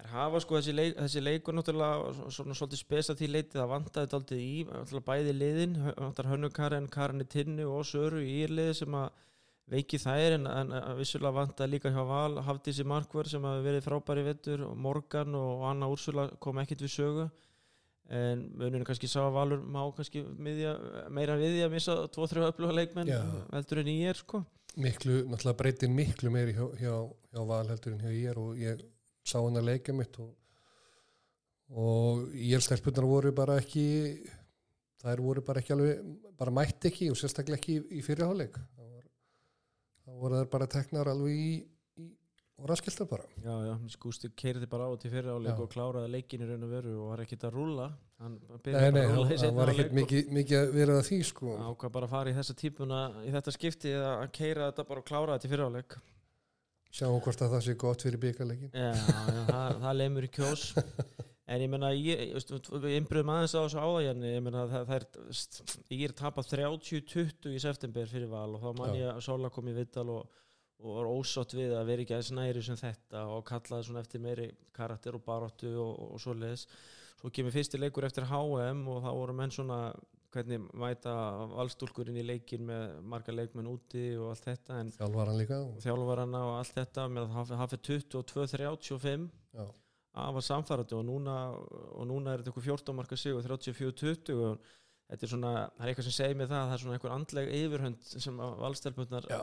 Það 0.02 0.14
hafa 0.18 0.38
sko 0.42 0.56
þessi, 0.58 0.72
leik, 0.74 0.94
þessi 0.98 1.20
leikur 1.22 1.54
náttúrulega 1.54 2.08
svo- 2.16 2.30
svona 2.34 2.54
svolítið 2.58 2.80
spesa 2.80 3.14
því 3.14 3.26
leitið 3.36 3.60
að 3.62 3.68
vantaði 3.70 4.08
daldið 4.10 4.40
í 4.42 4.54
náttúrulega 4.66 5.06
bæði 5.12 5.34
liðin, 5.36 5.76
vantar 5.94 6.26
Hönnu 6.32 6.50
Karen, 6.56 6.88
Karinni 6.90 7.26
Tinnu 7.30 7.68
og 7.70 7.84
Söru 7.86 8.18
í 8.24 8.32
írliði 8.42 8.74
sem 8.80 8.96
að 8.98 9.12
veiki 9.72 10.00
þær 10.00 10.36
en, 10.36 10.48
en 10.50 10.74
að 10.76 10.98
vissulega 11.00 11.36
vantaði 11.38 11.74
líka 11.74 11.92
hjá 11.92 12.02
Val 12.08 12.42
Hafdísi 12.44 12.84
Markver 12.88 13.30
sem 13.30 13.44
hafi 13.46 13.64
verið 13.64 13.86
frábæri 13.86 14.24
vettur 14.26 14.66
og 14.66 14.76
Morgan 14.76 15.36
og 15.38 15.64
Anna 15.70 15.88
Úrsula 15.92 16.28
kom 16.42 16.60
ekkit 16.62 16.84
við 16.84 16.94
sögu. 16.96 17.28
En 18.12 18.42
muninu 18.58 18.84
kannski 18.84 19.08
sá 19.08 19.22
að 19.22 19.36
Valur 19.38 19.62
má 19.62 19.80
kannski 19.96 20.24
miðja, 20.26 20.74
meira 21.14 21.38
við 21.40 21.56
því 21.56 21.62
að 21.64 21.76
missa 21.76 21.94
2-3 22.12 22.44
öfluga 22.50 22.76
leikmenn 22.76 23.12
heldur 23.54 23.80
en 23.80 23.92
í 23.92 23.96
er 24.10 24.18
sko. 24.18 24.42
Miklu, 24.82 25.22
náttúrulega 25.28 25.58
breytir 25.60 25.92
miklu 25.92 26.32
meiri 26.32 26.56
hjá, 26.56 26.66
hjá, 26.80 26.92
hjá 27.32 27.42
Val 27.48 27.64
heldur 27.70 27.96
en 27.96 28.04
hjá 28.04 28.12
ég 28.12 28.38
og 28.40 28.60
ég 28.60 28.84
sá 29.24 29.38
hann 29.38 29.60
að 29.60 29.68
leika 29.70 29.94
mitt 29.96 30.16
og, 30.20 30.32
og 31.72 32.30
ég 32.36 32.64
stelpunar 32.64 33.06
voru 33.08 33.32
bara 33.36 33.58
ekki 33.62 33.86
þær 35.02 35.24
voru 35.24 35.44
bara 35.46 35.62
ekki 35.62 35.74
alveg 35.76 36.14
bara 36.38 36.54
mætti 36.54 36.90
ekki 36.90 37.10
og 37.12 37.18
sérstaklega 37.20 37.60
ekki 37.60 37.78
í, 37.78 37.82
í 38.00 38.04
fyrirháleik 38.04 38.58
voru 40.22 40.38
þær 40.40 40.50
bara 40.54 40.68
teknar 40.70 41.10
alveg 41.12 41.34
í, 41.34 41.52
í 41.98 42.06
og 42.62 42.68
raskiltar 42.70 43.08
bara. 43.10 43.26
Já, 43.42 43.54
já, 43.66 43.72
Skústi 43.96 44.30
keirði 44.38 44.68
bara 44.70 44.86
á 44.86 44.92
til 45.02 45.10
fyrir 45.10 45.32
áleik 45.34 45.56
Já. 45.56 45.62
og 45.64 45.70
kláraði 45.72 46.12
leikin 46.14 46.44
í 46.44 46.48
raun 46.50 46.66
og 46.68 46.70
veru 46.76 46.92
og 47.02 47.08
var 47.10 47.22
ekkit 47.24 47.46
að 47.48 47.58
hann 48.22 48.38
nei, 48.62 48.90
nei, 48.94 49.02
það, 49.34 49.54
var 49.56 49.72
og- 49.72 49.92
mikið, 49.98 50.28
mikið 50.38 50.58
að 50.60 50.72
vera 50.78 50.98
að 51.00 51.06
því 51.10 51.18
sko. 51.26 51.56
Ákvað 51.58 51.92
bara 51.96 52.06
að 52.06 52.14
fara 52.14 52.30
í 52.30 52.36
þessa 52.38 52.54
típuna 52.62 53.00
í 53.26 53.32
þetta 53.34 53.54
skipti 53.56 53.94
að 53.98 54.28
keira 54.38 54.68
þetta 54.70 54.86
bara 54.92 55.02
og 55.02 55.08
klára 55.10 55.34
þetta 55.38 55.48
í 55.48 55.52
fyriráleik. 55.56 55.98
Sjáum 56.92 57.20
hvort 57.24 57.40
að 57.42 57.54
það 57.56 57.62
sé 57.66 57.74
gott 57.80 58.02
fyrir 58.04 58.20
byggarleikin 58.20 58.70
já, 58.76 58.92
já, 58.92 59.44
það, 59.48 59.76
það 59.80 59.94
leimur 59.96 60.26
í 60.28 60.28
kjós 60.28 60.64
en 61.52 61.64
ég 61.64 61.70
menna 61.72 61.90
ég, 61.94 62.22
innbröðum 62.96 63.32
aðeins 63.34 63.54
á 63.56 63.60
þessu 63.62 63.82
áðajarni 63.82 64.30
ég 64.34 64.44
menna 64.44 64.62
það, 64.70 64.92
er 64.96 65.06
ég 65.92 66.04
er 66.06 66.14
tapað 66.16 66.52
30-20 66.54 67.52
í 67.52 67.60
september 67.62 68.08
fyrir 68.10 68.30
val 68.32 68.48
og 68.56 68.62
þá 68.62 68.70
man 68.78 68.96
ég 68.98 69.10
að 69.12 69.20
Sola 69.26 69.50
kom 69.52 69.68
í 69.68 69.76
vittal 69.76 70.08
og, 70.12 70.40
og 70.82 70.96
var 70.98 71.12
ósátt 71.12 71.54
við 71.58 71.76
að 71.76 71.92
vera 71.92 72.06
ekki 72.06 72.16
aðeins 72.16 72.32
næri 72.38 72.64
sem 72.66 72.80
þetta 72.80 73.26
og 73.34 73.44
kallaði 73.48 73.88
svona 73.88 74.02
eftir 74.04 74.24
meiri 74.24 74.48
karakter 74.76 75.18
og 75.18 75.24
baróttu 75.26 75.74
og, 75.76 75.92
og, 75.92 76.16
og 76.16 76.24
svoleiðis. 76.24 76.66
Svo 77.20 77.30
kemur 77.30 77.54
fyrsti 77.54 77.78
leikur 77.78 78.08
eftir 78.08 78.26
HM 78.26 78.82
og 78.90 79.04
þá 79.04 79.12
voru 79.12 79.36
menn 79.38 79.54
svona 79.54 79.84
hvernig 80.32 80.62
mæta 80.80 81.12
valstúlkurinn 81.52 82.18
í 82.22 82.24
leikin 82.24 82.64
með 82.66 82.96
marga 83.12 83.34
leikmenn 83.34 83.68
úti 83.68 84.04
og 84.16 84.32
allt 84.32 84.48
þetta 84.48 84.78
hann 84.78 84.92
líka. 85.36 85.58
og, 85.60 85.76
þjálfarana 85.84 86.42
og 86.48 86.54
allt 86.56 86.76
þetta 86.78 87.06
með 87.12 87.36
að 87.42 87.52
hafa 87.60 87.78
22-35 87.90 89.26
já, 89.52 89.66
af 90.12 90.36
að 90.36 90.44
samfærandi 90.44 90.96
og 90.98 91.04
núna, 91.08 91.34
og 91.96 92.06
núna 92.08 92.32
er 92.34 92.42
þetta 92.42 92.52
eitthvað 92.52 92.66
14 92.68 92.96
marka 92.98 93.16
sigur 93.16 93.46
34-20 93.46 94.40
og 94.44 94.66
þetta 95.08 95.26
er 95.26 95.30
svona, 95.32 95.52
það 95.76 95.84
er 95.86 95.92
eitthvað 95.92 96.08
sem 96.08 96.16
segir 96.18 96.36
mig 96.40 96.50
það 96.50 96.58
að 96.60 96.66
það 96.68 96.76
er 96.76 96.82
svona 96.84 96.96
einhver 96.98 97.14
andleg 97.16 97.52
yfirhönd 97.58 98.08
sem 98.12 98.40
Já, 99.32 99.40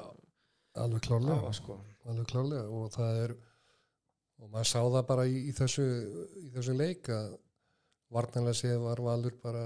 alveg 0.83 1.05
klárlega. 1.07 1.53
sko. 1.57 1.79
alveg 2.05 2.29
klárlega. 2.29 2.65
Og 2.69 2.91
það 2.93 3.21
er 3.23 3.35
og 4.39 4.51
maður 4.53 4.69
sá 4.71 4.79
það 4.79 5.05
bara 5.09 5.25
í, 5.27 5.37
í 5.49 5.53
þessu 5.57 5.85
í 6.39 6.49
þessu 6.53 6.75
leik 6.77 7.09
að 7.11 7.33
varnanlega 8.13 8.57
séð 8.61 8.77
var 8.85 9.01
Valur 9.03 9.35
bara 9.41 9.63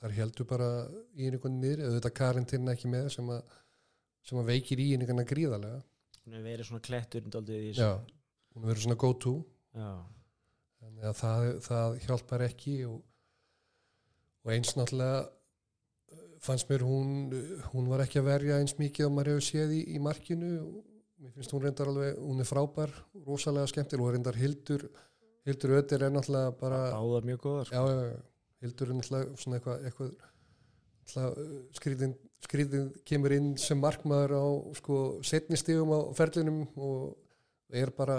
þar 0.00 0.16
heldur 0.16 0.48
bara 0.48 0.70
í 1.14 1.28
einhvern 1.28 1.60
niður 1.60 1.84
auðvitað 1.86 2.16
Karin 2.16 2.48
Tinna 2.48 2.74
ekki 2.74 2.90
með 2.90 3.10
sem 3.14 3.30
að, 3.30 3.54
sem 4.26 4.40
að 4.40 4.50
veikir 4.54 4.80
í 4.80 4.88
einhvern 4.96 5.28
gríðarlega. 5.28 5.80
Hún 6.24 6.34
hefur 6.36 6.48
verið 6.48 6.68
svona 6.70 6.84
klettur 6.88 7.28
hún 8.56 8.66
verður 8.66 8.84
svona 8.86 8.98
go 9.00 9.12
to. 9.24 9.34
Þannig 9.74 11.04
að 11.10 11.18
það, 11.20 11.50
það 11.66 11.98
hjálpar 12.06 12.46
ekki 12.46 12.76
og, 12.88 13.02
og 14.44 14.54
eins 14.54 14.72
náttúrulega 14.78 15.20
eh, 15.22 16.24
fannst 16.42 16.70
mér 16.72 16.86
hún 16.88 17.12
hún 17.72 17.90
var 17.90 18.04
ekki 18.04 18.22
að 18.22 18.30
verja 18.30 18.60
eins 18.60 18.78
mikið 18.80 19.08
og 19.08 19.14
maður 19.16 19.34
hefur 19.34 19.46
séð 19.50 19.76
í, 19.76 19.82
í 19.94 20.00
markinu. 20.02 20.54
Og 20.64 20.88
mér 21.20 21.36
finnst 21.36 21.52
hún 21.52 21.62
reyndar 21.64 21.90
alveg, 21.92 22.16
hún 22.16 22.40
er 22.40 22.48
frábær 22.48 22.92
rosalega 23.26 23.68
skemmtil 23.68 24.00
og 24.00 24.14
reyndar 24.14 24.38
Hildur 24.40 24.88
Hildur 25.48 25.76
Ötter 25.78 26.04
er 26.04 26.12
náttúrulega 26.12 26.52
bara 26.60 26.80
báðar 26.94 27.26
mjög 27.28 27.42
góðar 27.44 27.68
sko. 27.68 27.76
já, 27.76 28.16
Hildur 28.60 28.90
er 28.90 28.98
náttúrulega 28.98 29.40
svona 29.40 29.58
eitthvað, 29.58 29.84
eitthvað 29.88 30.10
uh, 31.20 31.52
skrýðin, 31.76 32.16
skrýðin 32.44 32.88
kemur 33.08 33.34
inn 33.36 33.52
sem 33.60 33.80
markmaður 33.80 34.36
á 34.36 34.44
sko 34.80 34.96
setni 35.26 35.60
stigum 35.60 35.92
á 35.96 36.00
ferlinum 36.16 36.66
og 36.76 37.76
er 37.82 37.92
bara 37.96 38.18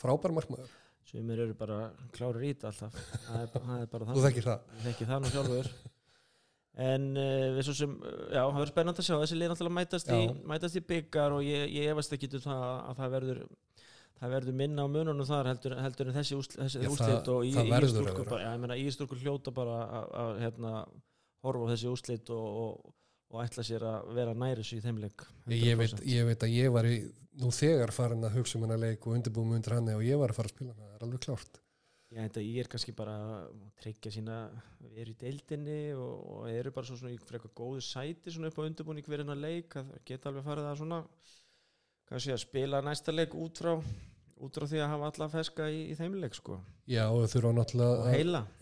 frábær 0.00 0.34
markmaður 0.36 0.72
sumir 1.12 1.42
eru 1.44 1.56
bara 1.56 1.78
klárir 2.16 2.46
í 2.48 2.52
þetta 2.52 2.70
alltaf. 2.72 3.00
Það 3.26 3.40
er, 3.40 3.50
það 3.54 3.74
er 3.78 3.90
bara 3.94 4.06
þú 4.08 4.14
það 4.14 4.28
þekkir 4.28 4.46
það. 4.48 4.70
Ég 4.76 4.86
þekki 4.88 5.08
það 5.10 5.24
nú 5.24 5.32
sjálfur. 5.32 5.72
En 6.82 7.10
uh, 7.20 7.48
við 7.52 7.66
svo 7.66 7.74
sem 7.76 7.96
já, 8.00 8.38
það 8.40 8.54
verður 8.56 8.72
spennandi 8.72 9.02
að 9.02 9.08
sjá. 9.08 9.16
Þessi 9.20 9.38
lið 9.38 9.52
náttúrulega 9.52 9.76
mætast 9.76 10.12
í, 10.12 10.20
Já. 10.22 10.32
mætast 10.54 10.78
í 10.78 10.84
byggar 10.88 11.36
og 11.36 11.44
ég, 11.44 11.66
ég 11.76 11.92
efast 11.92 12.16
ekki 12.16 12.30
um 12.38 12.44
það 12.46 12.64
að 12.64 13.02
það 13.02 13.14
verður 13.18 13.42
það 14.22 14.34
verður 14.36 14.56
minna 14.60 14.86
á 14.86 14.92
mununum 14.94 15.26
þar 15.26 15.48
heldur, 15.50 15.74
heldur 15.82 16.08
en 16.08 16.16
þessi, 16.16 16.36
úslit 16.38 17.30
og 17.32 17.46
í, 17.48 17.52
ístúrkur 18.86 19.18
hljóta 19.18 19.54
bara 19.54 19.80
að, 19.82 20.10
að 20.22 20.36
hérna, 20.44 20.74
horfa 21.42 21.66
á 21.66 21.70
þessi 21.72 21.90
úslit 21.90 22.30
og, 22.30 22.60
og, 22.62 22.92
og 23.32 23.40
ætla 23.46 23.64
sér 23.64 23.84
að 23.88 24.12
vera 24.16 24.34
næri 24.36 24.64
svo 24.66 24.78
í 24.78 24.84
þeim 24.84 25.00
leik 25.02 25.24
ég 25.56 25.76
veit, 25.80 25.94
100%. 25.96 26.06
ég 26.12 26.26
veit 26.28 26.44
að 26.46 26.54
ég 26.54 26.72
var 26.74 26.88
í, 26.88 26.96
nú 27.40 27.50
þegar 27.56 27.92
farin 27.96 28.24
að 28.28 28.36
hugsa 28.38 28.58
um 28.58 28.66
hennar 28.66 28.80
leik 28.82 29.06
og 29.08 29.16
undirbúum 29.16 29.54
undir 29.56 29.76
hann 29.78 29.88
og 29.96 30.04
ég 30.04 30.20
var 30.20 30.32
að 30.34 30.40
fara 30.40 30.50
að 30.52 30.56
spila 30.56 30.74
hann, 30.74 30.82
það 30.86 30.96
er 30.98 31.06
alveg 31.08 31.24
klárt. 31.26 31.60
Ég 32.12 32.36
ég 32.44 32.58
er 32.60 32.68
kannski 32.68 32.92
bara 32.92 33.14
að 33.16 33.52
tryggja 33.80 34.10
sína 34.12 34.34
við 34.84 34.98
erum 35.00 35.14
í 35.14 35.20
deildinni 35.22 35.78
og, 35.96 36.26
og 36.36 36.48
eru 36.52 36.72
bara 36.76 36.84
svo 36.90 36.98
svona 37.00 37.14
í 37.14 37.20
frekar 37.24 37.54
góðu 37.56 37.80
sæti 37.80 38.34
upp 38.36 38.58
á 38.60 38.66
undirbúning 38.68 39.06
fyrir 39.06 39.24
hennar 39.24 39.40
leik 39.40 39.78
að 39.80 39.88
það 39.94 40.02
geta 40.10 40.28
alveg 40.28 40.44
farið 40.44 40.68
að 40.68 40.76
svona 40.82 40.98
kannski 42.10 42.34
að 42.34 42.42
spila 42.44 42.82
næsta 42.84 43.14
leik 43.16 43.32
út 43.32 43.62
frá 43.64 43.72
út 44.42 44.58
frá 44.58 44.66
því 44.68 44.82
að 44.82 44.90
hafa 44.92 45.08
alla 45.08 45.28
feska 45.32 45.70
í, 45.72 45.80
í 45.88 45.96
þeim 45.96 46.18
leik 46.20 46.34
sko. 46.36 46.58
Já 46.90 47.06
og 47.08 47.22
þau 47.24 47.32
þurfa 47.36 47.52
náttúrulega 47.56 47.96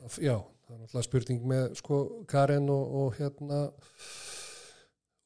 að- 0.07 0.21
já, 0.23 0.37
það 0.69 0.75
er 0.77 0.81
náttúrulega 0.85 1.07
spurning 1.09 1.47
með 1.51 1.67
sko 1.81 2.01
Karen 2.31 2.71
og, 2.71 2.95
og 3.03 3.19
hérna 3.19 3.61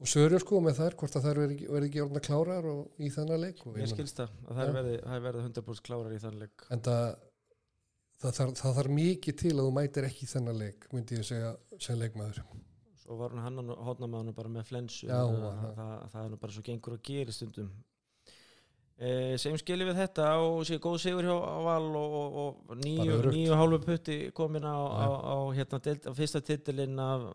og 0.02 0.10
Sörjur 0.10 0.42
sko 0.42 0.58
með 0.64 0.80
þær 0.80 0.96
hvort 1.00 1.16
að 1.18 1.28
þær 1.28 1.40
verði 1.42 1.56
ekki, 1.56 1.68
verði 1.70 1.90
ekki 1.90 2.02
orðna 2.04 2.22
klárar 2.24 2.66
og, 2.70 2.82
í 2.98 3.10
þennan 3.14 3.40
leik 3.44 3.62
ég 3.78 3.92
skilst 3.92 4.20
það 4.20 4.34
að 4.48 4.58
það 4.58 4.90
er 5.16 5.24
verið 5.28 5.46
100% 5.46 5.86
klárar 5.86 6.16
í 6.16 6.20
þann 6.24 6.42
leik. 6.42 6.66
En 6.74 6.82
það, 6.84 7.06
það, 8.24 8.36
þarf, 8.40 8.54
það 8.60 8.76
þarf 8.80 8.94
mikið 8.98 9.40
til 9.44 9.54
að 9.54 9.62
þú 9.62 9.72
mætir 9.78 10.08
ekki 10.10 10.26
í 10.26 10.30
þennan 10.34 10.62
leik 10.64 10.86
myndi 10.92 11.20
ég 11.20 11.28
segja 11.30 11.54
sem 11.78 12.00
leikmaður. 12.00 12.42
Svo 13.04 13.18
var 13.20 13.34
hún 13.34 13.42
hann 13.44 13.74
hótnamaðinu 13.84 14.32
bara 14.34 14.50
með 14.52 14.70
flensu. 14.70 15.06
Já, 15.06 15.20
það, 15.28 16.06
það, 16.12 16.20
er 16.22 16.30
nú 16.32 16.38
bara 16.40 16.54
svo 16.54 16.62
gengur 16.64 16.96
að 16.96 17.02
gera 17.04 17.34
stundum. 17.36 17.72
E, 18.94 19.08
Segjum 19.42 19.58
skilji 19.58 19.88
við 19.88 19.98
þetta 19.98 20.28
og 20.40 20.60
sé 20.68 20.78
góð 20.82 21.00
sigur 21.02 21.26
hjá 21.26 21.34
Val 21.66 21.88
og, 21.98 22.14
og, 22.14 22.36
og 22.42 22.76
öruggt. 22.78 23.34
nýju 23.34 23.56
hálfu 23.58 23.80
putti 23.82 24.18
komin 24.36 24.64
á, 24.64 24.78
á, 24.78 25.06
á, 25.20 25.36
hérna, 25.56 25.80
deild, 25.82 26.06
á 26.06 26.12
fyrsta 26.14 26.40
titilinn 26.46 27.00
af 27.02 27.32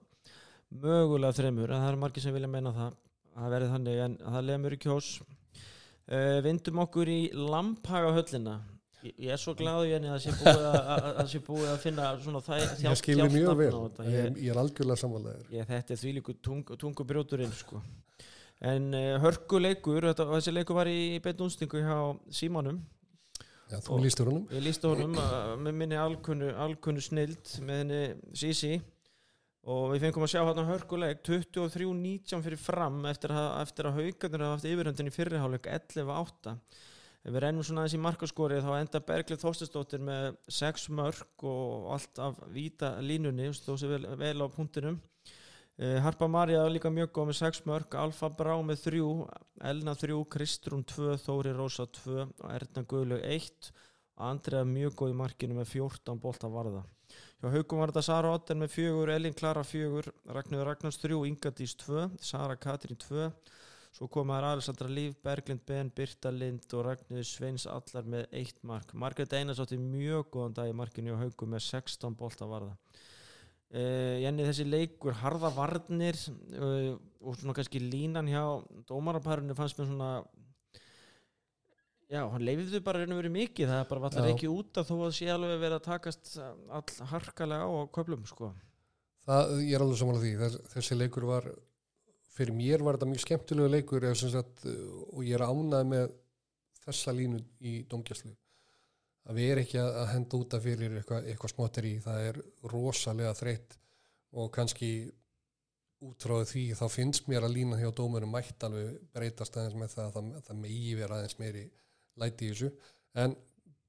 mögulega 0.70 1.36
þremur 1.38 1.72
en 1.74 1.84
það 1.84 1.92
eru 1.92 2.02
margir 2.04 2.26
sem 2.26 2.36
vilja 2.36 2.52
meina 2.52 2.74
það 2.76 2.90
að 2.90 3.44
það 3.44 3.54
verði 3.56 3.70
þannig 3.74 4.02
en 4.06 4.18
það 4.26 4.50
lemur 4.50 4.76
í 4.76 4.82
kjós. 4.84 5.14
E, 6.10 6.20
Vindum 6.46 6.84
okkur 6.84 7.12
í 7.14 7.22
Lamphaga 7.34 8.12
höllina 8.18 8.60
Ég 9.00 9.14
ég 9.24 9.32
er 9.32 9.40
svo 9.40 9.54
glaðu 9.56 9.86
í 9.88 9.94
henni 9.94 10.10
að 10.12 10.26
það 10.26 11.28
sé 11.32 11.40
búið 11.48 11.70
að, 11.72 11.78
finna 11.80 12.08
svona 12.20 12.42
það 12.44 12.64
ég 12.84 12.98
skilði 13.00 13.28
mjög 13.32 13.54
vel, 13.56 13.70
ég, 14.04 14.10
Ég, 14.12 14.40
ég 14.44 14.52
er 14.52 14.60
algjörlega 14.60 15.00
samvælaður 15.00 15.54
ég, 15.56 15.68
þetta 15.70 15.96
er 15.96 16.02
því 16.02 16.12
líku 16.18 16.36
tung, 16.44 16.74
tungubrjóturinn 16.82 17.54
sko. 17.56 17.80
en 18.60 18.90
uh, 18.92 19.16
hörkuleikur 19.24 20.10
þetta, 20.10 20.26
þessi 20.34 20.52
leikur 20.52 20.80
var 20.82 20.92
í 20.92 21.16
beint 21.24 21.46
únstingu 21.46 21.80
hjá 21.86 21.96
Símanum 22.42 22.82
já, 23.72 23.80
þú 23.86 24.02
lístur 24.04 24.34
honum. 24.34 24.46
Ég 24.52 24.68
lísti 24.68 24.92
honum 24.92 25.16
uh, 25.16 25.56
með 25.64 25.80
minni 25.80 26.02
alkunnu 26.04 27.06
snild 27.06 27.56
með 27.64 27.84
henni 27.86 28.04
Sisi 28.36 28.82
og 29.68 29.90
við 29.94 30.06
fengum 30.06 30.24
að 30.24 30.32
sjá 30.34 30.44
hann 30.48 30.70
hörkuleik 30.70 31.26
23-19 31.28 32.46
fyrir 32.46 32.62
fram 32.62 33.02
eftir 33.10 33.34
að, 33.36 33.50
eftir 33.66 33.90
að 33.90 34.00
haugarnir 34.00 34.46
hafa 34.46 34.56
haft 34.56 34.70
yfirhundin 34.70 35.12
í 35.12 35.14
fyrriháleik 35.14 35.68
11-8 35.68 36.56
ef 37.20 37.34
við 37.34 37.42
rennum 37.44 37.66
svona 37.68 37.84
aðeins 37.84 37.98
í 37.98 38.02
markaskorið 38.06 38.64
þá 38.64 38.72
enda 38.78 39.02
Berglið 39.04 39.42
Þorstesdóttir 39.44 40.04
með 40.04 40.38
6 40.56 40.88
mörg 40.96 41.44
og 41.50 41.90
allt 41.96 42.22
af 42.24 42.40
víta 42.54 42.94
línunni, 43.04 43.50
stóð 43.54 43.82
sér 43.82 43.92
vel, 43.98 44.06
vel 44.22 44.38
á 44.40 44.48
punktinum. 44.54 45.00
Uh, 45.80 45.98
Harpa 46.04 46.28
Maria 46.32 46.64
líka 46.68 46.92
mjög 46.92 47.12
góð 47.16 47.30
með 47.30 47.38
6 47.40 47.62
mörg, 47.68 47.96
Alfa 48.00 48.32
Brá 48.36 48.56
með 48.64 48.86
3 48.88 49.04
Elna 49.70 49.96
3, 50.00 50.16
Kristrún 50.32 50.86
2 50.88 51.20
Þóri 51.24 51.54
Rósa 51.56 51.88
2 52.00 52.18
og 52.24 52.48
Erna 52.52 52.84
Guðlaug 52.88 53.24
1 53.28 53.72
og 54.20 54.26
Andrea 54.28 54.64
mjög 54.68 54.98
góð 55.00 55.14
í 55.14 55.20
markinu 55.20 55.60
með 55.60 55.76
14 55.76 56.20
bolta 56.24 56.52
varða 56.52 56.84
hjá 57.40 57.54
Haugum 57.54 57.80
var 57.80 57.94
þetta 57.94 58.04
Sara 58.04 58.32
Otten 58.36 58.60
með 58.60 58.74
4 58.76 59.14
Elin 59.16 59.36
Klara 59.38 59.64
4, 59.64 60.12
Ragnarður 60.36 60.68
Ragnars 60.74 61.00
3 61.00 61.20
Ingadís 61.30 61.76
2, 61.80 62.10
Sara 62.20 62.58
Katrín 62.60 63.00
2 63.00 63.30
svo 63.96 64.10
komaður 64.12 64.50
Alessandra 64.52 64.90
Líf, 64.92 65.16
Berglind 65.24 65.64
Ben, 65.66 65.88
Birta 65.96 66.34
Lind 66.36 66.68
og 66.76 66.84
Ragnarður 66.86 67.30
Sveins 67.30 67.66
allar 67.70 68.06
með 68.12 68.28
1 68.42 68.60
mark. 68.68 68.92
Margrét 68.94 69.34
Einars 69.40 69.62
átti 69.64 69.80
mjög 69.82 70.28
góðan 70.36 70.58
dag 70.60 70.70
í 70.70 70.76
markinu 70.76 71.14
hjá 71.14 71.24
Haugum 71.24 71.56
með 71.56 71.66
16 71.72 72.20
bolta 72.20 72.50
varða 72.50 72.76
Uh, 73.70 74.18
Jenny 74.18 74.42
þessi 74.48 74.64
leikur 74.66 75.14
harða 75.20 75.52
varnir 75.54 76.18
uh, 76.58 76.96
og 77.22 77.36
svona 77.38 77.54
kannski 77.54 77.78
línan 77.84 78.26
hjá 78.26 78.42
dómaraparinu 78.90 79.54
fannst 79.54 79.78
mér 79.78 79.92
svona 79.92 80.08
já, 82.10 82.22
hann 82.34 82.46
leiðið 82.46 82.82
bara 82.86 83.04
reynum 83.04 83.20
verið 83.20 83.36
mikið, 83.36 83.70
það 83.70 83.86
bara 83.92 84.04
vallar 84.08 84.30
ekki 84.32 84.52
út 84.52 84.82
að 84.82 84.90
þó 84.90 84.96
að 84.98 85.16
sé 85.20 85.30
alveg 85.34 85.62
verið 85.62 85.78
að 85.78 85.88
takast 85.88 86.32
all 86.40 87.10
harkalega 87.14 87.70
á 87.70 87.70
á 87.70 87.84
köflum 87.96 88.26
sko. 88.30 88.52
það, 89.28 89.56
ég 89.66 89.78
er 89.78 89.86
alveg 89.86 90.02
samanlega 90.02 90.26
því 90.26 90.36
Þess, 90.44 90.74
þessi 90.74 91.00
leikur 91.00 91.30
var 91.30 91.50
fyrir 92.40 92.56
mér 92.56 92.86
var 92.86 92.98
þetta 92.98 93.12
mjög 93.12 93.24
skemmtilegu 93.26 93.74
leikur 93.74 94.10
eða 94.10 94.32
sagt, 94.36 94.66
og 94.66 95.24
ég 95.28 95.36
er 95.38 95.46
ánað 95.46 95.90
með 95.94 96.14
þessa 96.86 97.14
línu 97.16 97.42
í 97.60 97.80
domgjastlu 97.90 98.34
að 99.30 99.38
við 99.38 99.52
erum 99.52 99.66
ekki 99.66 99.80
að 99.82 99.98
að 100.02 100.12
henda 100.14 100.40
útaf 100.40 100.64
fyrir 100.66 100.98
eitthvað, 100.98 101.28
eitthvað 101.30 101.54
smottir 101.54 101.88
í 101.90 101.96
það 102.02 102.28
er 102.30 102.40
rosalega 102.72 103.34
þreytt 103.38 103.76
og 104.40 104.50
kannski 104.56 104.92
út 106.08 106.24
frá 106.24 106.40
því 106.48 106.64
þá 106.80 106.86
finnst 106.94 107.28
mér 107.30 107.46
að 107.46 107.58
lína 107.58 107.78
hjá 107.80 107.90
dómurum 107.96 108.32
mætt 108.32 108.64
alveg 108.66 108.96
breytast 109.14 109.58
aðeins 109.60 109.78
með 109.78 109.94
það 109.94 110.06
að 110.06 110.16
það, 110.16 110.32
það 110.48 110.62
megi 110.64 110.96
vera 110.98 111.20
aðeins 111.20 111.40
meiri 111.42 111.66
læti 112.22 112.50
í 112.50 112.54
þessu. 112.54 112.72
En 113.20 113.36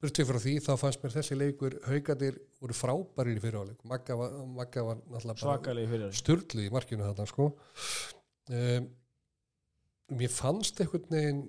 burtið 0.00 0.30
frá 0.30 0.40
því 0.40 0.54
þá 0.64 0.70
fannst 0.80 1.02
mér 1.02 1.14
þessi 1.18 1.36
leikur 1.36 1.76
haugadir 1.84 2.38
voru 2.60 2.76
frábærir 2.76 3.36
í 3.36 3.42
fyrirháleik 3.42 3.84
Magga 3.88 4.16
var, 4.16 4.36
Magga 4.48 4.84
var 4.86 5.02
náttúrulega 5.12 6.10
sturlu 6.16 6.64
í 6.64 6.72
markinu 6.72 7.04
þarna 7.04 7.28
sko. 7.28 7.50
Um, 8.50 8.88
mér 10.16 10.32
fannst 10.32 10.80
einhvern 10.80 11.12
veginn 11.12 11.42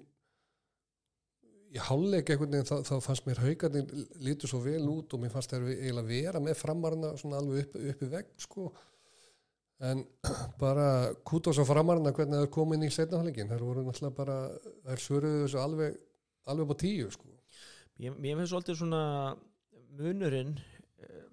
í 1.71 1.79
hálfleik 1.79 2.33
einhvern 2.33 2.57
veginn 2.57 2.67
þá, 2.67 2.83
þá 2.83 3.07
fannst 3.07 3.27
mér 3.29 3.41
haugarnir 3.45 4.07
lítu 4.25 4.49
svo 4.51 4.59
vel 4.65 4.83
út 4.91 5.15
og 5.15 5.23
mér 5.23 5.31
fannst 5.33 5.55
þeir 5.55 5.69
eiginlega 5.71 6.09
vera 6.11 6.43
með 6.43 6.59
framarna 6.59 7.15
svona 7.21 7.39
alveg 7.39 7.63
upp, 7.65 7.77
upp 7.93 8.03
í 8.03 8.09
vegg 8.11 8.31
sko. 8.45 8.67
En 9.87 10.03
bara 10.61 10.87
kútos 11.27 11.61
á 11.61 11.65
framarna 11.65 12.11
hvernig 12.11 12.43
þeir 12.43 12.55
komu 12.59 12.75
inn 12.75 12.89
í 12.89 12.91
setna 12.91 13.21
hálfleikin 13.21 13.49
þeir 13.53 13.63
voru 13.63 13.87
náttúrulega 13.87 14.17
bara 14.19 14.39
þeir 14.89 15.05
svöruðu 15.07 15.45
þessu 15.45 15.63
alveg 15.63 15.99
alveg 16.49 16.65
upp 16.65 16.75
á 16.75 16.81
tíu 16.81 17.11
sko. 17.13 17.29
Ég, 18.01 18.15
ég 18.25 18.37
finnst 18.39 18.53
svolítið 18.53 18.79
svona 18.79 19.03
munurinn 19.99 20.55
eh, 20.57 21.23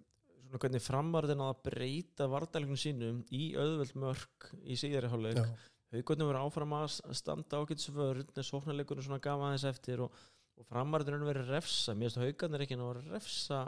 svona 0.48 0.62
hvernig 0.62 0.84
framarðin 0.84 1.44
að 1.44 1.58
breyta 1.68 2.28
vardalegnum 2.30 2.80
sínum 2.80 3.24
í 3.34 3.52
auðvöld 3.56 3.96
mörg 4.00 4.48
í 4.64 4.76
síðari 4.80 5.10
hálfleik. 5.12 5.40
Já. 5.40 5.74
Haukarnir 5.94 6.28
voru 6.28 6.40
áfram 6.44 6.74
að 6.76 6.98
standa 7.16 7.62
ágætis 7.62 7.88
vörð 7.96 8.34
en 8.36 8.44
sóknarleikurinn 8.44 9.06
svona 9.06 9.22
gaf 9.24 9.40
aðeins 9.40 9.64
eftir 9.70 10.02
og, 10.04 10.16
og 10.60 10.66
framarðin 10.68 11.16
er 11.16 11.28
verið 11.30 11.52
refsa. 11.54 11.94
Mér 11.96 12.10
finnst 12.10 12.20
haukarnir 12.26 12.64
ekki 12.66 12.76
að 12.76 13.06
refsa. 13.08 13.62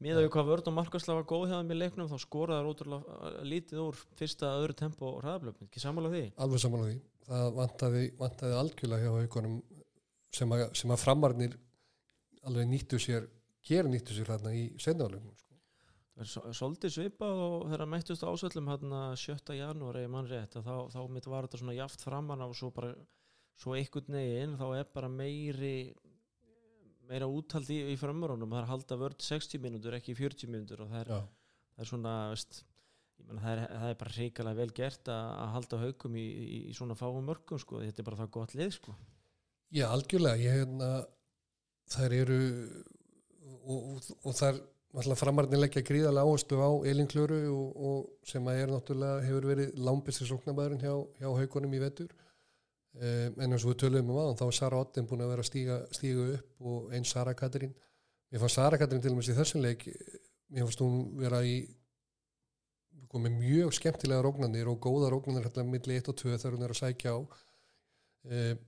Með 0.00 0.16
að 0.16 0.24
við 0.24 0.30
hvað 0.32 0.46
vörð 0.48 0.68
og 0.70 0.76
markasla 0.78 1.14
var 1.18 1.26
góð 1.28 1.50
þeim 1.50 1.72
í 1.74 1.76
leiknum 1.76 2.08
þá 2.08 2.22
skoraði 2.22 2.62
það 2.62 2.70
ótrúlega 2.70 3.32
lítið 3.50 3.80
úr 3.82 3.98
fyrsta 4.16 4.52
öðru 4.60 4.76
tempo 4.78 5.10
og 5.10 5.18
hraðablöfn 5.20 5.66
ekki 5.66 5.82
sammála 5.82 6.12
því? 6.14 6.22
Alveg 6.40 6.62
samanlega 6.62 6.94
því. 6.94 7.02
Það 7.26 7.50
vantaði, 7.58 8.04
vantaði 8.22 8.56
algjörlega 8.62 9.04
hjá 9.04 9.18
haugunum 9.18 9.58
sem 10.34 10.52
að, 10.54 10.66
sem 10.78 10.90
að 10.94 11.02
framarnir 11.04 11.56
alveg 12.48 12.68
nýttu 12.70 12.98
sér 13.02 13.26
gera 13.66 13.90
nýttu 13.92 14.14
sér 14.16 14.28
þarna 14.30 14.52
í 14.56 14.66
setnaðalöfum 14.80 15.34
sko. 15.36 15.56
Það 16.14 16.22
er 16.24 16.30
svo- 16.34 16.52
svolítið 16.58 16.92
svipað 16.94 17.40
og 17.46 17.56
þegar 17.70 17.86
mættust 17.92 18.24
ásöllum 18.26 18.68
hérna 18.70 19.00
7. 19.16 19.54
janúar 19.58 19.98
eða 20.00 20.12
mann 20.12 20.28
rétt 20.28 20.56
þá, 20.60 20.74
þá 20.92 21.00
mitt 21.12 21.26
var 21.30 21.46
þetta 21.48 21.60
svona 21.62 21.76
jaft 21.78 22.04
framan 22.04 22.42
á 22.44 22.46
og 22.48 22.56
svo 22.58 22.70
bara 22.76 22.94
svo 23.60 23.74
einhvern 23.76 24.16
veginn 24.16 24.56
þá 24.60 24.66
er 24.80 24.88
bara 24.94 25.08
meiri 25.12 25.74
meira 27.10 27.26
úthald 27.26 27.68
í, 27.72 27.78
í 27.92 27.96
framörunum 27.98 28.50
það 28.52 28.62
er 28.62 28.68
halda 28.70 28.98
vörd 29.00 29.22
60 29.26 29.60
mínútur 29.64 29.96
ekki 29.98 30.14
40 30.18 30.50
mínútur 30.52 30.84
og 30.84 30.92
það 30.92 31.00
er, 31.02 31.08
það 31.74 31.84
er 31.84 31.90
svona 31.90 32.12
veist, 32.30 32.60
meina, 33.26 33.40
það, 33.42 33.52
er, 33.56 33.62
það 33.82 33.88
er 33.94 33.98
bara 34.02 34.14
reikalega 34.16 34.60
vel 34.60 34.74
gert 34.80 35.10
að, 35.10 35.30
að 35.44 35.54
halda 35.56 35.80
haugum 35.84 36.18
í, 36.20 36.26
í, 36.26 36.60
í 36.70 36.76
svona 36.76 36.96
fáum 36.98 37.24
mörgum 37.26 37.58
sko. 37.60 37.80
þetta 37.82 38.04
er 38.04 38.08
bara 38.10 38.20
það 38.22 38.30
gott 38.38 38.54
lið 38.60 38.76
sko. 38.78 38.94
Já, 39.70 39.86
algjörlega 39.86 40.40
ég 40.42 40.56
hérna 40.60 40.90
þær 41.90 42.14
eru 42.16 42.38
og, 43.70 43.76
og, 43.78 44.08
náttúrulega 44.90 45.20
framarnir 45.20 45.60
leggja 45.60 45.82
gríðarlega 45.86 46.26
áherslu 46.26 46.58
á 46.58 46.70
Elin 46.90 47.10
og, 47.54 47.76
og 47.76 48.26
sem 48.26 48.48
að 48.50 48.62
er 48.64 48.72
náttúrulega 48.72 49.26
hefur 49.28 49.46
verið 49.52 49.76
lámbistir 49.78 50.26
sóknabæðurinn 50.30 50.82
hjá, 50.82 50.94
hjá 51.20 51.28
haugunum 51.28 51.76
í 51.78 51.82
vetur. 51.82 52.10
Um, 52.90 53.36
en 53.38 53.52
eins 53.52 53.62
og 53.62 53.70
við 53.70 53.84
töluðum 53.84 54.10
um 54.10 54.18
aðan 54.18 54.40
þá 54.40 54.44
var 54.48 54.56
Sara 54.56 54.80
Otten 54.82 55.06
búin 55.06 55.22
að 55.22 55.30
vera 55.30 55.44
að 55.44 55.50
stíga, 55.52 55.76
upp 56.34 56.66
og 56.72 56.96
eins 56.96 57.12
Sara 57.14 57.36
Katrín. 57.38 57.76
Mér 58.30 58.42
fannst 58.42 58.58
Sara 58.58 58.80
Katrín 58.80 59.04
til 59.04 59.12
og 59.14 59.20
með 59.20 59.30
í 59.30 59.36
þessum 59.36 59.62
leik 59.62 59.86
mér 60.50 60.66
fannst 60.66 60.82
hún 60.82 61.04
vera 61.20 61.44
í 61.46 61.60
komið 63.10 63.38
mjög 63.38 63.76
skemmtilega 63.78 64.24
róknanir 64.26 64.70
og 64.70 64.82
góða 64.82 65.12
róknanir 65.14 65.46
hérna 65.46 65.66
milli 65.66 65.98
1 65.98 66.10
og 66.10 66.18
2 66.18 66.34
þegar 66.34 66.56
hún 66.56 66.66
er 66.66 66.74
að 66.74 66.80
sækja 66.80 67.14
á. 67.14 67.18
Um, 68.26 68.66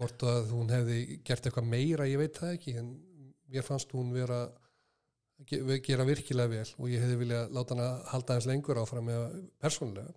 hvort 0.00 0.24
að 0.26 0.50
hún 0.54 0.72
hefði 0.72 0.98
gert 1.28 1.46
eitthvað 1.46 1.68
meira, 1.68 2.08
ég 2.08 2.20
veit 2.22 2.40
það 2.40 2.56
ekki 2.56 2.74
en 2.80 2.90
mér 3.52 3.66
fannst 3.66 3.92
hún 3.92 4.12
vera 4.14 4.40
ge- 5.48 5.80
gera 5.84 6.06
virkilega 6.08 6.52
vel 6.52 6.66
og 6.78 6.88
ég 6.92 7.02
hefði 7.04 7.20
viljað 7.24 7.54
láta 7.56 7.76
hana 7.76 7.88
halda 8.12 8.36
eins 8.38 8.48
lengur 8.48 8.80
áfram 8.80 9.06
með 9.10 9.38
persónulega. 9.60 10.14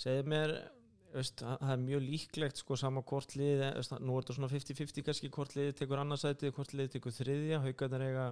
Segðu 0.00 0.28
mér 0.32 0.54
veist, 1.14 1.40
það 1.44 1.72
er 1.76 1.82
mjög 1.84 2.04
líklegt 2.08 2.58
sko 2.60 2.76
sama 2.76 3.02
hvort 3.06 3.36
lið 3.38 3.62
veist, 3.78 3.92
nú 4.02 4.16
er 4.18 4.24
þetta 4.24 4.36
svona 4.38 4.50
50-50 4.50 5.04
kannski 5.06 5.30
hvort 5.34 5.54
lið 5.56 5.74
tekur 5.78 6.02
annarsæti, 6.02 6.50
hvort 6.56 6.74
lið 6.74 6.94
tekur 6.96 7.14
þriðja. 7.14 7.60
Haugarnir 7.62 8.06
eiga 8.08 8.24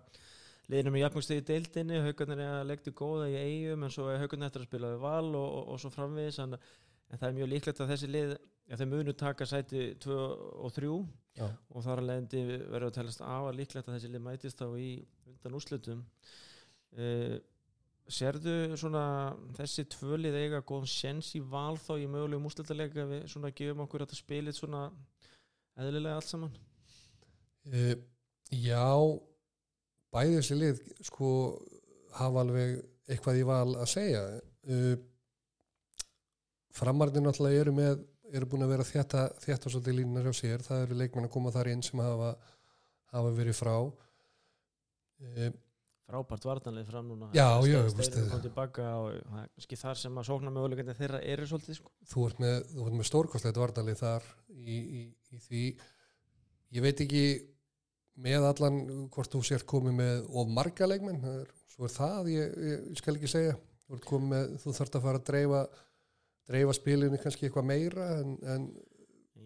liðinu 0.72 0.94
með 0.94 1.04
jafnmjögstegi 1.04 1.44
deildinni, 1.46 2.00
haugarnir 2.02 2.42
eiga 2.42 2.64
leikti 2.66 2.94
góða 2.98 3.28
í 3.30 3.38
eigum 3.38 3.86
en 3.86 3.94
svo 3.94 4.08
haugarnir 4.10 4.50
eftir 4.50 4.64
að 4.64 4.68
spila 4.70 4.90
við 4.96 5.04
val 5.06 5.28
og, 5.30 5.46
og, 5.46 5.70
og 5.76 5.80
svo 5.82 5.92
framvegis 5.94 6.40
en, 6.42 6.58
en 6.58 7.20
það 7.22 7.28
er 7.28 7.38
mjög 7.38 7.52
líklegt 7.54 7.82
að 7.84 7.94
þessi 7.94 8.10
lið 8.10 8.34
ja, 8.68 8.78
þeir 8.78 8.90
munu 8.90 9.14
taka 9.18 9.46
sæti 9.48 9.92
2 10.02 10.18
og 10.66 10.74
3 10.76 10.90
Já. 11.38 11.46
og 11.48 11.84
þar 11.86 12.02
að 12.02 12.08
leiðandi 12.10 12.42
verður 12.48 12.88
að 12.90 12.98
telast 12.98 13.24
af 13.24 13.46
að 13.48 13.56
líklegt 13.60 13.88
að 13.88 13.96
þessi 13.96 14.12
lið 14.12 14.26
mætist 14.26 14.60
þá 14.60 14.66
í 14.76 14.90
undan 15.32 15.58
úrslutum 15.60 16.04
uh, 16.98 17.38
Serðu 18.12 18.74
svona 18.76 19.04
þessi 19.56 19.84
tvölið 19.94 20.34
eiga 20.40 20.58
góðan 20.66 20.90
sjens 20.90 21.28
í 21.38 21.40
val 21.40 21.78
þá 21.80 21.94
í 22.02 22.08
mögulegum 22.10 22.48
úrslutalega 22.48 23.06
við 23.08 23.22
svona 23.30 23.52
gefum 23.54 23.84
okkur 23.86 24.02
að 24.02 24.10
það 24.10 24.18
spilit 24.18 24.58
svona 24.58 24.80
eðlilega 25.78 26.18
allt 26.18 26.28
saman 26.28 26.52
Uh, 27.62 27.94
já, 28.50 28.82
bæði 30.10 30.38
þessi 30.40 30.56
lið 30.58 30.80
sko 31.06 31.28
hafa 32.16 32.42
alveg 32.42 32.80
eitthvað 33.06 33.38
í 33.38 33.44
val 33.46 33.74
að 33.76 33.90
segja. 33.92 34.22
Uh, 34.66 34.96
framarnir 36.74 37.22
náttúrulega 37.22 37.62
eru 37.62 37.74
með 37.76 38.02
eru 38.38 38.48
búin 38.52 38.64
að 38.66 38.72
vera 38.74 38.86
þétta, 38.86 39.26
þétta 39.42 39.72
svolítið 39.72 39.98
línunar 39.98 40.28
hjá 40.28 40.38
sér, 40.38 40.64
það 40.64 40.86
eru 40.86 40.98
leikmenn 41.00 41.28
að 41.28 41.34
koma 41.34 41.52
þar 41.54 41.70
inn 41.72 41.84
sem 41.84 42.02
hafa, 42.02 42.32
hafa 43.12 43.32
verið 43.36 43.58
frá. 43.58 43.74
Uh, 45.22 45.48
frábært 46.08 46.46
vartanlið 46.48 46.90
fram 46.90 47.08
núna. 47.08 47.30
Já, 47.36 47.46
já, 47.68 47.78
þar 49.80 50.00
sem 50.00 50.18
að 50.18 50.28
sókna 50.28 50.52
mögulegandi 50.52 50.96
þeirra 50.98 51.22
eru 51.34 51.48
svolítið 51.48 51.78
sko. 51.78 51.92
þú 52.10 52.26
ert 52.28 52.42
með, 52.42 52.76
með 52.98 53.08
stórkostlegt 53.08 53.60
vardalið 53.62 54.02
þar 54.02 54.28
í, 54.52 54.76
í, 54.78 55.02
í 55.32 55.42
því. 55.46 55.64
Ég 56.72 56.84
veit 56.84 57.04
ekki 57.04 57.24
með 58.22 58.48
allan 58.50 58.80
hvort 59.12 59.32
þú 59.32 59.42
sér 59.46 59.64
komið 59.68 59.98
með 60.00 60.26
of 60.28 60.50
marga 60.52 60.88
leikmenn 60.88 61.22
svo 61.72 61.88
er 61.88 61.94
það, 61.94 62.28
ég, 62.32 62.58
ég, 62.60 62.82
ég 62.92 63.00
skal 63.00 63.16
ekki 63.16 63.30
segja. 63.30 63.56
Þú, 63.88 64.20
með, 64.24 64.54
þú 64.62 64.74
þarft 64.76 64.98
að 64.98 65.06
fara 65.06 65.20
að 65.20 65.26
dreifa 65.28 65.62
dreifa 66.48 66.74
spilinu 66.76 67.18
kannski 67.22 67.46
eitthvað 67.48 67.68
meira 67.68 68.08
en, 68.20 68.34
en 68.54 68.66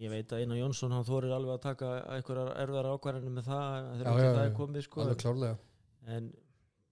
ég 0.01 0.09
veit 0.13 0.31
að 0.33 0.43
Einar 0.43 0.59
Jónsson 0.61 0.91
hann 0.93 1.05
þorir 1.07 1.33
alveg 1.37 1.55
að 1.57 1.63
taka 1.67 1.91
einhverjar 2.17 2.51
erfðar 2.63 2.89
ákvarðanir 2.95 3.35
með 3.37 3.47
það 3.51 3.87
þegar 4.01 4.19
það 4.35 4.43
er 4.45 4.53
komið 4.59 4.85
sko. 4.87 5.05
en 6.07 6.27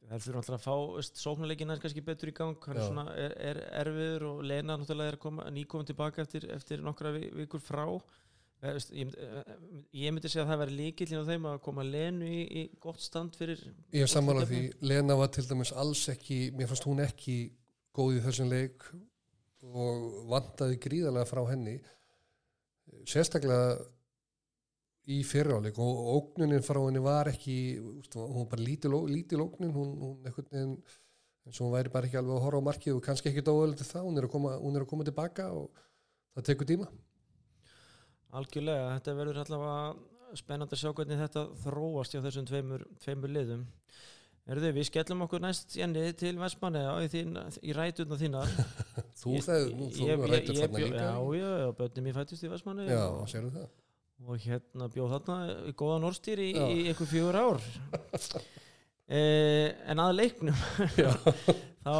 það 0.05 0.21
fyrir 0.25 0.37
alltaf 0.41 0.55
að 0.55 0.65
fá 0.65 1.09
sóknarleikin 1.25 1.73
er 1.73 1.79
kannski 1.81 2.03
betur 2.05 2.29
í 2.29 2.35
gang 2.37 2.57
hann 2.67 2.77
er, 2.77 2.85
svona, 2.89 3.05
er, 3.17 3.33
er 3.49 3.59
erfiður 3.81 4.25
og 4.31 4.43
Lena 4.45 4.75
náttúrulega 4.77 5.13
er 5.15 5.17
koma, 5.21 5.47
nýkomin 5.53 5.87
tilbaka 5.89 6.21
eftir, 6.25 6.45
eftir 6.53 6.83
nokkra 6.85 7.11
vi- 7.15 7.31
vikur 7.39 7.61
frá. 7.63 7.85
Eh, 8.61 8.71
veist, 8.77 8.91
ég, 8.93 9.09
myndi- 9.09 9.25
eh, 9.25 9.55
ég 10.05 10.13
myndi 10.13 10.29
segja 10.31 10.45
að 10.45 10.51
það 10.53 10.61
væri 10.63 10.75
líkillin 10.79 11.21
á 11.25 11.29
þeim 11.29 11.47
að 11.49 11.57
koma 11.65 11.83
Lenu 11.83 12.25
í, 12.29 12.43
í 12.45 12.63
gott 12.81 13.01
stand 13.03 13.33
fyrir 13.35 13.59
ég 13.93 14.05
er 14.05 14.11
sammála 14.13 14.45
því, 14.49 14.61
Lena 14.81 15.17
var 15.19 15.27
til 15.33 15.43
dæmis 15.49 15.73
alls 15.75 16.05
ekki, 16.13 16.51
mér 16.55 16.69
fannst 16.71 16.85
hún 16.87 17.01
ekki 17.03 17.35
góð 17.97 18.19
í 18.19 18.23
þessum 18.25 18.49
leik 18.53 18.85
og 19.65 20.25
vantaði 20.31 20.79
gríðarlega 20.83 21.29
frá 21.29 21.41
henni 21.49 21.75
sérstaklega 23.09 23.77
í 25.05 25.21
fyrráleik 25.25 25.77
og 25.81 26.07
ógnunin 26.15 26.65
frá 26.65 26.79
henni 26.81 27.01
var 27.03 27.29
ekki 27.29 27.57
úst, 27.79 28.15
hún 28.17 28.41
var 28.41 28.51
bara 28.55 28.65
lítil, 28.65 28.93
lítil 29.09 29.43
ógnin 29.43 29.73
hún, 29.73 29.91
hún 30.01 30.15
einhvern 30.25 30.49
veginn 30.51 30.77
eins 31.45 31.59
og 31.59 31.67
hún 31.67 31.75
væri 31.75 31.93
bara 31.93 32.09
ekki 32.09 32.17
alveg 32.17 32.39
að 32.39 32.45
horfa 32.47 32.61
á 32.65 32.67
markið 32.69 32.97
og 32.97 33.03
kannski 33.05 33.29
ekki 33.29 33.45
dóðalegt 33.45 33.85
það, 33.85 34.07
hún 34.07 34.17
er, 34.17 34.27
koma, 34.33 34.55
hún 34.61 34.77
er 34.77 34.85
að 34.85 34.89
koma 34.89 35.05
tilbaka 35.05 35.51
og 35.53 35.83
það 36.33 36.47
tekur 36.49 36.69
tíma. 36.71 36.89
Algjörlega, 38.35 38.95
þetta 38.97 39.15
verður 39.19 39.41
allavega 39.43 40.39
spennandi 40.39 40.75
að 40.75 40.81
sjá 40.81 40.91
hvernig 40.97 41.21
þetta 41.21 41.43
þróast 41.61 42.15
hjá 42.15 42.21
þessum 42.25 42.47
tveimur, 42.49 42.87
tveimur 43.03 43.31
liðum 43.31 43.67
Erðu, 44.45 44.69
við 44.75 44.85
skellum 44.91 45.23
okkur 45.25 45.41
næst 45.41 45.73
Jenny 45.79 46.03
til 46.19 46.35
Vestmanneja 46.37 46.91
í, 47.01 47.07
þín, 47.09 47.31
í 47.65 47.73
rætuna 47.73 48.17
þínar. 48.19 48.51
Þú 49.21 49.39
nú, 49.73 49.87
þú 49.95 50.09
rættur 50.29 50.53
ég- 50.53 50.59
ég 50.59 50.59
þarna 50.59 50.81
líka. 50.83 50.99
Já, 51.01 51.15
já, 51.39 51.49
já, 51.63 51.69
börnum 51.79 52.09
ég 52.11 52.17
fættist 52.19 52.45
í 52.45 52.51
Vestmanneja 52.51 52.93
já, 52.99 53.05
sérum 53.31 53.49
það. 53.55 53.65
Og 54.25 54.37
hérna 54.45 54.85
bjóð 54.93 55.15
þarna 55.15 55.37
góðan 55.81 56.05
orðstýr 56.11 56.43
í, 56.45 56.51
í 56.53 56.85
einhver 56.91 57.09
fjögur 57.09 57.39
ár. 57.41 57.65
Eh, 59.05 59.67
en 59.85 59.99
að 60.01 60.15
leiknum 60.17 60.55
þá 61.85 61.91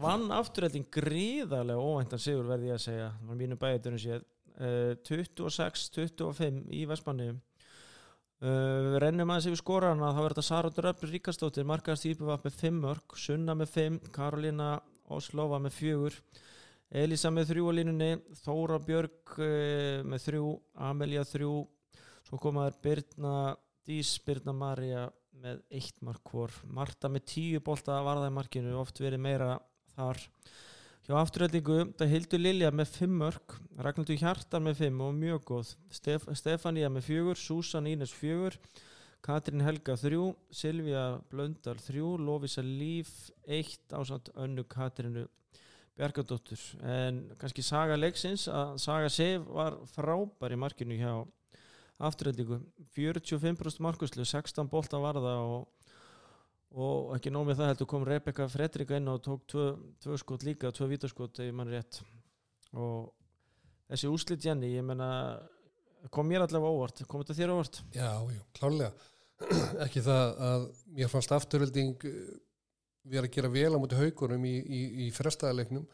vann 0.00 0.22
afturhaldin 0.32 0.86
gríðarlega 0.96 1.76
óvæntan 1.76 2.22
sigur 2.24 2.46
verði 2.48 2.70
ég 2.70 2.78
að 2.78 2.84
segja. 2.86 3.08
Það 3.18 3.28
var 3.28 3.36
mínu 3.42 3.58
bæðiturinn 3.60 4.00
séð 4.00 4.22
eh, 4.64 4.94
26-25 5.04 6.62
í 6.72 6.86
Vestmanneju 6.88 7.34
Uh, 8.42 8.96
rennum 9.00 9.30
aðeins 9.30 9.46
yfir 9.48 9.60
skorana 9.60 10.10
þá 10.12 10.18
er 10.24 10.32
þetta 10.34 10.44
Sarandur 10.48 10.88
Öfn 10.90 11.10
Ríkastóttir 11.12 11.68
markaðast 11.70 12.08
íbjöfaf 12.10 12.42
með 12.44 12.56
5 12.60 12.80
mörg 12.82 13.14
Sunna 13.16 13.54
með 13.56 13.70
5, 13.76 13.98
Karolina 14.12 14.70
Oslova 15.14 15.60
með 15.62 15.76
4 15.78 16.18
Elisa 17.04 17.30
með 17.32 17.54
3 17.54 17.64
á 17.64 17.72
línunni 17.78 18.10
Þóra 18.42 18.80
Björg 18.82 19.36
uh, 19.38 20.02
með 20.10 20.26
3 20.26 20.42
Amelia 20.90 21.24
3 21.30 21.52
svo 22.24 22.40
komaður 22.42 22.80
Birna 22.82 23.36
Dís, 23.86 24.16
Birna 24.26 24.52
Maria 24.56 25.06
með 25.44 25.60
1 25.76 26.02
mark 26.06 26.30
hvor. 26.30 26.52
Marta 26.72 27.10
með 27.12 27.26
10 27.34 27.64
bolta 27.64 27.98
varðaði 28.04 28.34
markinu 28.34 28.76
oft 28.80 29.00
verið 29.02 29.22
meira 29.24 29.56
þar 29.94 30.20
hjá 31.04 31.18
afturhaldingu, 31.20 31.78
það 31.98 32.12
Hildur 32.14 32.40
Lilja 32.40 32.72
með 32.72 32.96
5 32.96 33.20
mörg, 33.20 33.54
Ragnhildur 33.84 34.20
Hjartar 34.22 34.64
með 34.64 34.80
5 34.86 35.04
og 35.04 35.14
mjög 35.18 35.46
góð, 35.50 35.74
Stef 35.92 36.26
Stefania 36.40 36.88
með 36.92 37.08
4, 37.10 37.38
Susan 37.44 37.88
Ínes 37.90 38.14
4 38.16 38.56
Katrín 39.24 39.62
Helga 39.64 39.96
3 39.96 40.34
Silvía 40.52 41.04
Blöndal 41.32 41.78
3 41.80 42.18
Lovisa 42.20 42.60
Líf 42.60 43.30
1 43.46 43.94
ásand 43.96 44.28
önnu 44.36 44.64
Katrínu 44.68 45.24
Bjarkadóttur. 45.96 46.60
En 46.82 47.22
kannski 47.38 47.62
saga 47.62 47.96
leiksins 47.96 48.48
að 48.52 48.74
saga 48.82 49.08
Sif 49.08 49.46
var 49.46 49.78
frábær 49.94 50.52
í 50.52 50.58
markinu 50.60 50.98
hjá 50.98 51.12
afturhaldingu 52.04 52.58
45% 52.96 53.80
markuslu, 53.80 54.26
16 54.26 54.68
bolta 54.68 55.00
varða 55.00 55.38
og 55.40 55.68
og 56.74 57.14
ekki 57.14 57.30
nóg 57.30 57.46
með 57.48 57.60
það 57.60 57.70
heldur 57.70 57.90
kom 57.90 58.06
Rebecca 58.08 58.46
Fredrika 58.50 58.98
inn 58.98 59.10
og 59.12 59.20
tók 59.22 59.44
tvö, 59.50 59.66
tvö 60.02 60.18
skot 60.18 60.46
líka 60.46 60.72
tvö 60.74 60.88
vítaskot 60.90 61.42
ef 61.44 61.52
mann 61.54 61.70
rétt 61.70 62.00
og 62.74 63.12
þessi 63.90 64.10
úslit 64.10 64.44
Jenny 64.44 64.72
ég 64.74 64.86
menna 64.86 65.08
kom 66.10 66.26
mér 66.28 66.44
allavega 66.44 66.72
óvart 66.74 67.04
kom 67.08 67.22
þetta 67.22 67.36
þér 67.38 67.52
óvart? 67.54 67.80
Já, 67.94 68.10
já, 68.34 68.40
klárlega. 68.58 68.92
ekki 69.86 70.02
það 70.04 70.42
að 70.48 70.66
mér 70.98 71.12
fannst 71.12 71.36
afturölding 71.36 72.08
vera 73.04 73.28
að 73.28 73.34
gera 73.36 73.52
vel 73.52 73.70
á 73.74 73.78
múti 73.78 73.98
haugurum 73.98 74.44
í, 74.48 74.56
í, 74.58 74.82
í 75.06 75.08
frestaðalegnum 75.14 75.86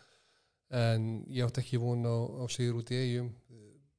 en 0.81 1.07
ég 1.29 1.45
átti 1.45 1.65
ekki 1.65 1.81
von 1.83 2.05
á, 2.07 2.17
á 2.41 2.45
sigur 2.53 2.81
út 2.81 2.93
í 2.95 3.01
eigum 3.05 3.31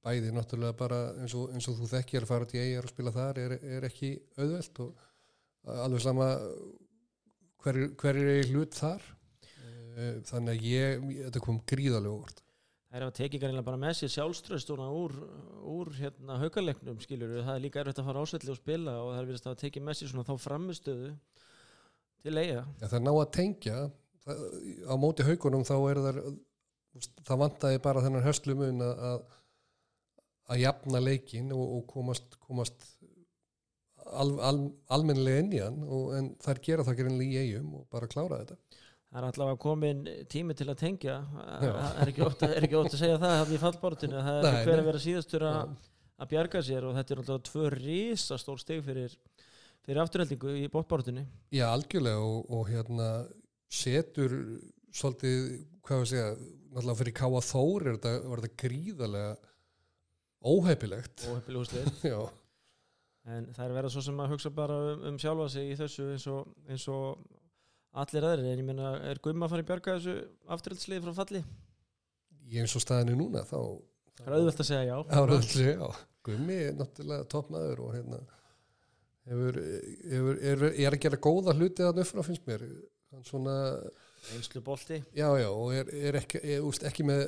bæði 0.01 0.31
náttúrulega 0.33 0.77
bara 0.77 0.99
eins 1.21 1.33
og, 1.37 1.51
eins 1.53 1.67
og 1.69 1.77
þú 1.77 1.89
þekkir 1.91 2.25
að 2.25 2.31
fara 2.31 2.47
út 2.47 2.55
í 2.55 2.61
eigar 2.61 2.87
og 2.87 2.93
spila 2.93 3.13
þar 3.13 3.39
er, 3.43 3.57
er 3.61 3.85
ekki 3.85 4.15
auðvelt 4.39 4.81
og 4.85 5.09
alveg 5.67 6.03
sama 6.03 6.27
hver, 7.61 7.81
hver 7.99 8.21
er 8.21 8.31
í 8.41 8.51
hlut 8.51 8.77
þar. 8.77 9.03
Eh, 9.91 10.21
þannig 10.27 10.55
að 10.55 10.69
ég, 10.69 11.09
þetta 11.27 11.43
kom 11.43 11.59
gríðarlega 11.67 12.15
óvart. 12.15 12.43
Það 12.91 12.99
er 12.99 13.05
að 13.05 13.17
tekið 13.21 13.41
kannilega 13.43 13.67
bara 13.69 13.79
með 13.79 13.93
sér 14.01 14.11
sjálfströðstuna 14.11 14.85
úr, 14.91 15.13
úr 15.71 15.91
hérna 15.95 16.37
haugalegnum 16.41 16.97
skilur 16.99 17.37
það 17.37 17.53
er 17.53 17.63
líka 17.63 17.79
erfitt 17.79 18.01
að 18.01 18.07
fara 18.09 18.23
ásvelli 18.25 18.51
og 18.51 18.57
spila 18.59 18.95
og 18.99 19.11
það 19.13 19.19
er 19.21 19.29
verið 19.29 19.47
að 19.47 19.59
tekið 19.61 19.85
með 19.87 19.97
sér 19.99 20.11
svona 20.11 20.27
þá 20.27 20.43
framistöðu 20.43 21.11
til 22.25 22.33
eiga 22.35 22.65
Já, 22.65 22.87
það 22.89 22.97
er 22.97 23.05
ná 23.05 23.11
að 23.13 23.29
tengja. 23.37 23.77
Það, 24.25 24.41
á 24.91 24.95
móti 24.99 25.27
haugunum 25.27 25.63
þá 25.67 25.75
er 25.77 26.01
þar 26.07 26.19
það 27.23 27.41
vantaði 27.45 27.81
bara 27.87 28.03
þennan 28.03 28.25
höstlumun 28.25 28.83
að 28.83 29.05
að, 29.11 29.23
að 30.51 30.63
jafna 30.65 31.03
leikin 31.05 31.55
og, 31.55 31.63
og 31.77 31.85
komast, 31.89 32.35
komast 32.43 32.87
al, 34.11 34.31
al, 34.43 34.61
almennilega 34.95 35.43
inn 35.43 35.53
í 35.55 35.61
hann 35.61 35.81
og, 35.85 36.13
en 36.17 36.31
þær 36.43 36.61
gera 36.65 36.85
það 36.87 37.01
greinlega 37.01 37.43
í 37.43 37.51
eigum 37.51 37.75
og 37.79 37.85
bara 37.93 38.09
klára 38.11 38.41
þetta. 38.41 38.57
Það 39.11 39.19
er 39.19 39.27
allavega 39.27 39.59
komin 39.59 40.03
tími 40.31 40.55
til 40.55 40.69
að 40.71 40.77
tengja. 40.79 41.17
Það 41.35 42.01
er 42.03 42.11
ekki 42.13 42.25
ótt 42.25 42.43
að, 42.47 42.53
er 42.55 42.67
ekki 42.67 42.77
ótt 42.79 42.93
að 42.93 43.01
segja 43.01 43.17
það 43.19 43.37
hann 43.41 43.51
í 43.51 43.61
fallbortinu, 43.61 44.21
það 44.27 44.47
er 44.47 44.59
hver 44.61 44.75
að 44.77 44.87
vera 44.87 45.01
síðastur 45.03 45.47
að, 45.49 45.73
að 46.23 46.31
bjarga 46.31 46.61
sér 46.67 46.87
og 46.87 46.95
þetta 46.99 47.15
er 47.15 47.23
allavega 47.23 47.47
tvö 47.49 47.71
rísa 47.75 48.39
stór 48.39 48.61
steg 48.61 48.85
fyrir, 48.85 49.17
fyrir 49.83 50.01
afturheldingu 50.05 50.55
í 50.61 50.65
bóttbortinu 50.71 51.25
Já, 51.51 51.65
algjörlega 51.73 52.23
og, 52.23 52.55
og 52.55 52.71
hérna 52.71 53.09
setur 53.71 54.37
svolítið, 54.95 55.45
hvað 55.83 56.03
við 56.03 56.11
segja 56.13 56.31
náttúrulega 56.71 56.99
fyrir 57.01 57.17
Káa 57.19 57.41
Þór 57.45 57.87
er 57.91 57.99
var 58.31 58.43
þetta 58.43 58.59
gríðarlega 58.63 59.33
óhefilegt 60.41 61.25
já, 62.11 62.19
en 63.29 63.51
það 63.53 63.65
er 63.67 63.75
verið 63.77 63.93
svo 63.93 64.05
sem 64.05 64.21
að 64.23 64.31
hugsa 64.33 64.53
bara 64.55 64.77
um, 64.93 65.03
um 65.11 65.19
sjálfa 65.21 65.49
sig 65.53 65.71
í 65.71 65.77
þessu 65.79 66.07
eins 66.13 66.27
og, 66.31 66.53
eins 66.69 66.87
og 66.89 67.25
allir 67.91 68.25
aðrir. 68.25 68.47
En 68.53 68.63
ég 68.63 68.65
meina 68.65 68.95
er 69.11 69.21
Gumma 69.21 69.45
að 69.45 69.55
fara 69.55 69.65
að 69.65 69.69
bjarga 69.73 69.97
þessu 69.99 70.15
afturhaldsliði 70.55 71.05
frá 71.05 71.19
falli? 71.21 71.43
ég 72.51 72.65
eins 72.65 72.75
og 72.75 72.83
staðinu 72.83 73.17
núna 73.19 73.45
þá 73.47 73.57
Það 74.21 74.27
er 74.27 74.35
auðvelt 74.37 74.59
að 74.61 74.67
segja 74.67 74.81
já. 74.85 74.95
Var 75.07 75.31
öll, 75.33 75.61
já. 75.65 75.99
Gummi 76.27 76.55
er 76.67 76.73
náttúrulega 76.77 77.27
toppmaður 77.31 77.79
og 77.87 77.93
hérna 77.95 78.19
hefur, 79.31 79.57
hefur, 80.11 80.41
er, 80.51 80.65
er 80.69 80.97
að 80.97 81.01
gera 81.05 81.19
góða 81.23 81.55
hluti 81.57 81.87
upp 81.87 82.03
frá 82.05 82.21
finnst 82.27 82.43
mér. 82.49 82.65
Svona, 83.25 83.55
einslu 84.35 84.61
bolti 84.63 85.01
já 85.17 85.25
já 85.41 85.47
og 85.49 85.73
er, 85.75 85.89
er 86.09 86.19
ekki, 86.21 86.39
úst, 86.63 86.85
ekki 86.87 87.03
með 87.07 87.23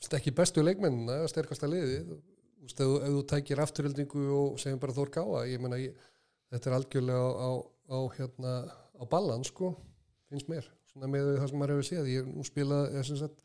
úst, 0.00 0.14
ekki 0.16 0.32
bestu 0.34 0.64
leikmennina, 0.64 1.20
sterkasta 1.30 1.68
liðið. 1.68 2.14
úst, 2.14 2.22
þú- 2.70 3.02
ef 3.02 3.10
þú 3.16 3.22
tækir 3.32 3.62
afturöldingu 3.62 4.22
og 4.36 4.58
segjum 4.62 4.78
bara 4.82 4.92
Þór 4.96 5.10
Gáa 5.16 5.40
ég 5.50 5.60
meina, 5.60 5.78
ég, 5.82 5.96
þetta 6.52 6.70
er 6.70 6.76
algjörlega 6.78 7.24
á, 7.26 7.30
á, 7.42 7.50
á 7.90 7.98
hérna, 8.16 8.52
á 8.98 9.04
ballan 9.10 9.44
sko, 9.44 9.72
finnst 10.30 10.48
mér. 10.48 10.68
Svona 10.92 11.08
með 11.10 11.32
það 11.40 11.48
sem 11.50 11.58
maður 11.58 11.74
hefur 11.76 11.88
séð, 11.88 12.10
ég 12.12 12.28
nú 12.28 12.44
spilað 12.46 12.90
eða 12.92 13.04
sem 13.08 13.16
sagt 13.16 13.42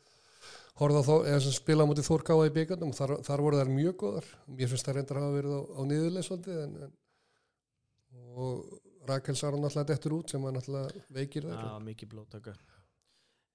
horfða 0.78 1.02
þá, 1.02 1.14
eða 1.32 1.40
sem 1.42 1.52
spila 1.56 1.82
á 1.82 1.88
móti 1.90 2.04
Þór 2.06 2.22
Gáa 2.28 2.46
í 2.46 2.54
byggarnum, 2.54 2.92
þar, 2.94 3.16
þar 3.26 3.42
voru 3.42 3.58
þær 3.58 3.72
mjög 3.74 3.96
góðar. 4.04 4.28
Mér 4.46 4.70
finnst 4.70 4.86
það 4.86 4.98
reyndar 5.00 5.18
að 5.18 5.26
hafa 5.26 5.38
verið 5.38 5.56
á, 5.58 5.80
niðurleið 5.90 6.28
svolítið 6.28 6.60
en, 6.62 6.76
en, 6.86 6.92
og 8.38 9.08
Rakel 9.08 9.36
Sara 9.38 9.56
náttúrulega 9.58 9.88
dettur 9.94 10.14
út 10.18 10.30
sem 10.30 10.44
að 10.44 10.54
náttúrulega 10.58 11.02
veikir 11.16 11.46
þær 11.48 11.62
Já, 11.64 11.78
mikið 11.88 12.10
blóttaka 12.12 12.52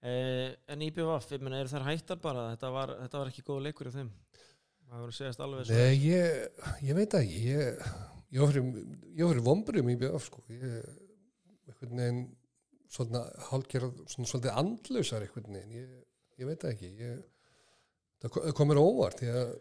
eh, 0.01 0.55
En 0.67 0.81
IBVF, 0.81 1.29
ég 1.35 1.43
meina, 1.45 1.59
eru 1.61 1.69
þær 1.71 1.85
hættar 1.87 2.19
bara? 2.23 2.47
Þetta 2.55 2.71
var, 2.73 2.93
þetta 3.03 3.21
var 3.21 3.31
ekki 3.31 3.45
góð 3.47 3.61
leikur 3.67 3.89
í 3.91 3.93
þeim 3.93 4.09
það 4.89 4.99
voru 5.03 5.11
að 5.13 5.17
segjast 5.17 5.43
alveg 5.45 5.65
svo 5.67 5.77
Nei, 5.79 5.97
ég, 6.03 6.63
ég 6.87 6.97
veit 6.99 7.15
ekki 7.19 7.41
ég, 7.49 7.83
ég 8.33 8.43
var 8.43 8.53
fyrir 8.53 9.45
vomburum 9.47 9.91
í 9.93 9.97
BF 10.01 10.27
sko. 10.29 10.43
ég 10.53 10.79
einhvern 11.67 11.99
veginn 11.99 12.23
svona 12.93 13.23
hálfgerð, 13.49 14.03
svona 14.11 14.29
svolítið 14.29 14.57
andlausar 14.61 15.23
einhvern 15.25 15.55
veginn, 15.57 15.77
ég, 15.79 15.93
ég 16.41 16.49
veit 16.49 16.61
það 16.61 16.73
ekki 16.75 16.89
ég, 17.01 17.21
það 18.21 18.33
ko- 18.35 18.43
það 18.47 18.57
komur 18.59 18.81
óvart 18.83 19.21
því 19.23 19.31
að, 19.33 19.53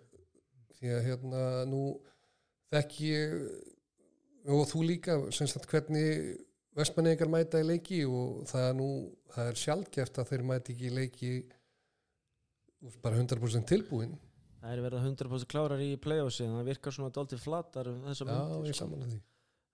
því 0.78 0.92
að 0.96 1.04
hérna 1.08 1.44
nú 1.70 1.82
þekki 2.72 3.12
ég 3.12 3.36
og 4.52 4.64
þú 4.72 4.82
líka 4.88 5.16
sem 5.32 5.46
sagt 5.48 5.68
hvernig 5.70 6.36
vestmanningar 6.76 7.28
mæta 7.30 7.60
í 7.62 7.66
leiki 7.68 8.02
og 8.08 8.42
það 8.50 8.68
er 8.68 8.76
nú, 8.78 8.88
það 9.32 9.50
er 9.52 9.58
sjálfgert 9.60 10.18
að 10.22 10.30
þeir 10.32 10.44
mæti 10.48 10.72
ekki 10.74 10.88
í 10.88 10.94
leiki 10.96 11.32
bara 13.04 13.16
100% 13.20 13.68
tilbúin 13.70 14.16
Það 14.62 14.72
er 14.76 14.80
verið 14.84 15.00
að 15.00 15.06
100% 15.10 15.50
klárar 15.50 15.80
í 15.82 15.90
playoffsi 15.98 16.44
en 16.46 16.56
það 16.58 16.68
virkar 16.70 16.94
svona 16.94 17.12
dálítið 17.14 17.40
flatar 17.42 17.88
um 17.90 18.02
þessa 18.06 18.26
Já, 18.28 18.32
myndir, 18.32 18.68
ég 18.68 18.76
sko. 18.76 18.84
saman 18.84 19.02
að 19.02 19.14
því 19.14 19.20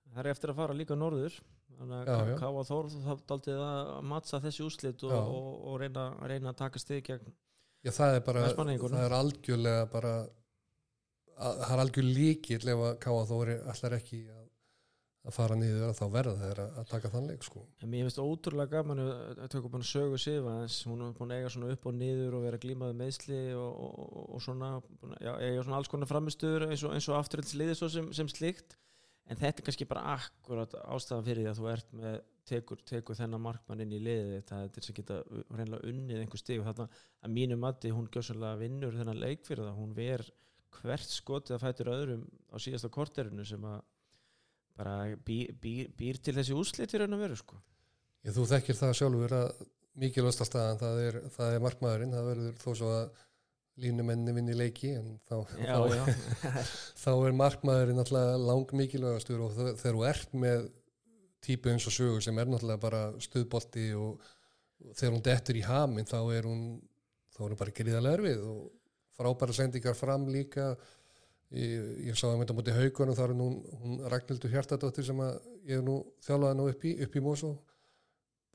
Það 0.09 0.21
er 0.23 0.29
eftir 0.33 0.53
að 0.53 0.61
fara 0.63 0.77
líka 0.79 0.97
norður 0.97 1.35
þannig 1.79 2.09
að 2.15 2.31
já. 2.33 2.37
Káa 2.41 2.63
Þór 2.71 2.89
þá 2.95 3.11
dálítið 3.29 3.61
að 3.67 3.91
matsa 4.09 4.41
þessi 4.47 4.65
úslit 4.65 5.05
og, 5.05 5.13
og, 5.19 5.51
og 5.69 5.77
reyna, 5.83 6.07
reyna 6.33 6.55
að 6.55 6.61
taka 6.63 6.81
stig 6.83 7.05
gegn 7.11 7.29
Já, 7.85 7.93
það 7.95 8.17
er 8.17 8.25
bara, 8.27 8.47
það 8.57 9.03
er 9.05 9.15
algjörlega 9.15 9.85
bara, 9.93 10.15
að, 11.37 11.61
það 11.61 11.75
er 11.77 11.83
algjör 11.85 12.09
líkill 12.09 12.63
ef 12.73 12.85
að 12.89 12.97
Káa 13.05 13.27
Þóri 13.29 13.59
allar 13.75 13.99
ekki 14.01 14.23
að, 14.33 14.48
að 15.29 15.37
fara 15.37 15.57
niður 15.61 15.85
að 15.91 15.99
þá 15.99 16.05
verða 16.15 16.35
þeir 16.41 16.61
að, 16.65 16.71
að 16.81 16.89
taka 16.93 17.11
þann 17.13 17.29
leik 17.29 17.45
sko. 17.47 17.63
En 17.85 17.91
mér 17.93 18.07
finnst 18.07 18.21
ótrúlega 18.23 18.73
gaman 18.79 19.03
að 19.05 19.13
að 19.45 19.51
tökum 19.55 19.75
bara 19.75 19.89
sögu 19.91 20.19
Sifa 20.23 20.55
hún 20.89 21.05
er 21.05 21.15
búin 21.19 21.35
að 21.35 21.43
eiga 21.43 21.53
svona 21.55 21.71
upp 21.75 21.87
og 21.91 21.97
niður 21.99 22.37
og 22.39 22.45
vera 22.49 22.61
glímaði 22.63 22.97
meðsli 23.03 23.41
og, 23.59 23.83
og, 23.85 24.19
og 24.39 24.43
svona, 24.45 24.71
búin 25.03 25.15
að- 25.19 25.25
já, 25.29 25.33
eiga 25.51 25.65
svona 25.67 25.81
alls 25.83 25.93
konar 25.93 26.11
framistuður 26.11 26.67
eins 26.71 26.85
og, 26.89 26.97
og 26.97 27.19
afturhaldsliði 27.21 27.77
svo 27.79 27.91
sem, 27.93 28.09
sem 28.17 28.31
slíkt. 28.33 28.79
En 29.29 29.37
þetta 29.37 29.61
er 29.61 29.67
kannski 29.67 29.85
bara 29.85 30.15
akkurat 30.15 30.73
ástæðan 30.89 31.27
fyrir 31.27 31.43
því 31.45 31.51
að 31.51 31.59
þú 31.61 31.67
ert 31.75 31.91
með 32.01 32.15
tekur, 32.49 32.79
tekur 32.89 33.19
þennan 33.19 33.43
markmann 33.45 33.83
inn 33.85 33.93
í 33.93 33.99
liðið 34.01 34.39
það 34.49 34.63
er 34.65 34.71
til 34.73 34.81
þess 34.81 34.93
að 34.95 34.99
geta 35.03 35.19
reynilega 35.59 35.91
unnið 35.91 36.23
einhver 36.23 36.41
stig. 36.41 36.63
Og 36.63 36.69
þarna 36.71 36.87
að 37.29 37.35
mínu 37.35 37.59
mati 37.61 37.93
hún 37.93 38.09
gjössalega 38.15 38.57
vinnur 38.63 38.97
þennan 38.97 39.21
leik 39.21 39.45
fyrir 39.45 39.67
það. 39.67 39.77
Hún 39.83 39.93
ver 39.99 40.25
hvert 40.79 41.13
skotið 41.13 41.59
að 41.59 41.67
fætur 41.67 41.93
öðrum 41.93 42.25
á 42.49 42.57
síðasta 42.57 42.89
korterinu 42.95 43.45
sem 43.45 43.69
að 43.69 43.83
bara 44.79 44.95
býr, 45.27 45.53
býr, 45.63 45.89
býr 45.99 46.21
til 46.23 46.37
þessi 46.39 46.55
úslit 46.57 46.95
í 46.95 47.01
raun 47.03 47.17
og 47.19 47.25
veru 47.27 47.37
sko 47.41 47.59
Ég, 48.27 48.33
þú 48.35 48.45
þekkir 48.51 48.77
það 48.79 48.97
sjálfur 48.99 49.35
að 49.39 49.65
mikilvægsta 49.99 50.47
staðan 50.47 50.81
það 50.81 51.01
er, 51.09 51.17
það 51.35 51.55
er 51.57 51.63
markmaðurinn, 51.65 52.15
það 52.17 52.27
verður 52.33 52.57
þó 52.63 52.69
svo 52.81 52.89
að 52.97 53.25
línumenni 53.79 54.33
vinni 54.35 54.55
leiki 54.59 54.91
en 54.99 55.13
þá, 55.29 55.37
já, 55.63 55.77
þá, 55.79 55.95
já. 55.95 56.55
þá 57.05 57.11
er 57.29 57.37
markmaðurinn 57.39 57.99
náttúrulega 58.01 58.41
lang 58.43 58.73
mikilvægastur 58.81 59.45
og 59.47 59.53
þe- 59.55 59.75
þegar 59.79 59.99
þú 60.01 60.05
ert 60.11 60.35
með 60.47 60.67
típu 61.47 61.71
eins 61.71 61.87
og 61.87 61.95
sögur 61.95 62.25
sem 62.27 62.39
er 62.43 62.51
náttúrulega 62.51 62.83
bara 62.83 63.03
stuðbolti 63.23 63.87
og, 63.99 64.19
og 64.83 64.97
þegar 64.99 65.15
hún 65.15 65.27
dettur 65.31 65.61
í 65.61 65.65
haminn 65.69 66.11
þá 66.11 66.19
er 66.35 66.49
hún 66.51 66.65
þá 67.37 67.41
er 67.45 67.53
hún 67.53 67.61
bara 67.63 67.77
gríðarlega 67.79 68.19
erfið 68.19 68.43
og 68.51 68.65
frábæra 69.19 69.55
sendingar 69.61 69.99
fram 69.99 70.27
líka 70.31 70.73
ég, 71.55 71.87
sá 72.19 72.27
að 72.29 72.41
mynda 72.43 72.57
mútið 72.57 72.81
haugunum 72.83 73.17
þá 73.17 73.23
er 73.25 73.33
hún 73.83 74.03
Ragnhildur 74.13 74.53
Hjartadóttir 74.53 75.07
sem 75.09 75.23
að 75.25 75.39
ég 75.71 75.81
nú 75.85 76.01
þjálfaði 76.27 76.59
nú 76.59 76.69
upp 76.73 76.85
í, 76.85 76.93
upp 77.07 77.17
í 77.17 77.25
Mosó 77.25 77.55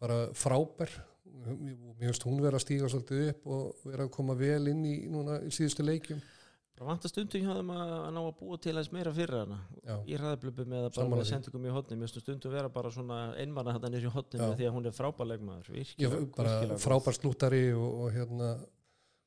bara 0.04 0.20
frábær 0.38 0.94
mér 1.34 2.12
finnst 2.12 2.28
hún 2.28 2.44
vera 2.44 2.60
að 2.60 2.66
stíga 2.68 2.92
svolítið 2.92 3.26
upp 3.32 3.50
og 3.50 3.88
vera 3.88 4.06
að 4.06 4.14
koma 4.14 4.36
vel 4.38 4.70
inn 4.72 4.86
í 4.86 4.96
núna 5.12 5.40
í 5.44 5.52
síðustu 5.54 5.86
leikjum 5.86 6.22
bara 6.74 6.90
vant 6.90 7.06
að 7.06 7.14
stundum 7.14 7.44
hjá 7.44 7.56
þeim 7.58 7.72
að, 7.74 7.92
að 7.96 8.14
ná 8.16 8.20
að 8.24 8.32
búa 8.40 8.60
til 8.62 8.72
aðeins 8.74 8.92
meira 8.94 9.14
fyrir 9.14 9.40
hana 9.44 9.58
Já. 9.86 9.96
í 10.10 10.18
hraðablöpu 10.18 10.66
með 10.70 10.88
að 10.88 10.96
bara 10.98 11.10
með 11.14 11.28
sendingum 11.30 11.68
í 11.68 11.74
finnst 12.02 12.22
stundum 12.24 12.54
vera 12.54 12.72
bara 12.74 12.92
svona 12.94 13.20
einmanna 13.38 13.76
þetta 13.78 13.92
nýr 13.94 14.08
í 14.08 14.14
Já. 14.42 14.56
því 14.58 14.68
að 14.70 14.74
hún 14.78 14.90
er 14.90 14.98
góð. 16.74 16.74
frábær 16.82 17.18
slúttari 17.18 17.62
og, 17.78 17.90
og 18.04 18.18
hérna 18.18 18.50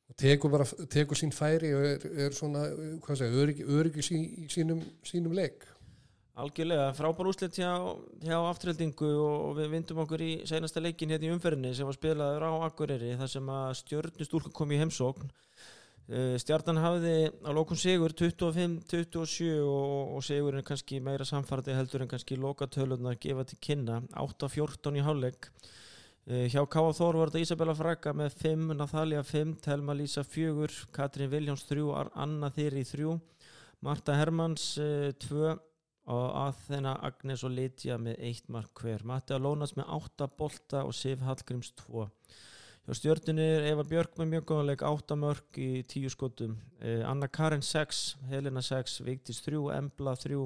og 0.06 0.18
tekur 0.20 0.52
bara, 0.52 0.66
tekur 0.92 1.18
sín 1.18 1.32
færi 1.34 1.72
og 1.74 1.86
er, 1.86 2.04
er 2.26 2.36
svona, 2.36 2.66
hvað 3.02 3.22
segja, 3.22 3.40
öryggi, 3.42 3.66
öryggi 3.78 4.04
sí, 4.06 4.20
í 4.44 4.50
sínum, 4.52 4.82
sínum 5.06 5.34
leik. 5.36 5.66
Algjörlega 6.36 6.90
frábær 6.92 7.30
úslit 7.30 7.56
hjá, 7.56 7.70
hjá 8.20 8.36
afturheldingu 8.36 9.08
og 9.24 9.54
við 9.56 9.70
vindum 9.72 10.02
okkur 10.02 10.20
í 10.20 10.32
seinasta 10.44 10.82
leikin 10.84 11.14
hérna 11.14 11.30
í 11.30 11.32
umferðinni 11.32 11.72
sem 11.74 11.88
var 11.88 11.96
spilaður 11.96 12.44
á 12.44 12.52
Akureyri 12.66 13.14
þar 13.16 13.30
sem 13.32 13.48
að 13.54 13.70
stjörnustúlku 13.80 14.52
kom 14.52 14.74
í 14.76 14.80
heimsókn. 14.82 15.32
Uh, 16.06 16.36
Stjarnan 16.38 16.78
hafði 16.78 17.14
á 17.42 17.50
lókum 17.56 17.80
sigur 17.80 18.12
25-27 18.14 19.48
og, 19.64 20.12
og 20.18 20.20
sigurinn 20.22 20.66
kannski 20.66 21.00
meira 21.02 21.24
samfærdi 21.26 21.74
heldur 21.74 22.04
en 22.04 22.12
kannski 22.12 22.36
lokatöluðna 22.38 23.16
að 23.16 23.22
gefa 23.24 23.48
til 23.48 23.58
kynna. 23.64 24.02
8-14 24.12 25.00
í 25.00 25.06
hálfleik. 25.08 25.48
uh, 25.48 25.85
hjá 26.26 26.62
K.A. 26.66 26.90
Þór 26.98 27.18
var 27.20 27.30
þetta 27.30 27.44
Isabella 27.44 27.74
Fraga 27.78 28.12
með 28.16 28.34
5, 28.40 28.72
Nathalia 28.74 29.22
5 29.22 29.60
Telma 29.62 29.94
Lísa 29.94 30.24
4, 30.26 30.88
Katrín 30.94 31.30
Viljáns 31.30 31.62
3 31.68 31.84
Ar- 31.94 32.10
Anna 32.18 32.50
Þyri 32.50 32.82
3 32.88 33.14
Marta 33.86 34.16
Hermanns 34.18 34.72
2 35.22 35.54
og 36.06 36.26
Aþena 36.38 36.96
Agnes 37.06 37.42
og 37.46 37.54
Lydia 37.54 37.96
með 37.98 38.20
1 38.28 38.50
mark 38.54 38.82
hver. 38.82 39.02
Matti 39.06 39.34
Alónas 39.34 39.74
með 39.78 39.88
8 40.00 40.28
bolta 40.38 40.82
og 40.86 40.94
Sif 40.94 41.22
Hallgríms 41.26 41.72
2 41.84 42.06
Hjá 42.86 42.94
stjörnunni 42.94 43.42
er 43.42 43.64
Eva 43.72 43.82
Björk 43.82 44.14
með 44.18 44.28
mjög 44.36 44.44
góðanleik 44.46 44.82
8 44.86 45.16
mörg 45.18 45.58
í 45.58 45.80
10 45.90 46.12
skotum. 46.14 46.52
Eh, 46.78 47.00
Anna 47.02 47.26
Karin 47.26 47.62
6, 47.66 48.02
Helena 48.30 48.62
6 48.62 49.00
Vigdís 49.02 49.40
3, 49.42 49.58
Embla 49.74 50.14
3 50.14 50.38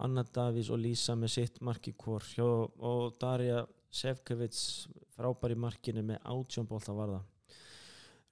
Anna 0.00 0.24
Davís 0.24 0.70
og 0.72 0.80
Lísa 0.80 1.12
með 1.18 1.34
sitt 1.34 1.60
mark 1.60 1.84
í 1.90 1.92
kvor 1.92 2.24
Hjá, 2.24 2.46
Darja 3.20 3.66
Sefkevits 3.94 4.88
frábær 5.16 5.54
í 5.54 5.58
markinu 5.58 6.02
með 6.04 6.18
18 6.28 6.66
bólta 6.68 6.94
varða. 6.96 7.22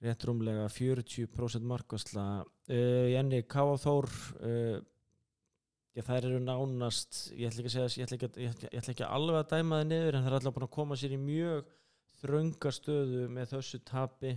Rétt 0.05 0.27
rúmlega 0.29 0.67
40% 0.69 1.65
markasla 1.65 2.27
uh, 2.45 3.07
Jenny 3.09 3.41
Káa 3.49 3.79
Þór 3.81 4.11
uh, 4.45 4.77
já, 5.97 6.03
þær 6.05 6.27
eru 6.29 6.41
nánast 6.45 7.23
ég 7.33 7.49
ætla 7.49 7.65
ekki 7.65 7.71
að 7.73 7.89
segja 7.89 8.03
ég 8.03 8.05
ætla 8.11 8.19
ekki, 8.19 8.29
að- 8.29 8.43
ég 8.45 8.67
ég 8.69 8.77
ætla 8.83 8.93
ekki 8.93 9.07
alveg 9.09 9.39
að 9.41 9.55
dæma 9.55 9.79
það 9.81 9.89
niður 9.95 10.19
en 10.19 10.27
þær 10.27 10.31
er 10.35 10.39
alltaf 10.41 10.57
búin 10.59 10.67
að 10.69 10.75
koma 10.77 10.99
sér 11.01 11.17
í 11.17 11.21
mjög 11.25 11.73
þrönga 12.21 12.75
stöðu 12.77 13.25
með 13.33 13.51
þessu 13.55 13.81
tapi 13.89 14.35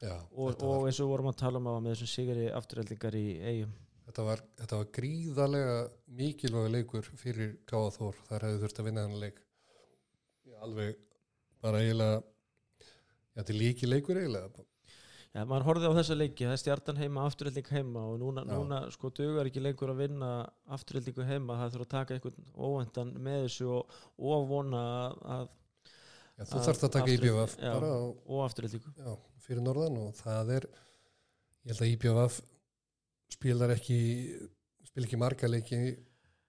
Já, 0.00 0.14
og, 0.32 0.54
og 0.54 0.62
var, 0.62 0.86
eins 0.88 1.02
og 1.02 1.10
vorum 1.10 1.28
að 1.32 1.40
tala 1.42 1.58
um 1.60 1.66
á 1.68 1.74
með 1.82 1.92
þessum 1.96 2.12
sigri 2.14 2.46
afturheldingar 2.56 3.18
í 3.18 3.26
eigum 3.42 3.74
þetta, 4.06 4.22
var, 4.30 4.44
þetta 4.62 4.78
var 4.80 4.88
gríðarlega 4.96 5.74
mikilvæg 6.22 6.70
leikur 6.78 7.10
fyrir 7.20 7.50
Gáða 7.68 7.90
Þór. 7.98 8.22
Þar 8.30 8.46
hefði 8.46 8.62
þurft 8.62 8.80
að 8.80 8.88
vinna 8.88 9.04
hann 9.08 9.18
leik 9.26 9.42
alveg 10.66 10.98
bara 11.62 11.80
eiginlega 11.84 12.20
þetta 13.36 13.54
er 13.54 13.58
líki 13.60 13.88
leikur 13.88 14.20
eiginlega 14.20 14.66
Já, 15.30 15.44
maður 15.46 15.62
horfði 15.68 15.86
á 15.86 15.98
þessa 16.00 16.14
leiki, 16.16 16.42
það 16.42 16.52
er 16.56 16.58
stjartan 16.58 16.96
heima 16.98 17.22
afturhelding 17.28 17.68
heima 17.70 18.00
og 18.02 18.16
núna, 18.18 18.42
núna 18.48 18.80
sko 18.90 19.12
dugar 19.14 19.46
ekki 19.46 19.62
lengur 19.62 19.92
að 19.92 20.00
vinna 20.00 20.30
afturheldingu 20.74 21.22
heima, 21.28 21.54
það 21.60 21.76
þurfa 21.76 21.86
að 21.86 21.92
taka 21.92 22.16
einhvern 22.16 22.48
óvendan 22.66 23.12
með 23.22 23.44
þessu 23.44 23.68
og, 23.76 23.94
og 24.18 24.48
vona 24.50 24.80
að, 25.04 25.20
að 25.36 25.44
Já, 26.40 26.44
þú 26.48 26.62
þarfst 26.64 26.86
að 26.88 26.92
taka 26.96 27.14
IBF 27.14 27.54
já. 27.60 27.70
bara 27.76 27.92
og 28.00 28.24
og 28.26 28.42
afturheldingu 28.48 28.90
já, 28.96 29.14
fyrir 29.44 29.62
norðan 29.68 30.00
og 30.00 30.10
það 30.18 30.52
er 30.56 30.66
ég 30.72 31.70
held 31.70 31.84
að 31.84 31.92
IBF 31.94 32.40
spilar 33.36 33.74
ekki 33.76 34.00
spil 34.90 35.06
ekki 35.06 35.20
marga 35.20 35.50
leiki 35.52 35.80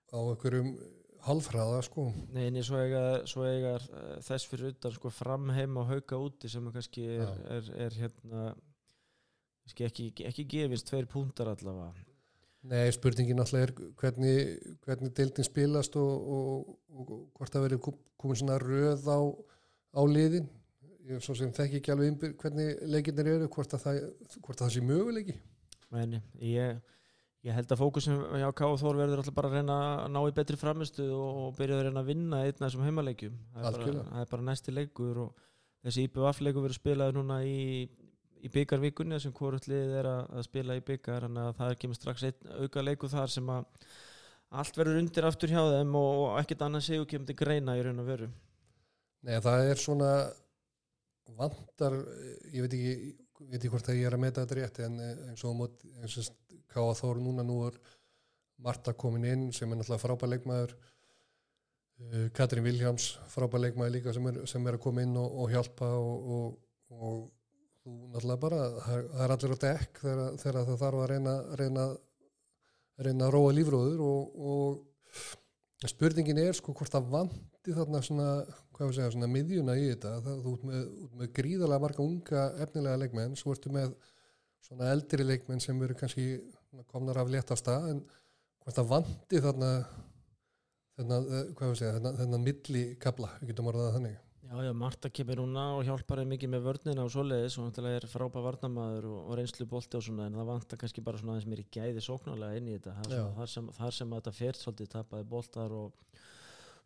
á 0.09 0.17
einhverjum 0.17 0.73
halfræða 1.25 1.81
sko. 1.85 2.07
Nei, 2.33 2.49
nei, 2.53 2.63
svo 2.65 2.79
eiga, 2.81 3.75
uh, 3.77 4.13
þess 4.25 4.49
fyrir 4.49 4.73
utan 4.73 4.95
sko 4.95 5.11
fram 5.13 5.49
heim 5.55 5.79
og 5.81 5.89
hauka 5.91 6.19
úti 6.19 6.49
sem 6.51 6.67
er 6.67 6.77
kannski 6.77 7.07
er, 7.07 7.25
Já. 7.25 7.57
er, 7.57 7.71
er 7.87 7.97
hérna 8.03 8.45
kannski 9.61 9.87
ekki, 9.87 10.07
ekki 10.29 10.47
gefist 10.49 10.89
tveir 10.89 11.09
púntar 11.09 11.51
allavega. 11.53 12.07
Nei, 12.61 12.91
spurningin 12.93 13.39
náttúrulega 13.41 13.71
er 13.71 13.93
hvernig, 13.97 14.35
hvernig 14.85 15.13
deildin 15.17 15.45
spilast 15.47 15.95
og, 15.97 16.27
og, 16.35 16.73
og, 16.93 17.13
hvort 17.37 17.53
það 17.53 17.63
verið 17.65 17.87
komin 18.21 18.37
svona 18.37 18.57
röð 18.61 19.07
á, 19.09 19.19
á 19.97 20.01
liðin. 20.05 20.49
Ég 21.09 21.23
svo 21.25 21.33
sem 21.37 21.49
þekki 21.49 21.79
ekki 21.79 21.93
alveg 21.95 22.35
hvernig 22.43 22.83
leikinnir 22.85 23.31
eru, 23.31 23.47
hvort 23.49 23.73
að 23.73 23.87
það, 23.87 23.97
hvort 24.37 24.59
að 24.59 24.67
það 24.67 24.73
sé 24.75 24.83
möguleiki. 24.85 25.37
Meni, 25.91 26.21
ég, 26.45 26.77
ég 27.47 27.55
held 27.57 27.71
að 27.73 27.81
fókusin 27.81 28.19
hjá 28.37 28.49
K 28.57 28.67
og 28.67 28.77
Þór 28.81 28.99
verður 28.99 29.21
alltaf 29.21 29.37
bara 29.37 29.49
að 29.49 29.55
reyna 29.57 29.77
að 30.03 30.11
ná 30.13 30.19
í 30.21 30.35
betri 30.37 30.59
framistu 30.59 31.07
og, 31.15 31.47
byrja 31.57 31.79
að 31.79 31.87
reyna 31.87 32.03
að 32.03 32.11
vinna 32.11 32.43
einn 32.45 32.53
af 32.53 32.61
þessum 32.67 32.85
heimaleikjum. 32.85 33.39
Það 33.55 33.69
er, 33.69 33.79
bara, 33.79 34.03
er 34.21 34.29
bara 34.35 34.47
næsti 34.51 34.75
leikur 34.75 35.23
og 35.25 35.47
þessi 35.81 36.05
IPVF 36.07 36.43
leikur 36.45 36.65
verður 36.67 36.77
spilaði 36.77 37.17
núna 37.17 37.39
í, 37.47 37.63
í 38.41 38.51
byggarvikunni 38.53 39.19
sem 39.23 39.33
hvort 39.37 39.65
liðið 39.71 39.97
er 40.03 40.11
að, 40.11 40.43
spila 40.45 40.77
í 40.77 40.85
byggar 40.91 41.27
þannig 41.27 41.49
að 41.49 41.57
það 41.63 41.75
kemur 41.81 41.99
strax 41.99 42.27
einn 42.29 42.53
auka 42.61 42.85
leikur 42.85 43.13
þar 43.15 43.33
sem 43.33 43.51
að 43.55 43.89
allt 44.61 44.77
verður 44.77 45.01
undir 45.01 45.25
aftur 45.25 45.55
hjá 45.55 45.61
þeim 45.63 45.97
og, 45.97 46.11
og 46.27 46.37
ekkert 46.43 46.63
annað 46.67 46.87
segjum 46.89 47.09
kemur 47.09 47.31
til 47.31 47.39
greina 47.39 47.77
í 47.79 47.83
raun 47.87 48.03
og 48.03 48.09
veru. 48.11 48.29
Nei, 49.25 49.35
það 49.41 49.71
er 49.71 49.81
svona 49.81 50.13
vantar, 51.37 51.95
ég 52.51 52.65
veit 52.65 52.73
ekki 52.75 52.95
ég 53.41 53.55
veit 53.55 53.61
ekki 53.63 53.71
hvort 53.73 53.89
að 53.89 53.99
ég 53.99 54.07
er 54.09 54.15
að 54.15 54.21
meta 54.21 54.43
þetta 54.43 54.57
rétt 54.57 54.79
en 54.85 54.97
eh, 55.01 55.21
eins 55.31 55.43
og 55.47 55.55
mót, 55.57 55.85
eins 56.01 56.17
og 56.21 56.27
Káa 56.71 56.95
Þór 56.97 57.19
núna 57.23 57.45
nú 57.47 57.59
er 57.67 57.77
Marta 58.61 58.93
komin 58.93 59.25
inn 59.25 59.45
sem 59.55 59.69
er 59.71 59.79
náttúrulega 59.79 60.03
frábær 60.03 60.31
leikmaður. 60.31 60.73
Uh, 62.01 62.27
Katrín 62.37 62.65
Viljáms 62.65 63.15
frábær 63.33 63.63
leikmaður 63.65 63.95
líka 63.97 64.13
sem 64.15 64.27
er, 64.31 64.41
sem 64.49 64.67
er 64.67 64.77
að 64.77 64.83
koma 64.85 65.05
inn 65.05 65.17
og, 65.17 65.37
og 65.43 65.53
hjálpa 65.53 65.89
og, 65.97 66.31
og, 66.37 66.57
og 66.97 67.21
þú 67.81 67.97
náttúrulega 68.13 68.41
bara 68.41 68.61
það 68.85 69.25
er 69.25 69.35
allir 69.35 69.53
á 69.53 69.59
dekk 69.65 70.01
þegar, 70.03 70.39
þegar 70.41 70.57
það 70.69 70.81
þarf 70.83 71.01
að 71.01 71.11
reyna, 71.11 71.35
reyna, 71.61 71.85
reyna 73.07 73.27
að 73.27 73.33
róa 73.35 73.53
lífróður 73.57 74.03
og, 74.05 74.81
spurningin 75.89 76.41
er 76.43 76.53
sko 76.53 76.75
hvort 76.77 76.93
það 76.93 77.09
vanti 77.15 77.73
þarna 77.73 78.01
svona, 78.05 78.29
hvað 78.75 78.89
við 78.89 78.97
segja, 78.99 79.13
svona 79.15 79.29
miðjuna 79.31 79.77
í 79.79 79.87
þetta, 79.89 80.13
það, 80.27 80.41
þú 80.45 80.55
ert 80.55 80.65
með, 80.69 80.83
með 81.17 81.31
gríðalega 81.39 81.85
marga 81.85 82.05
unga 82.05 82.43
efnilega 82.65 83.01
leikmenn 83.01 83.37
svo 83.39 83.55
ertu 83.55 83.73
með 83.73 83.95
svona 84.61 84.91
eldri 84.93 85.25
leikmenn 85.25 85.63
sem 85.63 85.81
eru 85.81 85.97
kannski 85.97 86.27
komnar 86.91 87.19
af 87.21 87.29
léttasta 87.31 87.77
en 87.91 88.01
hvort 88.61 88.77
það 88.77 88.91
vanti 88.91 89.41
þarna 89.43 89.71
þarna, 90.97 91.21
eh, 91.31 92.17
þarna 92.19 92.41
milli 92.41 92.83
kabla, 93.01 93.31
við 93.41 93.53
getum 93.53 93.71
orðað 93.71 93.97
þannig. 93.97 94.19
Já, 94.51 94.55
já, 94.65 94.71
Marta 94.75 95.09
kemur 95.09 95.39
núna 95.39 95.63
og 95.77 95.85
hjálpar 95.87 96.25
mikið 96.27 96.49
með 96.51 96.65
vörnina 96.65 97.05
og 97.05 97.11
svoleiðis 97.13 97.55
og 97.57 97.69
náttúrulega 97.69 98.01
er 98.01 98.07
frábæð 98.11 98.47
varnamaður 98.49 99.05
og, 99.07 99.19
og 99.29 99.37
reynslu 99.39 99.67
bolti 99.69 99.95
og 99.95 100.03
svona 100.03 100.25
en 100.27 100.35
það 100.35 100.49
vantar 100.49 100.81
kannski 100.81 101.03
bara 101.05 101.21
svona 101.21 101.37
aðeins 101.37 101.47
mér 101.47 101.61
í 101.63 101.67
gæði 101.71 102.03
sóknarlega 102.03 102.57
inn 102.59 102.67
í 102.67 102.73
þetta. 102.75 102.95
Já. 102.97 103.05
svona, 103.05 103.35
þar, 103.37 103.51
sem, 103.53 103.69
þar 103.77 103.95
sem 103.95 104.17
þetta 104.17 104.33
fer 104.35 104.59
svolítið 104.59 104.91
tapaði 104.91 105.29
boltar 105.31 105.77
og 105.77 106.19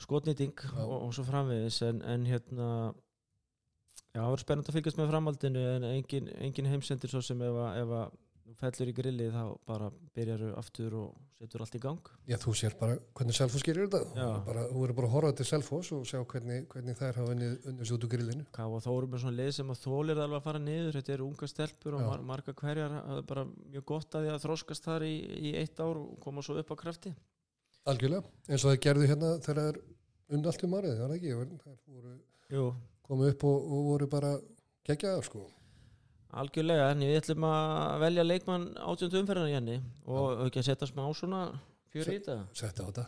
skotnýting 0.05 0.61
og, 0.83 0.93
og 0.99 1.15
svo 1.17 1.25
framvegis 1.25 1.81
en, 1.87 2.03
en 2.05 2.27
hérna 2.29 2.69
já, 4.13 4.19
það 4.19 4.29
verður 4.29 4.43
spennandi 4.45 4.71
að 4.71 4.77
fylgjast 4.77 5.01
með 5.01 5.11
framhaldinu 5.15 5.65
en 5.71 5.89
engin, 5.89 6.29
engin 6.37 6.69
heimsendir 6.69 7.11
svo 7.15 7.23
sem 7.25 7.41
ef 7.47 7.59
að, 7.65 7.81
fellur 8.59 8.89
í 8.91 8.93
grillið 8.95 9.33
þá 9.35 9.43
bara 9.67 9.89
byrjaru 10.15 10.51
aftur 10.59 10.95
og 10.99 11.15
setur 11.39 11.63
allt 11.65 11.75
í 11.77 11.81
gang. 11.83 12.09
Já, 12.29 12.37
þú 12.41 12.53
sér 12.57 12.75
bara 12.79 12.97
hvernig 13.17 13.37
Selfoss 13.37 13.65
gerir 13.65 13.89
þetta. 13.91 14.27
Bara, 14.47 14.65
þú 14.71 14.83
verður 14.83 14.97
bara 14.99 15.09
að 15.09 15.15
horfa 15.15 15.35
til 15.39 15.47
Selfoss 15.49 15.91
og 15.95 16.05
sjá 16.09 16.19
hvernig, 16.21 16.65
hvernig 16.71 16.97
þær 16.99 17.19
hafa 17.19 17.35
unnið 17.35 17.81
sig 17.83 17.95
út 17.97 18.07
úr 18.07 18.11
grillinu. 18.13 18.45
Ká 18.55 18.63
og 18.65 18.83
Þórum 18.85 19.17
er 19.17 19.23
svona 19.23 19.39
lið 19.39 19.51
sem 19.57 19.73
að 19.73 19.81
þólir 19.83 20.21
alveg 20.23 20.39
að 20.39 20.47
fara 20.47 20.63
niður, 20.63 20.97
þetta 20.99 21.15
eru 21.17 21.27
unga 21.27 21.49
stelpur 21.51 21.97
og 21.99 22.05
mar 22.05 22.25
marga 22.31 22.55
hverjar 22.61 22.95
hafa 22.99 23.25
bara 23.33 23.45
mjög 23.73 23.87
gott 23.91 24.17
að 24.17 24.25
því 24.27 24.33
að 24.33 24.45
þróskast 24.45 24.87
þar 24.87 25.07
í, 25.07 25.15
í 25.51 25.55
eitt 25.61 25.83
ár 25.83 26.01
og 26.01 26.15
koma 26.23 26.45
svo 26.45 26.57
upp 26.61 26.71
á 26.71 26.75
krafti. 26.79 27.13
Algjörlega, 27.85 28.25
eins 28.49 28.63
og 28.63 28.71
það 28.71 28.81
gerðu 28.87 29.11
hérna 29.11 29.35
þegar 29.45 29.61
það 29.61 29.69
er 29.73 29.81
unn 30.35 30.49
allt 30.49 30.65
um 30.65 30.79
árið, 30.79 30.95
það 31.01 31.05
er 31.05 31.17
ekki? 31.19 31.35
Það 31.65 32.55
voru 32.55 32.71
komið 33.05 33.35
upp 33.35 33.45
og, 33.45 33.69
og 33.75 33.85
voru 33.91 34.09
bara 34.09 34.31
geggjaðar 34.85 35.27
sko 35.27 35.43
algjörlega, 36.33 36.89
en 36.93 37.03
við 37.05 37.19
ætlum 37.19 37.45
að 37.49 37.99
velja 38.05 38.23
leikmann 38.25 38.65
átjöndu 38.79 39.21
umferðina 39.21 39.53
Jenny 39.53 39.77
og 40.05 40.45
ekki 40.47 40.61
að 40.61 40.67
setja 40.69 40.89
smá 40.89 41.03
svona 41.13 41.41
fjör 41.93 42.09
í 42.09 42.17
þetta. 42.17 42.37
Setta 42.55 42.81
á 42.83 42.89
þetta. 42.89 43.05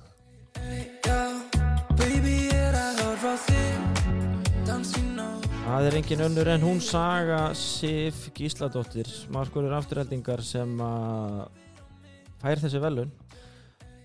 Það 5.68 5.88
er 5.90 5.98
engin 6.00 6.24
önnur 6.24 6.48
en 6.54 6.64
hún 6.64 6.80
Saga 6.84 7.42
Sif 7.58 8.30
Gísladóttir 8.36 9.10
markurur 9.36 9.74
afturheldingar 9.78 10.42
sem 10.46 10.78
að 10.84 11.48
fær 12.42 12.62
þessi 12.64 12.80
velun 12.82 13.12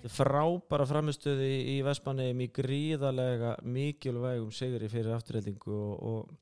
Þetta 0.03 0.17
frábæra 0.17 0.85
framistöði 0.91 1.51
í 1.71 1.75
Vestmanneum 1.87 2.41
í 2.43 2.49
gríðalega 2.51 3.53
mikilvægum 3.63 4.49
sigri 4.51 4.89
fyrir 4.91 5.15
afturheldingu 5.15 5.77
og, 5.77 5.93
og, 6.03 6.33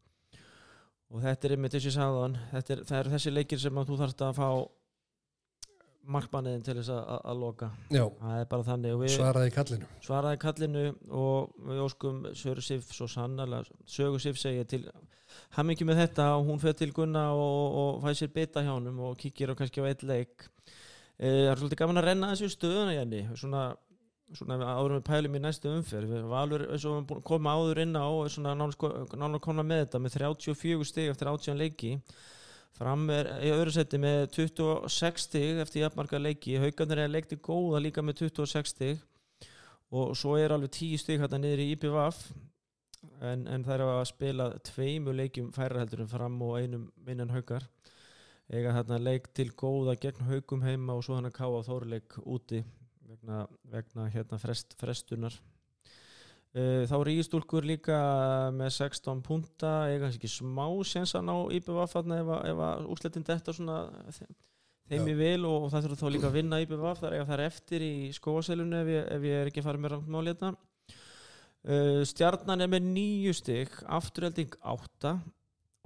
og 1.10 1.24
þetta 1.24 1.48
er 1.48 1.56
einmitt 1.56 1.74
þessi 1.74 1.94
sagðan 1.94 2.36
þetta 2.52 2.74
er, 2.74 2.84
það 2.88 3.00
eru 3.00 3.14
þessi 3.16 3.32
leikir 3.34 3.62
sem 3.62 3.82
þú 3.88 3.98
þarft 4.00 4.26
að 4.26 4.36
fá 4.38 4.50
markmanniðin 6.10 6.64
til 6.64 6.76
þess 6.78 6.90
að, 6.94 7.38
loka. 7.38 7.68
Já, 7.92 8.04
það 8.18 8.40
er 8.40 8.46
bara 8.50 8.66
þannig 8.66 8.94
og 8.94 9.02
við 9.02 9.12
svaraði 9.14 9.52
kallinu. 9.54 9.88
Svaraði 10.04 10.40
kallinu 10.42 10.84
og 11.20 11.56
við 11.68 11.82
óskum 11.84 12.20
Söru 12.38 12.64
Sif 12.64 12.88
svo 12.96 13.08
sannarlega 13.10 13.80
Sögu 13.90 14.20
Sif 14.22 14.40
segja 14.40 14.66
til 14.68 14.84
hamingi 15.56 15.86
með 15.86 16.04
þetta 16.04 16.30
og 16.38 16.48
hún 16.48 16.62
fer 16.62 16.74
til 16.78 16.90
Gunna 16.96 17.28
og, 17.36 17.76
og 17.82 18.00
fæ 18.04 18.16
sér 18.18 18.32
bita 18.34 18.64
hjá 18.64 18.72
honum 18.72 18.98
og 19.10 19.18
kíkir 19.20 19.52
á 19.52 19.58
kannski 19.58 19.84
á 19.84 19.90
eitt 19.90 20.02
leik. 20.06 20.48
E, 21.20 21.28
það 21.28 21.52
er 21.52 21.60
svolítið 21.60 21.82
gaman 21.82 22.02
að 22.02 22.08
renna 22.08 22.32
þessu 22.32 22.50
stöðuna 22.56 22.96
Jenny. 22.96 23.22
Svona, 23.38 23.64
svona 24.36 24.58
áður 24.62 24.96
með 24.96 25.06
pælum 25.08 25.36
í 25.36 25.40
næstu 25.42 25.70
umferð 25.74 26.12
við 26.14 26.26
valur 26.30 26.66
eins 26.70 26.84
og 26.88 26.98
við 26.98 27.22
koma 27.26 27.54
áður 27.58 27.80
inn 27.84 27.96
á 27.98 28.08
svona 28.30 28.54
nánar 28.54 29.40
komna 29.42 29.64
með 29.66 29.84
þetta 29.84 30.02
með 30.02 30.16
34 30.18 30.88
stig 30.90 31.10
eftir 31.12 31.30
18 31.32 31.58
leiki. 31.60 31.94
Fram 32.78 33.08
er 33.12 33.28
í 33.44 33.50
öðru 33.52 33.74
seti 33.74 33.98
með 34.00 34.28
26 34.36 35.24
stig 35.26 35.58
eftir 35.64 35.84
jafnmarga 35.84 36.20
leiki. 36.22 36.54
Haugarnir 36.62 37.02
er 37.04 37.10
leikti 37.10 37.40
góða 37.42 37.82
líka 37.82 38.04
með 38.06 38.22
26 38.30 38.70
stig. 38.74 39.02
Og 39.90 40.14
svo 40.16 40.36
er 40.38 40.54
alveg 40.54 40.70
10 40.78 41.02
stig 41.02 41.18
hérna 41.20 41.40
niður 41.42 41.64
í 41.64 41.72
IPVF 41.74 42.22
en, 43.20 43.46
en 43.50 43.64
það 43.66 43.74
er 43.74 43.84
að 43.88 44.04
spila 44.12 44.50
tveimu 44.70 45.14
heldur 45.16 46.04
en 46.04 46.10
fram 46.10 46.42
og 46.46 46.58
einum 46.60 46.90
minnan 47.06 47.32
haugar 47.34 47.66
eiga 48.50 48.74
þarna 48.74 48.98
leik 48.98 49.28
til 49.34 49.50
góða 49.54 49.96
gegn 50.00 50.26
haugum 50.26 50.62
heima 50.66 50.96
og 50.96 51.04
svo 51.06 51.18
hann 51.18 51.28
að 51.28 51.36
káa 51.38 51.62
þórleik 51.66 52.18
úti 52.24 52.64
vegna, 53.10 53.46
vegna 53.72 54.06
hérna 54.12 54.38
frest, 54.40 54.76
frestunar. 54.80 55.34
Uh, 56.50 56.82
þá 56.90 56.94
er 56.96 57.10
ístúlkur 57.12 57.66
líka 57.66 57.98
með 58.56 58.72
16 58.80 59.20
punta 59.26 59.74
eiga 59.86 60.06
kannski 60.06 60.24
ekki 60.24 60.32
smá 60.32 60.64
séns 60.88 61.14
að 61.14 61.28
ná 61.28 61.34
IPVF 61.60 61.94
ef, 62.00 62.32
ef 62.50 62.62
að 62.66 62.88
úrslitin 62.90 63.26
þetta 63.28 63.54
þeim 64.90 65.10
í 65.12 65.14
vil 65.14 65.44
og, 65.46 65.68
og 65.68 65.70
það 65.70 65.86
þurfa 65.86 66.00
þá 66.00 66.10
líka 66.16 66.26
að 66.26 66.38
vinna 66.40 66.58
IPVF 66.64 67.04
þar 67.04 67.14
eiga 67.14 67.28
þær 67.28 67.44
eftir 67.44 67.84
í 67.86 67.92
skóaselunni 68.16 68.82
ef, 68.82 68.90
ef 69.14 69.28
ég 69.30 69.44
er 69.44 69.52
ekki 69.52 69.62
farið 69.62 69.84
með 69.84 69.94
rangt 69.94 70.10
máli 70.10 70.34
þetta 70.34 70.50
uh, 70.50 72.02
stjarnan 72.10 72.66
er 72.66 72.74
með 72.74 72.90
nýju 72.98 73.36
stygg 73.38 73.78
afturhelding 73.86 74.58
8 74.74 75.14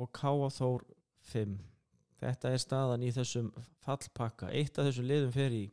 og 0.00 0.12
Káa 0.16 0.48
Þór 0.56 0.88
5 1.28 1.60
þetta 2.24 2.52
er 2.54 2.62
staðan 2.62 3.04
í 3.04 3.12
þessum 3.14 3.52
fallpakka. 3.84 4.50
Eitt 4.54 4.78
af 4.78 4.88
þessum 4.88 5.08
liðum 5.08 5.34
fer 5.34 5.54
í 5.54 5.64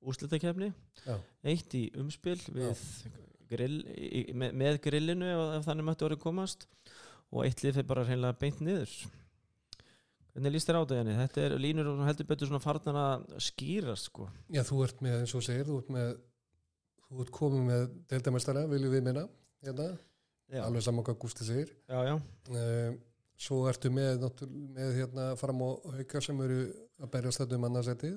úrslitakefni 0.00 0.70
Já. 1.04 1.16
eitt 1.44 1.74
í 1.76 1.86
umspil 2.00 2.38
grill, 3.50 3.80
með, 4.34 4.54
með 4.56 4.78
grillinu 4.84 5.28
ef, 5.28 5.40
ef 5.58 5.66
þannig 5.68 5.88
mætti 5.88 6.06
orðið 6.06 6.22
komast. 6.22 6.68
Og 7.30 7.44
eitt 7.46 7.62
lið 7.62 7.76
fyrir 7.78 7.86
bara 7.86 8.04
hreinlega 8.06 8.38
beint 8.40 8.62
niður. 8.64 8.92
Hvernig 10.30 10.54
líst 10.54 10.70
þér 10.70 10.78
á 10.78 10.82
þetta 10.82 10.98
Jenny? 10.98 11.14
Þetta 11.18 11.42
er 11.44 11.54
línur 11.62 11.90
og 11.90 12.02
heldur 12.06 12.26
betur 12.26 12.50
svona 12.50 12.62
farnan 12.62 12.98
að 12.98 13.24
skýrast 13.42 14.10
sko. 14.10 14.26
Já, 14.50 14.62
þú 14.66 14.82
ert 14.86 15.02
með, 15.04 15.16
eins 15.22 15.34
og 15.38 15.44
segir, 15.46 15.66
þú 15.66 15.78
ert 15.82 15.92
með 15.94 16.10
þú 17.10 17.24
ert 17.24 17.32
komið 17.34 17.62
með 17.66 17.84
deildamestara, 18.12 18.66
viljum 18.70 18.94
við 18.94 19.06
minna 19.08 19.24
hérna, 19.66 19.86
alveg 20.62 20.84
saman 20.86 21.06
hvað 21.06 21.18
Gústi 21.24 21.46
segir. 21.46 21.72
Já, 21.90 21.98
já, 22.06 22.14
uh, 22.54 22.92
svo 23.40 23.64
ertu 23.70 23.90
með, 23.94 24.26
með 24.76 24.94
hérna 25.00 25.26
fram 25.40 25.64
á 25.66 25.70
hauka 25.96 26.22
sem 26.22 26.42
eru 26.46 26.60
að 27.00 27.12
berjast 27.16 27.42
þetta 27.42 27.58
um 27.58 27.66
annarsettið 27.70 28.16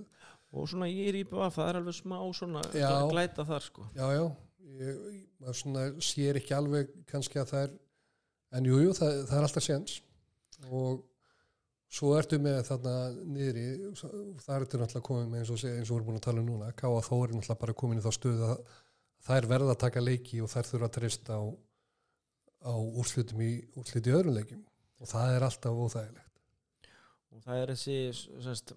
og 0.53 0.67
svona 0.69 0.89
í 0.89 1.07
rýpa 1.15 1.49
það 1.53 1.69
er 1.69 1.79
alveg 1.79 1.95
smá 1.97 2.17
svona 2.37 2.61
Já. 2.77 2.89
glæta 3.09 3.45
þar 3.47 3.65
sko. 3.65 3.87
Já, 3.97 4.05
já, 4.13 4.25
ég, 4.79 4.99
maður 5.41 5.57
svona 5.59 5.85
sér 6.05 6.39
ekki 6.39 6.55
alveg 6.57 6.91
kannski 7.09 7.41
að 7.41 7.49
það 7.53 7.65
er 7.65 7.73
en 8.53 8.69
jú, 8.69 8.77
jú, 8.85 8.93
það, 8.97 9.17
það 9.29 9.39
er 9.39 9.47
alltaf 9.47 9.65
séns. 9.65 9.95
Og 10.69 11.01
svo 11.93 12.13
ertu 12.17 12.39
með 12.41 12.61
þarna 12.69 12.93
niðri 13.35 13.65
það 13.97 14.55
ertu 14.59 14.81
náttúrulega 14.81 15.07
komið 15.09 15.31
með 15.31 15.43
eins 15.43 15.53
og, 15.53 15.65
eins 15.69 15.89
og 15.89 15.93
við 15.93 15.97
erum 15.97 16.09
búin 16.09 16.19
að 16.19 16.25
tala 16.27 16.41
um 16.43 16.49
núna 16.49 16.71
Káa 16.77 17.01
Þó 17.05 17.13
er 17.17 17.33
náttúrulega 17.33 17.61
bara 17.65 17.77
komin 17.81 18.01
í 18.01 18.05
þá 18.05 18.11
stöðu 18.15 18.49
að 18.49 18.63
þær 19.27 19.49
verða 19.53 19.73
að 19.73 19.81
taka 19.85 20.03
leiki 20.03 20.41
og 20.43 20.51
þær 20.51 20.69
þurfa 20.69 20.89
að 20.89 20.95
treysta 20.97 21.37
á, 21.37 21.43
á 22.69 22.73
úrslutum 22.77 23.41
í 23.45 23.51
úrslut 23.79 24.09
í 24.09 24.15
öðrum 24.15 24.37
leikjum. 24.37 24.63
Og 25.01 25.09
það 25.09 25.35
er 25.35 25.45
alltaf 25.49 25.81
óþægilegt 25.85 26.32
og 27.33 27.41
það 27.41 27.61
er 27.61 27.71
þessi 27.73 27.95
semst, 28.45 28.73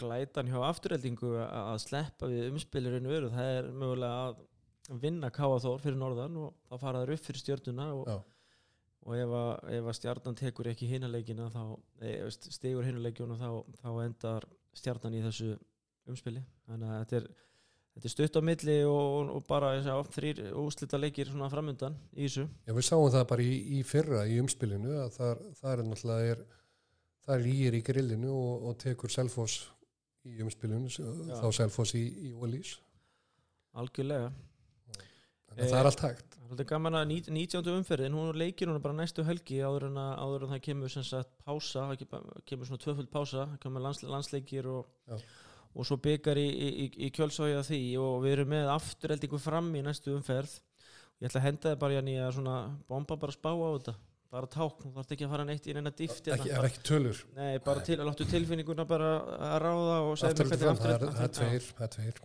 glætan 0.00 0.48
hjá 0.48 0.58
afturreldingu 0.70 1.34
að 1.44 1.80
sleppa 1.84 2.30
við 2.30 2.48
umspilurinn 2.50 3.08
veru. 3.10 3.30
Það 3.34 3.50
er 3.58 3.68
mögulega 3.74 4.22
að 4.30 4.40
vinna 5.02 5.30
Káa 5.34 5.58
Þór 5.62 5.82
fyrir 5.82 5.98
norðan 6.00 6.38
og 6.40 6.54
þá 6.68 6.76
fara 6.80 7.02
þær 7.04 7.14
upp 7.14 7.26
fyrir 7.26 7.42
stjörnuna 7.42 7.90
og, 7.94 8.08
og 9.04 9.18
ef, 9.18 9.34
að, 9.40 9.52
ef 9.76 9.90
að 9.92 9.98
stjarnan 10.00 10.40
tekur 10.40 10.70
ekki 10.72 10.88
hinaleikina 10.90 11.50
þá 11.52 11.62
e, 12.00 12.16
veist, 12.24 12.48
stigur 12.56 12.88
hinaleikjuna 12.88 13.36
þá, 13.38 13.50
þá 13.82 13.90
endar 14.06 14.48
stjarnan 14.76 15.18
í 15.18 15.22
þessu 15.26 15.52
umspili. 16.10 16.42
Þannig 16.66 16.90
að 16.90 17.02
þetta 17.02 17.18
er, 17.20 17.28
þetta 17.94 18.08
er 18.08 18.14
stutt 18.14 18.40
á 18.40 18.42
milli 18.50 18.78
og, 18.88 19.34
og 19.36 19.44
bara 19.50 19.74
þrýr 20.08 20.42
úslita 20.58 20.98
leikir 21.00 21.30
svona 21.30 21.50
framundan 21.52 21.98
í 22.16 22.24
þessu. 22.24 22.48
Já, 22.64 22.74
við 22.74 22.88
sáum 22.88 23.10
það 23.12 23.28
bara 23.34 23.46
í, 23.46 23.60
í 23.78 23.84
fyrra 23.86 24.24
í 24.26 24.40
umspilinu 24.42 24.96
að 25.04 25.14
það, 25.18 25.44
það 25.60 25.76
er 25.76 25.84
náttúrulega 25.90 26.34
er, 26.34 26.42
það 27.30 27.48
ír 27.54 27.76
í 27.78 27.82
grillinu 27.86 28.30
og, 28.34 28.68
og 28.70 28.78
tekur 28.82 29.12
Selfoss 29.14 29.60
í 30.28 30.36
umspilinu 30.44 30.90
þá 30.90 31.46
Selfoss 31.56 31.94
í, 31.96 32.04
í 32.28 32.32
Ólís 32.36 32.76
algjörlega. 33.78 34.30
Þannig 35.50 35.60
að 35.60 35.64
Eh, 35.66 35.70
það 35.70 35.80
er 35.80 35.88
allt 35.88 36.02
hægt. 36.04 36.36
Það 36.50 36.60
er 36.62 36.66
gaman 36.70 36.94
að 36.98 37.04
nít- 37.10 37.28
19. 37.30 37.70
umferðin, 37.80 38.14
hún 38.14 38.36
leikir 38.38 38.68
hún 38.70 38.80
bara 38.82 38.94
næstu 38.94 39.22
helgi 39.26 39.58
áður 39.66 39.86
en, 39.88 39.96
að, 39.98 40.12
áður 40.24 40.44
en 40.46 40.52
það 40.54 40.60
kemur 40.66 40.90
sem 40.90 41.02
sagt 41.06 41.30
pása, 41.46 41.84
kemur- 42.46 42.66
svona 42.68 42.82
tvöföld 42.84 43.10
pása, 43.10 43.46
kemur 43.62 43.82
lands, 43.82 44.02
landsleikir 44.02 44.66
og, 44.70 44.86
og 45.74 45.86
svo 45.86 45.96
byggar 46.02 46.38
í, 46.38 46.46
í, 46.50 46.68
í, 46.84 46.86
í 47.06 47.10
kjölsója 47.14 47.62
því 47.66 47.80
og 48.02 48.22
við 48.24 48.32
erum 48.36 48.48
með 48.54 48.70
afturheldingu 48.76 49.38
fram 49.42 49.72
í 49.74 49.82
næstu 49.82 50.14
umferð. 50.16 50.56
Ég 51.20 51.28
ætla 51.30 51.40
að 51.42 51.46
henda 51.48 51.68
þið 51.74 51.78
bara 51.82 51.94
Janni 51.98 52.16
að 52.18 52.32
svona 52.38 52.56
bomba 52.88 53.16
bara 53.16 53.32
spá 53.34 53.50
á 53.54 53.68
þetta, 53.76 53.94
bara 54.30 54.46
tákn, 54.50 54.84
þú 54.84 54.92
þarf 54.96 55.14
ekki 55.16 55.26
að 55.26 55.32
fara 55.34 55.44
neitt 55.48 55.66
í 55.66 55.74
neina 55.76 55.90
dýft. 55.90 56.28
ekki, 56.34 56.50
er 56.54 56.66
ekki 56.68 56.82
tölur. 56.86 57.22
Nei, 57.36 57.58
bara 57.66 57.82
til 57.86 57.98
láttu 57.98 58.26
tilfinninguna 58.30 58.84
bara 58.88 59.08
að 59.50 59.56
ráða 59.64 59.96
og 60.06 60.12
segja 60.20 60.30
aftur 60.36 60.50
mér 60.50 60.60
til 60.60 60.66
fram, 60.68 60.78
það 60.80 60.92
er, 60.94 60.98
hvernig 61.00 61.18
það 61.18 61.26
er 61.26 61.34
tveir, 61.40 61.66
það 61.80 61.86
er 61.88 61.92
tveir. 61.96 62.22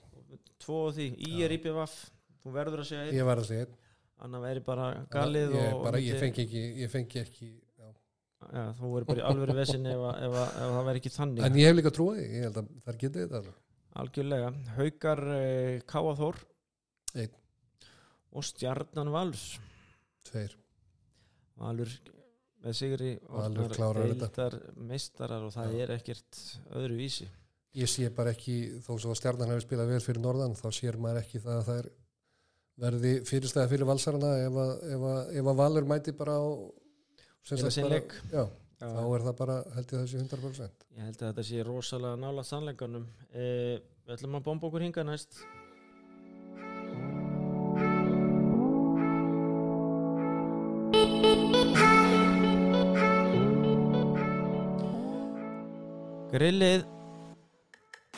Tvo 0.65 0.77
og 0.85 0.93
því, 0.95 1.07
í 1.27 1.31
er 1.45 1.55
IPVF, 1.57 1.95
þú 2.43 2.53
verður 2.55 2.83
að 2.85 2.89
segja 2.91 3.03
einn, 3.07 3.17
ég 3.19 3.27
var 3.29 3.41
að 3.41 3.49
segja 3.49 3.65
einn. 3.65 3.75
annar 4.25 4.41
veri 4.45 4.61
bara 4.65 4.85
galið 5.11 5.55
ég, 5.59 5.73
bara, 5.83 5.99
ég 5.99 6.19
fengi 6.21 6.43
ekki, 6.45 6.63
ég 6.85 6.91
fengi 6.93 7.19
ekki 7.25 7.49
já. 7.51 7.89
Þú 8.79 8.91
verður 8.93 9.07
bara 9.09 9.21
í 9.21 9.25
alvöru 9.31 9.55
vesinni 9.57 9.91
ef, 9.91 10.05
ef, 10.15 10.37
að- 10.45 10.55
ef 10.55 10.73
það 10.77 10.83
verður 10.87 10.99
ekki 11.01 11.11
þannig. 11.17 11.43
En 11.49 11.59
ég 11.59 11.67
hef 11.69 11.75
líka 11.81 11.91
trúið, 11.97 12.21
ég 12.23 12.45
held 12.47 12.59
að 12.61 12.69
það 12.85 12.99
getið 13.03 13.25
þetta 13.33 13.55
algjörlega, 13.95 14.49
Haukar 14.75 15.21
eh, 15.35 15.81
Káaþór 15.87 16.39
Einn. 17.15 17.35
og 18.35 18.43
Stjarnan 18.43 19.11
Valurs 19.13 19.45
tveir, 20.27 20.55
Valur 21.61 21.91
með 22.65 22.73
sigri 22.79 23.11
Valur 23.29 23.73
klárar 23.75 24.09
þetta. 24.11 24.29
deildar 24.29 24.55
meistarar 24.89 25.43
og 25.47 25.53
það 25.55 25.75
Já. 25.75 25.83
er 25.85 25.93
ekkert 25.99 26.39
öðru 26.75 26.97
vísi 26.99 27.27
ég 27.75 27.89
sé 27.91 28.09
bara 28.15 28.31
ekki 28.31 28.79
þó 28.85 28.93
svo 28.99 29.11
að 29.11 29.19
stjarnan 29.19 29.51
hefur 29.51 29.65
spilað 29.67 29.89
vel 29.93 30.01
fyrir 30.03 30.21
norðan 30.23 30.55
þá 30.55 30.67
sér 30.71 30.97
maður 30.97 31.21
ekki 31.21 31.41
það 31.43 31.57
að 31.59 31.65
það 31.69 31.79
er 31.83 31.89
verði 32.85 33.11
fyrirstæða 33.27 33.69
fyrir 33.71 33.87
valsarana 33.87 34.31
ef 34.45 34.59
að, 34.65 34.71
ef 34.95 35.05
að, 35.11 35.19
ef 35.39 35.49
að 35.51 35.59
valur 35.61 35.87
mæti 35.91 36.11
bara 36.15 36.37
á 36.39 36.45
bara- 37.45 37.99
já, 38.31 38.43
Já, 38.75 38.87
þá 38.91 39.03
er 39.15 39.21
það 39.23 39.35
bara 39.39 39.55
held 39.75 39.91
ég 39.93 39.99
þessi 40.01 40.17
100% 40.19 40.87
ég 40.97 41.03
held 41.05 41.19
að 41.21 41.29
þetta 41.29 41.43
sé 41.47 41.63
rosalega 41.63 42.17
nála 42.19 42.43
sannleikanum. 42.43 43.05
Eh, 43.31 43.79
við 44.05 44.15
ætlum 44.17 44.35
að 44.35 44.43
bomba 44.43 44.67
okkur 44.67 44.83
hinga 44.83 45.05
næst 45.07 45.37
Grillið. 56.35 56.81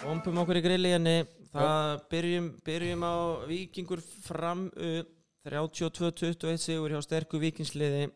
Bombum 0.02 0.40
okkur 0.42 0.58
í 0.58 0.62
grillið 0.66 0.96
henni 0.96 1.18
Það 1.52 1.92
byrjum, 2.12 2.48
byrjum 2.66 3.04
á 3.06 3.16
Víkingur 3.50 4.02
fram 4.26 4.68
uh, 4.76 5.04
32-21 5.48 6.60
sigur 6.62 6.94
hjá 6.94 7.02
sterku 7.06 7.40
Víkingsliði. 7.42 8.10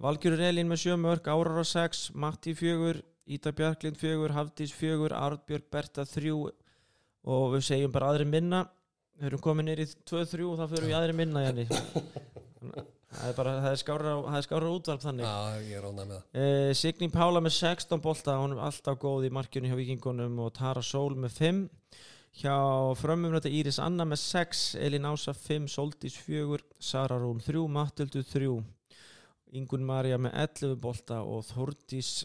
Valgjörur 0.00 0.44
Elín 0.46 0.70
með 0.70 0.84
sjö 0.84 0.96
mörg, 1.00 1.26
Árar 1.28 1.60
á 1.60 1.66
6 1.66 2.10
Matti 2.16 2.54
4, 2.56 3.02
Íta 3.36 3.52
Bjarklind 3.56 3.98
4 4.00 4.36
Hafdís 4.36 4.72
4, 4.76 5.10
Arnbjörg 5.16 5.66
Berta 5.72 6.06
3 6.08 6.36
og 6.36 7.50
við 7.56 7.66
segjum 7.66 7.96
bara 7.96 8.14
aðri 8.14 8.28
minna. 8.28 8.62
Við 9.20 9.32
erum 9.32 9.44
komin 9.44 9.68
nýr 9.68 9.84
í 9.84 9.90
2-3 10.08 10.46
og 10.46 10.56
þá 10.62 10.64
fyrir 10.70 10.88
við 10.88 10.98
aðri 11.00 11.18
minna 11.20 11.44
Janni. 11.48 11.68
það 13.10 13.28
er 13.30 13.36
bara, 13.38 13.54
það 13.64 13.74
er 13.74 13.80
skára, 13.82 14.14
það 14.26 14.38
er 14.38 14.46
skára 14.46 14.70
útvarp 14.74 15.04
þannig. 15.04 15.26
Já, 15.26 15.60
ég 15.66 15.78
er 15.78 15.88
ánægð 15.88 16.00
með 16.00 16.14
það. 16.14 16.40
Eh, 16.44 16.70
Signý 16.80 17.10
Pála 17.14 17.42
með 17.44 17.56
16 17.58 18.02
bolta 18.04 18.38
hún 18.40 18.56
er 18.56 18.62
alltaf 18.68 19.00
góð 19.02 19.26
í 19.28 19.32
markjunni 19.34 19.70
hjá 19.70 19.78
Vikingunum 19.80 20.40
og 20.44 20.52
Tara 20.56 20.82
Sól 20.86 21.14
með 21.18 21.38
5 21.40 21.62
hjá 22.40 22.56
frömmum 23.00 23.34
þetta 23.34 23.54
Íris 23.60 23.80
Anna 23.82 24.06
með 24.06 24.22
6 24.22 24.66
Elin 24.78 25.08
Ása 25.10 25.34
5, 25.34 25.70
Soldís 25.72 26.18
4 26.22 26.62
Sara 26.78 27.18
Rún 27.18 27.42
3, 27.42 27.64
Mattildu 27.66 28.22
3 28.22 28.52
Ingun 29.58 29.82
Marja 29.86 30.18
með 30.20 30.36
11 30.44 30.76
bolta 30.78 31.24
og 31.26 31.42
Þórdís 31.48 32.20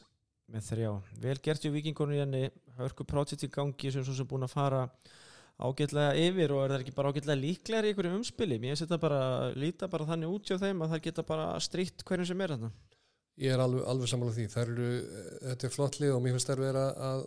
með 0.54 0.70
3 0.76 0.92
vel 1.24 1.40
gert 1.42 1.66
í 1.66 1.72
henni. 1.74 2.50
Hörku 2.78 3.06
projekt 3.08 3.48
í 3.48 3.50
gangi 3.50 3.92
sem 3.92 4.04
svo 4.04 4.14
sem 4.14 4.28
búin 4.28 4.46
að 4.46 4.54
fara 4.54 4.82
ágætlega 5.56 6.16
yfir 6.20 6.52
og 6.52 6.64
er 6.66 6.74
það 6.74 6.82
ekki 6.84 6.96
bara 6.98 7.12
ágætlega 7.14 7.40
líklegar 7.40 7.86
í 7.88 7.92
einhverjum 7.94 8.18
umspili? 8.20 8.58
Mér 8.60 8.80
setja 8.80 9.00
bara, 9.00 9.22
líta 9.56 9.88
bara 9.92 10.08
þannig 10.10 10.34
út 10.36 10.50
hjá 10.50 10.60
þeim 10.60 10.84
að 10.84 10.96
það 10.96 11.06
geta 11.08 11.26
bara 11.28 11.48
strítt 11.64 12.04
hverjum 12.08 12.30
sem 12.32 12.44
er 12.44 12.56
þarna. 12.56 12.72
Ég 13.44 13.52
er 13.52 13.64
alveg, 13.64 13.84
alveg 13.92 14.12
sammála 14.12 14.36
því. 14.36 14.46
Eru, 14.62 14.92
þetta 15.42 15.68
er 15.68 15.74
flott 15.74 16.00
lið 16.00 16.14
og 16.16 16.22
mér 16.24 16.36
finnst 16.36 16.52
þær 16.52 16.64
vera 16.64 16.86
að 17.08 17.26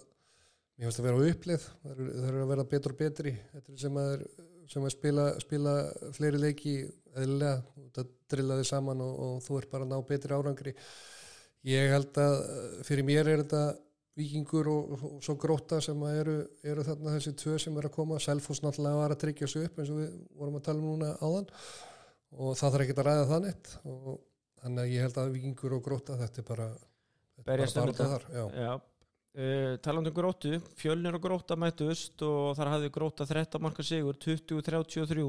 mér 0.78 0.86
finnst 0.86 1.00
það 1.00 1.08
vera 1.08 1.18
á 1.18 1.28
upplið 1.32 1.66
þær 1.68 1.94
eru, 1.94 2.12
þær 2.18 2.28
eru 2.30 2.44
að 2.44 2.52
vera 2.52 2.68
betur 2.74 2.94
og 2.94 3.02
betri. 3.02 3.34
Þetta 3.54 3.74
er 3.74 3.82
sem 3.82 4.00
að, 4.02 4.14
er, 4.14 4.46
sem 4.72 4.88
að 4.88 4.94
spila, 4.94 5.26
spila 5.44 5.74
fleiri 6.16 6.42
leiki 6.44 6.78
eðlilega. 7.16 7.84
Það 7.96 8.14
drillaði 8.32 8.68
saman 8.68 9.04
og, 9.04 9.20
og 9.26 9.44
þú 9.44 9.60
ert 9.62 9.72
bara 9.72 9.88
að 9.88 9.92
ná 9.94 10.08
betri 10.12 10.36
árangri. 10.36 10.74
Ég 11.68 11.92
held 11.92 12.20
að 12.22 12.38
fyrir 12.86 13.08
mér 13.08 13.28
er 13.32 13.42
þetta 13.42 13.62
vikingur 14.18 14.68
og, 14.72 14.94
og, 14.96 15.18
svo 15.24 15.36
gróta 15.40 15.78
sem 15.84 16.02
eru, 16.10 16.38
eru 16.66 16.84
þarna 16.86 17.14
þessi 17.16 17.34
tvö 17.38 17.58
sem 17.62 17.78
er 17.78 17.88
að 17.88 17.94
koma. 17.94 18.18
Selfoss 18.22 18.64
náttúrulega 18.64 19.02
var 19.02 19.14
að 19.14 19.22
tryggja 19.24 19.50
sig 19.50 19.68
upp 19.68 19.78
eins 19.78 19.92
og 19.94 20.02
við 20.02 20.18
vorum 20.40 20.58
að 20.58 20.66
tala 20.68 20.82
um 20.82 20.90
núna 20.92 21.14
áðan. 21.22 21.48
Og 22.38 22.58
það 22.58 22.74
þarf 22.74 22.84
ekki 22.84 22.98
að 22.98 23.08
ræða 23.08 23.30
það 23.32 23.46
neitt. 23.46 23.72
Og 23.88 24.18
þannig 24.62 24.84
að 24.84 24.92
ég 24.92 25.06
held 25.06 25.22
að 25.22 25.34
vikingur 25.38 25.78
og 25.78 25.82
gróta 25.86 26.18
þetta 26.18 26.42
er 26.42 26.48
bara, 26.48 26.68
er 27.38 27.48
Berjast 27.48 27.80
um 27.80 27.90
þetta. 27.92 28.10
uh, 29.38 29.76
talandi 29.84 30.12
um 30.12 30.16
grótu 30.16 30.60
fjölnir 30.78 31.18
og 31.18 31.24
gróta 31.24 31.56
mættust 31.58 32.22
og 32.26 32.54
þar 32.58 32.74
hafði 32.74 32.92
gróta 32.94 33.26
13 33.28 33.62
marka 33.62 33.86
sigur 33.86 34.18
20-33 34.24 35.28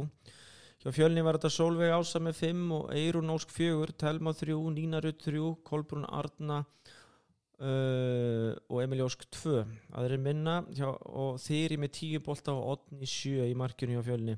hjá 0.79 0.93
fjölnir 0.95 1.25
var 1.27 1.37
þetta 1.37 1.51
Solveig 1.53 1.93
Ása 1.93 2.21
með 2.23 2.39
5 2.39 2.63
og 2.77 2.93
Eirun 2.95 3.33
Ósk 3.33 3.51
4 3.51 3.97
Telma 3.99 4.33
3, 4.33 4.55
Nína 4.75 5.01
Rutt 5.03 5.21
3 5.25 5.43
Kolbrún 5.67 6.07
Arna 6.07 6.63
uh, 7.59 8.51
og 8.71 8.81
Emil 8.83 9.03
Ósk 9.05 9.25
2 9.35 9.61
aðrir 9.99 10.21
minna 10.23 10.59
hjá, 10.75 10.89
og 10.89 11.39
Þyri 11.43 11.79
með 11.81 11.93
10 11.97 12.23
bolta 12.25 12.55
og 12.55 12.75
Odni 12.75 13.09
7 13.09 13.47
í 13.49 13.55
markjunni 13.57 13.97
hjá 13.97 14.05
fjölni. 14.07 14.37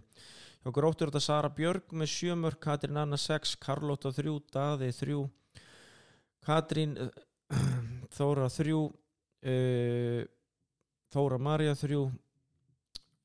Hjá 0.61 0.73
gróttur 0.77 1.09
þetta 1.09 1.23
Sara 1.25 1.49
Björg 1.49 1.93
með 1.97 2.11
7 2.13 2.37
mörg 2.37 2.59
Katrín 2.61 2.99
Anna 3.01 3.17
6, 3.17 3.55
Karlóta 3.61 4.11
3 4.13 4.35
Daði 4.53 4.91
3 4.97 5.21
Katrín 6.45 6.97
Þóra 8.17 8.49
3 8.53 8.75
uh, 8.77 10.21
Þóra 11.11 11.41
Marja 11.41 11.77
3 11.77 12.01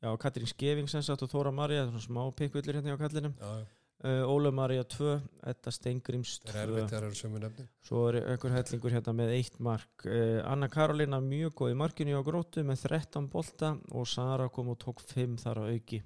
Já, 0.04 0.10
Katrín 0.20 0.48
Skeving 0.48 0.88
og 0.88 1.28
Þóra 1.32 1.52
Marja, 1.52 1.88
svona 1.88 2.04
smá 2.04 2.22
pikkvillur 2.36 2.78
hérna 2.78 2.94
hjá 2.94 3.00
kallinum 3.00 3.36
Já, 3.36 3.52
já. 3.60 3.66
Uh, 4.06 4.22
Óla 4.30 4.52
Marja 4.54 4.84
2, 4.86 5.14
Edda 5.50 5.72
er 5.72 5.78
2 5.78 5.92
erfitt 6.14 6.50
þegar 6.52 6.90
það 6.90 6.98
eru 7.00 7.18
sömu 7.18 7.40
nefni 7.42 7.66
Svo 7.86 8.02
er 8.10 8.20
einhver 8.22 8.54
hellingur 8.56 8.94
hérna 8.96 9.14
með 9.16 9.32
eitt 9.36 9.58
mark. 9.62 10.06
Uh, 10.06 10.40
Anna 10.46 10.68
Karolina 10.72 11.20
mjög 11.22 11.56
góð 11.60 11.74
í 11.74 11.78
markinu 11.82 12.18
á 12.18 12.22
grótu 12.26 12.64
með 12.66 12.86
13 12.88 13.30
bolta 13.32 13.74
og 13.90 14.06
Sara 14.10 14.48
kom 14.52 14.70
og 14.74 14.78
tók 14.82 15.02
5 15.02 15.40
þar 15.42 15.62
á 15.62 15.64
auki. 15.70 16.02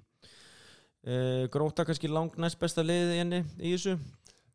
Uh, 1.01 1.47
Gróta 1.53 1.85
kannski 1.87 2.09
langt 2.11 2.35
næst 2.41 2.59
besta 2.61 2.83
liðið 2.85 3.15
henni 3.17 3.43
í 3.57 3.73
þessu. 3.73 3.95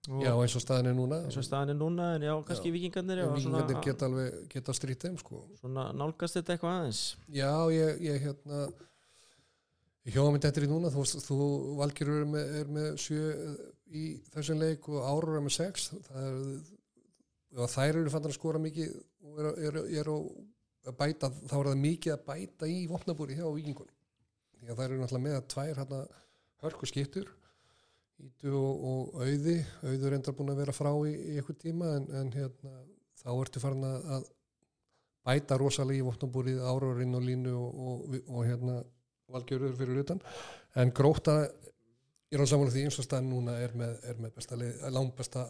Og 0.07 0.21
já 0.23 0.31
eins 0.31 0.55
og 0.55 0.63
staðin 0.63 0.93
er 0.93 0.95
núna. 0.95 1.17
eins 1.27 1.37
og 1.41 1.45
staðan 1.47 1.73
er 1.73 1.79
núna 1.81 2.13
en 2.15 2.23
já, 2.23 2.33
kannski 2.47 2.71
vikingarnir 2.71 3.25
já, 3.25 3.27
vikingarnir 3.33 3.81
geta 3.83 4.07
alveg 4.07 4.37
geta 4.53 4.75
strýtt 4.77 5.07
þeim 5.09 5.17
sko. 5.19 5.41
Svona 5.59 5.89
nálgast 5.99 6.39
þetta 6.39 6.55
eitthvað 6.55 6.77
aðeins. 6.77 7.01
Já, 7.27 7.51
ég, 7.75 8.05
ég 8.07 8.23
hérna 8.23 8.69
hjóða 10.15 10.35
mynd 10.35 10.49
eftir 10.49 10.67
í 10.67 10.71
núna 10.71 10.93
þú, 10.95 11.05
þú 11.25 11.39
Valgjörur 11.81 12.23
er 12.23 12.29
með, 12.31 12.51
er 12.61 12.73
með 12.77 12.89
sjö 13.03 13.31
í 13.91 14.05
þessum 14.35 14.61
leik 14.63 14.89
og 14.93 15.07
Árur 15.07 15.39
er 15.39 15.47
með 15.47 15.57
sex. 15.57 15.89
Það 16.07 16.29
er 16.29 17.71
þær 17.73 18.01
eru 18.03 18.13
fannar 18.13 18.33
að 18.33 18.39
skora 18.39 18.61
mikið 18.63 18.93
og 19.27 19.41
eru, 19.41 19.53
eru, 19.69 19.83
eru 20.03 20.17
að 20.87 20.99
bæta 21.01 21.31
þá 21.33 21.57
er 21.59 21.71
það 21.71 21.83
mikið 21.83 22.15
að 22.15 22.25
bæta 22.27 22.69
í 22.71 22.79
vopnabúri 22.91 23.39
hjá 23.39 23.47
vikingunum 23.49 23.95
því 24.61 24.71
að 24.71 24.79
þær 24.79 24.87
eru 24.87 25.01
náttúrulega 25.03 25.27
með 25.27 25.49
tvær 25.53 25.81
hérna 25.81 26.01
hörku 26.65 26.89
skiptur 26.91 27.33
Ítu 28.17 28.49
og, 28.57 28.85
og 28.89 29.19
auði. 29.21 29.59
Auður 29.85 30.15
enda 30.17 30.33
búin 30.33 30.53
að 30.55 30.61
vera 30.63 30.73
frá 30.73 30.89
í, 31.05 31.13
í 31.13 31.35
eitthvað 31.37 31.59
tíma 31.61 31.91
en, 31.99 32.07
en 32.17 32.31
hérna, 32.33 32.71
þá 33.21 33.29
ertu 33.35 33.61
farin 33.61 33.85
að, 33.85 34.07
að 34.17 34.31
bæta 35.27 35.59
rosalega 35.61 36.01
í 36.01 36.07
vopnabúrið 36.07 36.63
árarinn 36.65 37.19
og 37.19 37.27
línu 37.27 37.53
og, 37.59 37.83
og, 37.91 38.17
og 38.31 38.47
hérna 38.49 38.79
valgjörður 39.33 39.77
fyrir 39.79 40.03
utan. 40.05 40.21
En 40.79 40.93
gróta 40.95 41.39
ég 41.47 42.37
er 42.39 42.43
á 42.43 42.47
samanlega 42.51 42.75
því 42.77 42.85
eins 42.89 42.99
og 43.01 43.07
staðan 43.07 43.31
núna 43.33 43.55
er 43.63 43.75
með, 43.79 43.95
er 44.11 44.19
með 44.23 44.35
besta 44.39 44.59
lið, 44.59 44.81
langbesta 44.95 45.47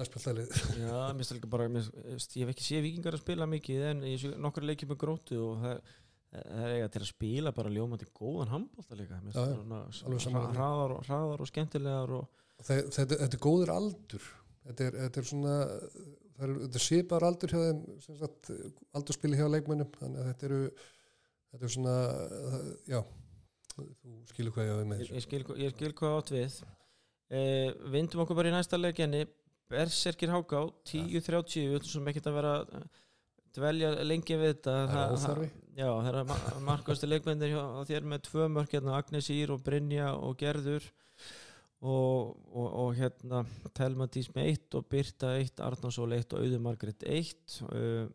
næstbesta 0.00 0.32
lið. 0.36 0.52
Já, 0.80 0.98
mér 1.18 1.32
líka 1.36 1.50
bara, 1.50 1.66
mér, 1.72 1.88
ég 2.14 2.44
hef 2.44 2.52
ekki 2.54 2.66
séð 2.68 2.84
vikingar 2.86 3.16
að 3.18 3.24
spila 3.24 3.48
mikið 3.50 3.86
en 3.90 4.04
ég 4.08 4.20
sé 4.22 4.30
nokkur 4.38 4.66
leikjum 4.68 4.92
með 4.94 5.00
grótu 5.02 5.40
og 5.48 5.64
það, 5.64 5.80
það 6.30 6.62
er 6.68 6.74
eiga 6.76 6.90
til 6.94 7.02
að 7.02 7.08
spila 7.10 7.52
bara 7.56 7.72
ljómandi 7.74 8.06
góðan 8.14 8.52
handbólta 8.54 8.98
líka. 9.00 9.18
Hraðar, 9.34 10.94
og- 10.94 11.02
hraðar 11.08 11.42
og 11.44 11.50
skemmtilegar 11.50 12.14
og 12.20 12.28
Þe- 12.60 12.90
þetta, 12.92 13.16
þetta 13.24 13.36
er 13.38 13.40
góður 13.40 13.70
aldur. 13.72 14.24
Þetta 14.68 14.86
er, 14.86 14.96
þetta 15.06 15.20
er 15.22 15.26
svona 15.30 15.52
það 16.36 16.42
er, 16.44 16.50
þetta 16.66 16.80
svipar 16.84 17.24
aldur 17.24 17.52
hjá 17.54 17.60
þeim 17.64 17.78
sagt, 18.04 18.50
aldurspili 18.98 19.38
hjá 19.40 19.46
leikmönnum. 19.48 19.88
Þannig 19.96 20.20
að 20.20 20.28
þetta 20.30 20.46
eru 20.50 20.58
þetta 21.50 21.64
er 21.66 21.72
svona 21.74 21.94
já, 22.92 23.00
þú 24.00 24.14
skilur 24.30 24.54
hvað 24.54 24.68
ég 24.68 24.72
á 24.72 24.76
með 24.84 25.02
þessu. 25.02 25.16
ég, 25.16 25.26
skil, 25.26 25.42
ég 25.60 25.74
skil 25.76 25.92
hvað 25.98 26.16
átt 26.18 26.32
við. 26.34 26.56
Eh, 27.30 27.68
Vindum 27.94 28.24
okkur 28.24 28.38
bara 28.40 28.50
í 28.50 28.54
næsta 28.54 28.80
leikenni 28.80 29.24
Berserkir 29.70 30.32
Háká 30.34 30.64
10.30 30.90 31.68
við 31.70 31.78
ætlum 31.78 31.92
sem 31.92 32.10
ekki 32.10 32.24
að 32.26 32.38
vera 32.40 32.54
að 32.60 32.88
dvelja 33.56 33.90
lengi 34.06 34.38
við 34.38 34.54
þetta. 34.54 34.74
Það 34.90 35.02
er 35.02 35.14
óþarfi. 35.14 35.50
Já, 35.80 35.88
það 35.88 36.08
er 36.10 36.26
ma 36.26 36.38
markastu 36.66 37.08
leikmennir 37.08 37.52
hjá 37.54 37.62
á 37.62 37.80
þér 37.88 38.08
með 38.10 38.24
tvö 38.26 38.48
mörk 38.52 38.74
hérna, 38.74 38.96
Agnes 38.98 39.30
Ír 39.32 39.52
og 39.54 39.62
Brynja 39.66 40.10
og 40.18 40.34
Gerður. 40.40 40.88
Og, 41.80 42.34
og, 42.52 42.66
og 42.82 42.90
hérna 42.98 43.44
Telma 43.72 44.04
Dís 44.12 44.26
með 44.34 44.50
eitt 44.50 44.74
og 44.76 44.84
Birta 44.90 45.30
eitt, 45.38 45.62
Arnarsól 45.64 46.10
eitt 46.12 46.34
og 46.36 46.42
Auður 46.42 46.60
Margrét 46.66 47.06
eitt. 47.08 47.60
Uh, 47.70 48.10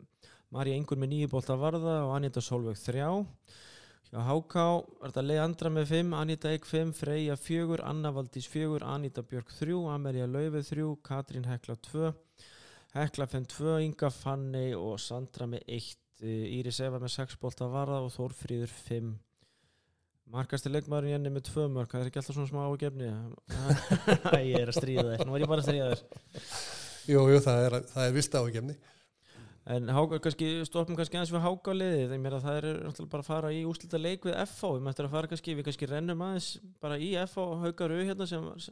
Marja 0.54 0.76
Ingur 0.78 1.00
með 1.00 1.10
nýju 1.14 1.32
bólta 1.32 1.56
varða 1.58 1.96
og 2.04 2.12
Anita 2.14 2.42
Solveig 2.44 2.78
þrjá 2.78 3.08
hjá 4.10 4.22
HK 4.22 4.62
er 4.62 5.10
þetta 5.10 5.24
Leandra 5.26 5.72
með 5.72 5.90
fimm, 5.90 6.14
Anita 6.16 6.52
Eik 6.54 6.66
fimm, 6.68 6.92
Freyja 6.96 7.36
fjögur, 7.40 7.82
Anna 7.86 8.12
Valdís 8.14 8.46
fjögur, 8.50 8.84
Anita 8.86 9.24
Björk 9.26 9.50
þrjú, 9.58 9.82
Amerja 9.92 10.28
Laufið 10.30 10.70
þrjú, 10.70 10.94
Katrín 11.06 11.46
Hekla 11.48 11.76
tvö 11.88 12.12
Hekla 12.96 13.26
5-2, 13.28 13.76
Inga 13.84 14.10
Fanny 14.14 14.70
og 14.78 14.98
Sandra 15.02 15.48
með 15.50 15.66
1 15.76 15.94
Íris 16.24 16.80
Eva 16.80 17.00
með 17.02 17.12
6 17.18 17.36
bólta 17.42 17.68
varða 17.68 18.00
og 18.06 18.12
Þórfríður 18.14 18.72
5 18.86 19.14
Markasti 20.32 20.70
leikmaður 20.72 21.12
Jenny 21.12 21.30
með 21.30 21.50
2 21.52 21.66
mörg 21.70 21.92
það 21.92 22.02
er 22.02 22.08
ekki 22.10 22.22
alltaf 22.22 22.38
svona 22.38 22.50
smá 22.50 22.62
ágefni 22.66 23.10
ég 24.48 24.56
er 24.62 24.72
að 24.72 24.78
stríða 24.78 25.04
þér, 25.12 25.26
nú 25.28 25.36
er 25.36 25.44
ég 25.44 25.50
bara 25.50 25.62
að 25.62 25.68
stríða 25.68 25.90
þér. 25.92 26.00
Jú, 27.06 27.20
jú, 27.30 27.42
það 27.44 27.66
er, 27.66 27.76
það 27.92 28.08
er 28.08 28.16
vist 28.16 28.38
ágefni 28.40 28.78
en 29.66 29.88
háka, 29.90 30.20
kannski, 30.22 30.50
stoppum 30.68 30.96
kannski 30.98 31.18
aðeins 31.18 31.32
við 31.34 31.42
háka 31.42 31.72
liðið, 31.74 32.12
þeim 32.12 32.26
að 32.30 32.44
það 32.44 32.58
er 32.58 33.08
bara 33.10 33.24
að 33.24 33.30
fara 33.30 33.54
í 33.54 33.62
úslita 33.66 33.98
leik 33.98 34.28
við 34.28 34.36
FH 34.44 34.76
við 34.76 34.84
mættum 34.86 35.08
að 35.08 35.16
fara 35.16 35.30
kannski, 35.32 35.56
við 35.58 35.66
kannski 35.66 35.88
rennum 35.90 36.22
aðeins 36.22 36.50
bara 36.82 36.98
í 37.02 37.08
FH 37.24 37.46
haukaru 37.64 37.98
hérna 38.04 38.28
sem 38.30 38.44
var 38.46 38.62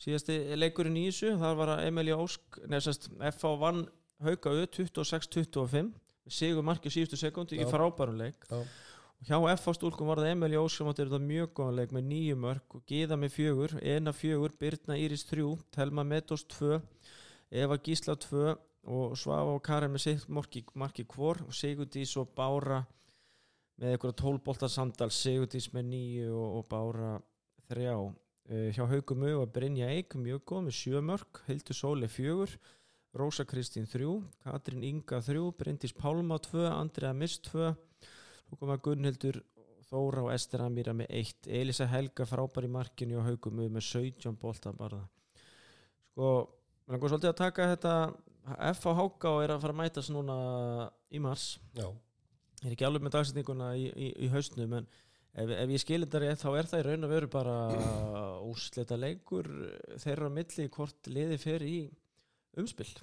síðasti 0.00 0.38
leikurinn 0.56 0.96
í 0.96 1.04
þessu 1.10 1.34
það 1.42 1.60
var 1.60 1.74
að 1.74 1.84
Emilja 1.90 2.16
Ósk 2.24 2.58
neðsast, 2.72 3.10
FH 3.20 3.52
vann 3.60 3.84
haukaru 4.24 4.64
26-25 4.72 5.92
sigur 6.32 6.64
markið 6.64 6.96
síðustu 6.96 7.20
sekundi 7.20 7.60
í 7.60 7.64
Já. 7.66 7.68
frábærum 7.68 8.16
leik 8.18 8.48
Já. 8.48 8.58
og 8.64 9.28
hjá 9.28 9.36
FH 9.58 9.76
stúlkum 9.76 10.08
var 10.08 10.24
það 10.24 10.32
Emilja 10.32 10.64
Ósk 10.64 10.80
sem 10.80 10.88
átti 10.88 11.04
þetta 11.04 11.20
mjög 11.28 11.52
góðan 11.58 11.80
leik 11.82 11.92
með 11.92 12.08
nýju 12.10 12.38
mörg 12.40 12.78
og 12.78 12.84
Gíða 12.88 13.20
með 13.20 13.36
fjögur, 13.36 13.76
Ena 13.82 14.16
fjögur 14.16 14.56
Birna 14.60 14.96
Íris 14.96 15.28
þrjú, 15.28 15.58
Telma 15.74 16.04
Metos 16.08 16.46
tvö 16.48 16.80
Eva 17.52 17.76
Gísla 17.76 18.16
2 18.16 18.56
og 18.84 19.14
Svafa 19.16 19.54
og 19.54 19.62
Karen 19.64 19.94
með 19.94 20.04
sitt 20.04 20.26
marki, 20.28 21.04
hvor 21.08 21.40
og 21.44 21.54
Sigurdís 21.56 22.14
og 22.20 22.34
Bára 22.36 22.82
með 23.80 23.94
einhverja 23.94 24.18
tólbolta 24.20 24.68
samtal 24.70 25.10
Sigurdís 25.14 25.70
með 25.74 25.88
nýju 25.92 26.34
og, 26.34 26.58
og 26.58 26.68
Bára 26.70 27.14
þrjá. 27.70 27.96
Uh, 28.44 28.68
hjá 28.76 28.84
Haugum 28.90 29.24
Au 29.24 29.38
og 29.40 29.52
Brynja 29.54 29.88
Eik 29.88 30.18
mjög 30.20 30.42
góð 30.50 30.66
með 30.66 30.74
sjö 30.76 31.00
mörg 31.00 31.38
Hildur 31.46 31.78
Sóli 31.78 32.10
fjögur 32.12 32.50
Rósa 33.16 33.46
Kristín 33.48 33.86
þrjú 33.88 34.18
Katrín 34.44 34.82
Inga 34.84 35.22
þrjú 35.24 35.46
Bryndís 35.56 35.94
Pálma 35.96 36.36
2 36.44 36.66
Andrea 36.68 37.14
Miss 37.16 37.40
2 37.46 37.70
þú 37.70 38.58
koma 38.60 38.76
Gunnhildur 38.84 39.40
Þóra 39.88 40.26
og 40.26 40.34
Ester 40.34 40.60
Amíra 40.64 40.92
með 40.96 41.08
eitt. 41.16 41.48
Elisa 41.48 41.86
Helga 41.88 42.26
frábær 42.28 42.68
í 42.68 42.70
markinu 42.72 43.16
og 43.22 43.30
Haugum 43.30 43.64
Au 43.64 43.72
með 43.72 43.88
17 43.88 44.36
bolta 44.40 44.74
bara. 44.76 45.00
Sko 46.12 46.28
Mér 46.84 46.98
langar 46.98 47.08
svolítið 47.14 47.30
að 47.30 47.38
taka 47.38 47.66
þetta 47.70 47.92
F 48.74 48.84
á 48.88 48.92
Háka 48.98 49.30
og 49.32 49.44
er 49.44 49.54
að 49.54 49.62
fara 49.64 49.72
að 49.76 49.80
mætast 49.80 50.12
núna 50.12 50.34
í 51.14 51.20
mars. 51.22 51.54
Já, 51.78 51.88
Ég 52.64 52.70
er 52.70 52.74
ekki 52.78 52.86
alveg 52.86 53.02
með 53.04 53.12
dagsetninguna 53.18 53.66
í, 53.76 53.88
í, 53.92 54.06
í 54.24 54.28
haustnum 54.32 54.72
en 54.78 54.86
ef, 55.36 55.50
ef 55.52 55.72
ég 55.74 55.80
skilir 55.82 56.06
þetta 56.06 56.20
rétt 56.22 56.40
þá 56.40 56.50
er 56.56 56.68
það 56.70 56.80
í 56.80 56.84
raun 56.86 57.06
að 57.08 57.12
veru 57.12 57.28
bara 57.34 57.56
úrslita 58.52 58.96
leikur 58.96 59.50
þeirra 60.00 60.30
milli 60.32 60.68
hvort 60.72 61.10
liði 61.12 61.36
fer 61.42 61.64
í 61.68 61.74
umspill. 62.60 62.94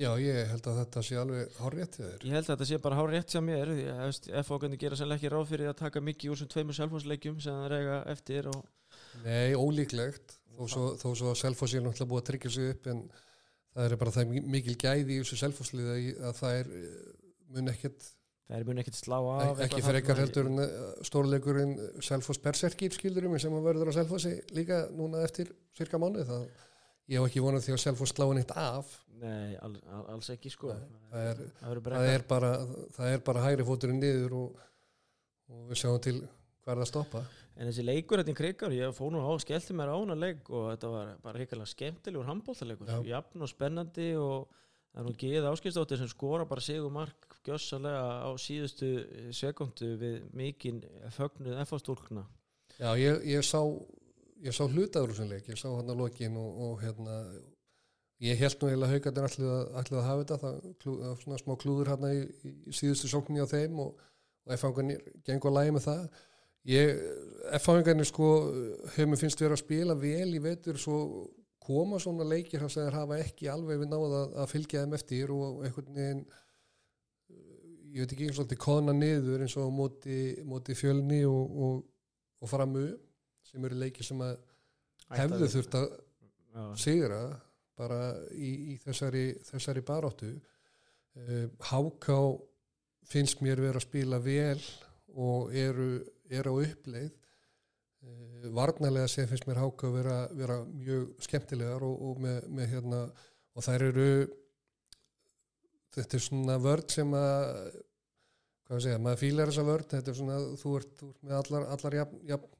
já, 0.00 0.08
ég 0.18 0.48
held 0.50 0.66
að 0.72 0.78
þetta 0.80 1.02
sé 1.06 1.18
alveg 1.20 1.56
horrétt 1.60 1.98
hjá 2.00 2.06
þér 2.08 2.26
Ég 2.26 2.32
held 2.34 2.46
að 2.46 2.52
þetta 2.54 2.68
sé 2.72 2.78
bara 2.86 2.98
hár 2.98 3.10
rétt 3.12 3.34
hjá 3.36 3.40
mér 3.44 3.72
því 3.76 3.86
að 3.92 4.04
veist, 4.08 4.28
F 4.42 4.50
á 4.50 4.54
Hákandi 4.56 4.78
gera 4.80 4.98
sannlega 4.98 5.20
ekki 5.20 5.32
ráð 5.34 5.50
fyrir 5.52 5.70
að 5.70 5.80
taka 5.82 6.02
mikið 6.08 6.32
úr 6.32 6.40
sem 6.40 6.50
tveimur 6.54 6.78
selfhásleikjum 6.78 7.40
sem 7.44 7.58
það 7.60 7.72
reyga 7.76 7.98
eftir 8.14 8.48
og 8.48 8.62
Nei, 9.26 9.52
ólíklegt 9.54 10.38
þó 10.56 10.64
svo, 10.72 10.86
þó 10.98 11.08
svo 11.12 11.30
að 11.34 11.38
Selfoss 11.44 11.76
er 11.76 11.84
náttúrulega 11.84 12.10
búið 12.10 12.22
að 12.24 12.28
tryggja 12.32 12.54
sig 12.56 12.72
upp 12.72 12.88
en 12.94 13.04
það 13.72 13.86
er 13.90 13.96
bara 14.02 14.14
það 14.16 14.32
mi- 14.32 14.44
mikil 14.56 14.74
gæði 14.80 15.16
í 15.16 15.20
þessu 15.22 15.38
Selfosslið 15.42 15.92
að 16.28 16.34
það 16.40 16.58
er 16.62 16.72
eh, 16.80 16.98
mun 17.56 17.70
ekkert 17.72 18.08
það 18.48 18.56
er 18.58 18.66
mun 18.68 18.82
ekkert 18.82 18.98
slá 18.98 19.16
af 19.36 19.62
ekki 19.66 19.82
fyrir 19.86 20.00
ekkert 20.02 20.20
heldur 20.24 20.50
en 20.50 20.64
eh, 20.64 20.74
stórleikurinn 21.08 21.72
Selfoss 22.04 22.42
Berserkir 22.44 22.92
skildurum 22.96 23.38
sem 23.40 23.54
að 23.56 23.66
verður 23.70 23.92
á 23.92 23.98
Selfossi 24.00 24.34
líka 24.56 24.82
núna 24.92 25.22
eftir 25.24 25.52
cirka 25.78 26.00
mánuð 26.02 26.26
það 26.28 26.44
ég 27.12 27.18
hef 27.18 27.30
ekki 27.30 27.42
vonað 27.44 27.64
því 27.66 27.74
að 27.76 27.80
Selfoss 27.82 28.12
sláði 28.14 28.36
neitt 28.38 28.52
af. 28.56 28.92
Nei, 29.22 29.54
all, 29.62 29.74
all, 29.94 30.04
alls 30.16 30.28
ekki 30.32 30.50
sko. 30.50 30.70
Nei, 30.74 31.00
það 31.12 31.26
er- 31.30 31.40
það 31.60 31.80
það 31.92 32.06
er 32.12 32.22
bara, 32.30 32.50
það 32.96 33.10
er 33.16 33.20
bara 33.26 33.42
hægri 33.44 33.66
fóturinn 33.68 34.00
niður 34.02 34.32
og, 34.38 34.62
og 35.52 35.66
við 35.70 35.80
sjáum 35.82 36.00
til 36.02 36.14
hvað 36.22 36.72
er 36.72 36.80
það 36.80 36.84
að 36.86 36.90
stoppa 36.92 37.22
En 37.56 37.68
þessi 37.68 37.84
leikur 37.84 38.22
þetta 38.22 38.32
í 38.32 38.38
krigar, 38.38 38.74
ég 38.74 38.94
fór 38.96 39.12
nú 39.12 39.20
á, 39.20 39.32
skellti 39.42 39.76
mér 39.76 39.92
á 39.92 39.96
hana 39.96 40.16
leik 40.16 40.48
og 40.48 40.70
þetta 40.72 40.92
var 40.92 41.14
bara 41.22 41.40
hrikalega 41.40 41.72
skemmtilegur 41.72 42.28
handbóltaleikur, 42.30 42.88
Já. 42.88 43.00
jafn 43.12 43.44
og 43.44 43.50
spennandi 43.50 44.08
og 44.16 44.46
það 44.92 45.02
er 45.02 45.08
nú 45.08 45.16
geið 45.20 45.48
áskistóttir 45.50 46.00
sem 46.00 46.10
skora 46.10 46.48
bara 46.48 46.64
sigur 46.64 46.92
mark 46.94 47.36
gjössalega 47.44 48.24
á 48.24 48.30
síðustu 48.40 48.92
sekundu 49.34 49.96
við 50.00 50.20
mikinn 50.36 50.80
fögnuð 51.12 51.60
FA-stúlkna. 51.66 52.24
Já, 52.78 52.94
ég, 52.96 53.20
ég 53.28 53.44
sá 53.44 53.60
ég 54.42 54.54
sá 54.54 54.64
hlutaður 54.66 55.12
úr 55.12 55.16
þessum 55.16 55.32
leik, 55.32 55.48
ég 55.50 55.58
sá 55.60 55.68
hann 55.70 55.90
á 55.90 55.94
lokin 55.96 56.38
og, 56.40 56.62
og 56.66 56.80
hérna 56.82 57.18
ég 58.22 58.38
held 58.38 58.58
nú 58.58 58.70
eiginlega 58.70 58.96
haugarnir 58.96 59.28
ætlið 59.28 59.52
að, 59.52 59.62
ætlið 59.80 60.00
að 60.00 60.08
hafa 60.08 60.22
þetta 60.22 60.38
það 60.42 60.58
klú, 60.82 60.94
svona 61.22 61.40
smá 61.42 61.54
klúður 61.62 61.92
hérna 61.92 62.12
í, 62.14 62.22
í 62.48 62.74
síðustu 62.78 63.10
sókninni 63.10 63.42
á 63.42 63.50
þeim 63.50 63.80
og, 63.82 64.04
og 64.46 64.54
F-fangarnir 64.56 65.02
gengur 65.26 65.52
að 65.52 65.58
lægi 65.58 65.74
með 65.76 65.86
það 65.88 66.04
ég, 66.70 67.02
F-fangarnir 67.58 68.06
sko 68.06 68.28
hefur 68.94 69.10
mér 69.10 69.20
finnst 69.20 69.40
vera 69.42 69.56
að 69.56 69.64
spila 69.64 69.96
vel 69.98 70.30
í 70.30 70.42
vetur 70.42 70.78
svo 70.80 70.98
koma 71.62 71.98
svona 72.02 72.26
leikir 72.26 72.62
þar 72.62 72.72
sem 72.74 72.86
þeir 72.86 72.98
hafa 72.98 73.18
ekki 73.22 73.50
alveg 73.50 73.82
við 73.82 73.90
náða 73.92 74.22
að, 74.22 74.36
að 74.42 74.50
fylgja 74.50 74.82
þeim 74.82 74.96
eftir 74.98 75.34
og 75.34 75.62
einhvern 75.66 75.98
veginn 75.98 76.24
ég 77.92 78.00
veit 78.00 78.14
ekki 78.14 78.30
svolítið 78.32 78.60
kona 78.62 78.94
niður 78.96 79.44
eins 79.44 79.56
og 79.60 79.72
móti, 79.74 80.20
móti 80.48 80.76
fjölni 80.76 81.22
og, 81.28 81.58
og, 81.66 81.82
og 82.40 82.50
framu 82.50 82.86
sem 83.44 83.64
eru 83.68 83.78
leiki 83.82 84.06
sem 84.06 84.20
að 84.24 84.38
hefðu 85.12 85.48
þurft 85.52 85.76
að 85.80 85.90
sigra 86.80 87.20
bara 87.78 88.00
í, 88.32 88.72
í 88.72 88.78
þessari, 88.80 89.26
þessari 89.46 89.82
baráttu. 89.84 90.30
Uh, 91.16 91.46
Háká 91.68 92.18
finnst 93.08 93.42
mér 93.44 93.60
vera 93.60 93.80
að 93.80 93.86
spila 93.86 94.20
vel 94.22 94.60
og 95.12 95.52
eru, 95.56 95.98
eru 96.30 96.54
á 96.54 96.56
uppleið 96.62 97.10
uh, 97.10 98.48
varnarlega 98.54 99.10
sem 99.10 99.28
finnst 99.30 99.48
mér 99.48 99.62
Háká 99.62 99.90
vera, 99.94 100.18
vera 100.38 100.60
mjög 100.68 101.12
skemmtilegar 101.26 101.86
og, 101.86 101.96
og 102.10 102.22
með, 102.22 102.48
með 102.48 102.74
hérna 102.76 103.02
og 103.52 103.66
þær 103.66 103.88
eru 103.90 104.10
þetta 105.92 106.18
er 106.18 106.24
svona 106.24 106.58
vörd 106.62 106.92
sem 106.94 107.16
að 107.16 107.80
hvað 108.72 108.78
að 108.78 108.84
segja, 108.86 109.02
maður 109.04 109.20
fílar 109.20 109.50
þessa 109.50 109.68
vörd 109.68 109.88
þetta 109.90 110.12
er 110.12 110.16
svona, 110.16 110.40
þú 110.56 110.74
ert, 110.78 110.92
þú 110.96 111.08
ert 111.10 111.24
með 111.28 111.38
allar, 111.38 111.64
allar 111.74 111.96
jafn, 111.98 112.20
jafn, 112.30 112.52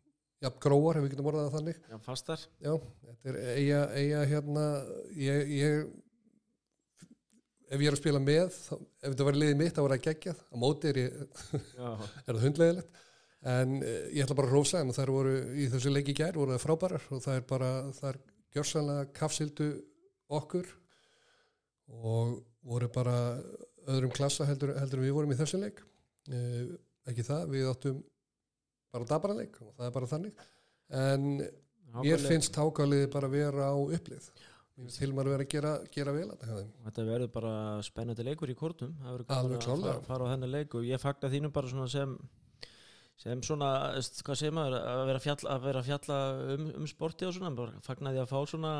jafn 0.44 0.62
gróar, 0.66 0.98
ef 0.98 1.04
við 1.06 1.14
getum 1.14 1.28
orðað 1.30 1.52
þannig. 1.56 1.78
Já, 1.88 1.98
fastar. 2.04 2.46
Já, 2.60 2.72
þetta 3.06 3.32
er 3.32 3.38
eiga, 3.56 3.82
eiga 3.96 4.24
hérna, 4.32 4.64
ég, 5.16 5.54
ég 5.56 5.86
ef 7.72 7.80
ég 7.80 7.88
er 7.88 7.96
að 7.96 8.02
spila 8.02 8.20
með 8.20 8.50
þá, 8.58 8.74
ef 8.76 9.06
þetta 9.06 9.28
var 9.30 9.40
liðið 9.40 9.62
mitt 9.62 9.72
þá 9.72 9.82
var 9.86 9.94
það 9.96 10.04
geggjað. 10.10 10.44
Á 10.44 10.54
móti 10.60 10.92
er, 10.92 11.00
ég, 11.06 11.40
er 12.26 12.34
það 12.34 12.44
hundlegilegt 12.44 13.02
en 13.42 13.78
eh, 13.82 14.04
ég 14.14 14.22
ætla 14.24 14.36
bara 14.38 14.48
að 14.50 14.54
rósa 14.56 14.80
en 14.82 14.92
þær 14.94 15.10
voru 15.14 15.32
í 15.58 15.66
þessu 15.72 15.90
leiki 15.92 16.14
gær 16.14 16.36
voru 16.38 16.54
það 16.54 16.62
frábærar 16.66 17.06
og 17.10 17.22
það 17.24 17.38
er 17.40 17.46
bara 17.50 17.70
er 18.10 18.18
gjörsanlega 18.54 19.08
kafsildu 19.16 19.68
okkur 20.32 20.68
og 21.92 22.38
voru 22.62 22.88
bara 22.94 23.16
öðrum 23.90 24.12
klassa 24.14 24.46
heldur, 24.46 24.76
heldur 24.78 25.02
við 25.02 25.16
vorum 25.16 25.32
í 25.34 25.38
þessu 25.40 25.58
leik. 25.58 25.80
Eh, 26.30 26.70
ekki 27.10 27.24
það, 27.26 27.48
við 27.50 27.66
áttum 27.72 27.98
bara 28.94 29.08
dabara 29.10 29.36
leik 29.40 29.58
og 29.64 29.72
það 29.74 29.88
er 29.88 29.94
bara 29.96 30.10
þannig. 30.12 30.46
En 30.92 31.24
mér 31.40 31.50
ákaflega- 31.92 32.28
finnst 32.30 32.56
hákáliði 32.60 33.10
bara 33.10 33.28
vera 33.32 33.70
á 33.72 33.76
upplið. 33.76 34.30
Finnst 34.76 35.02
Hilmar 35.02 35.28
vera 35.28 35.44
að 35.44 35.50
gera, 35.52 35.72
gera 35.92 36.12
vel 36.12 36.30
að 36.30 36.44
Þetta 36.86 37.02
verður 37.04 37.32
bara 37.32 37.82
spennandi 37.84 38.24
leikur 38.24 38.48
í 38.48 38.54
kortum 38.56 38.94
Það 39.02 39.18
verður 39.18 39.26
að 39.26 40.06
fara, 40.06 40.24
á 40.24 40.30
þennan 40.32 40.50
leik 40.50 40.74
og 40.74 40.86
ég 40.88 41.02
fagna 41.02 41.28
þínum 41.28 41.52
bara 41.52 41.68
svona 41.68 41.90
sem 41.92 42.14
sem 43.20 43.42
svona, 43.46 43.72
hvað 43.98 44.38
segir 44.40 44.54
maður 44.56 44.78
að 44.80 45.02
vera 45.10 45.20
að 45.20 45.26
fjalla, 45.26 45.50
að 45.52 45.66
vera 45.66 45.82
að 45.82 45.90
fjalla 45.90 46.22
um, 46.54 46.64
um 46.80 46.88
sporti 46.90 47.28
og 47.28 47.36
svona, 47.36 47.52
bara 47.58 47.84
fagna 47.84 48.14
því 48.14 48.22
að 48.22 48.32
fá 48.32 48.38
svona 48.50 48.72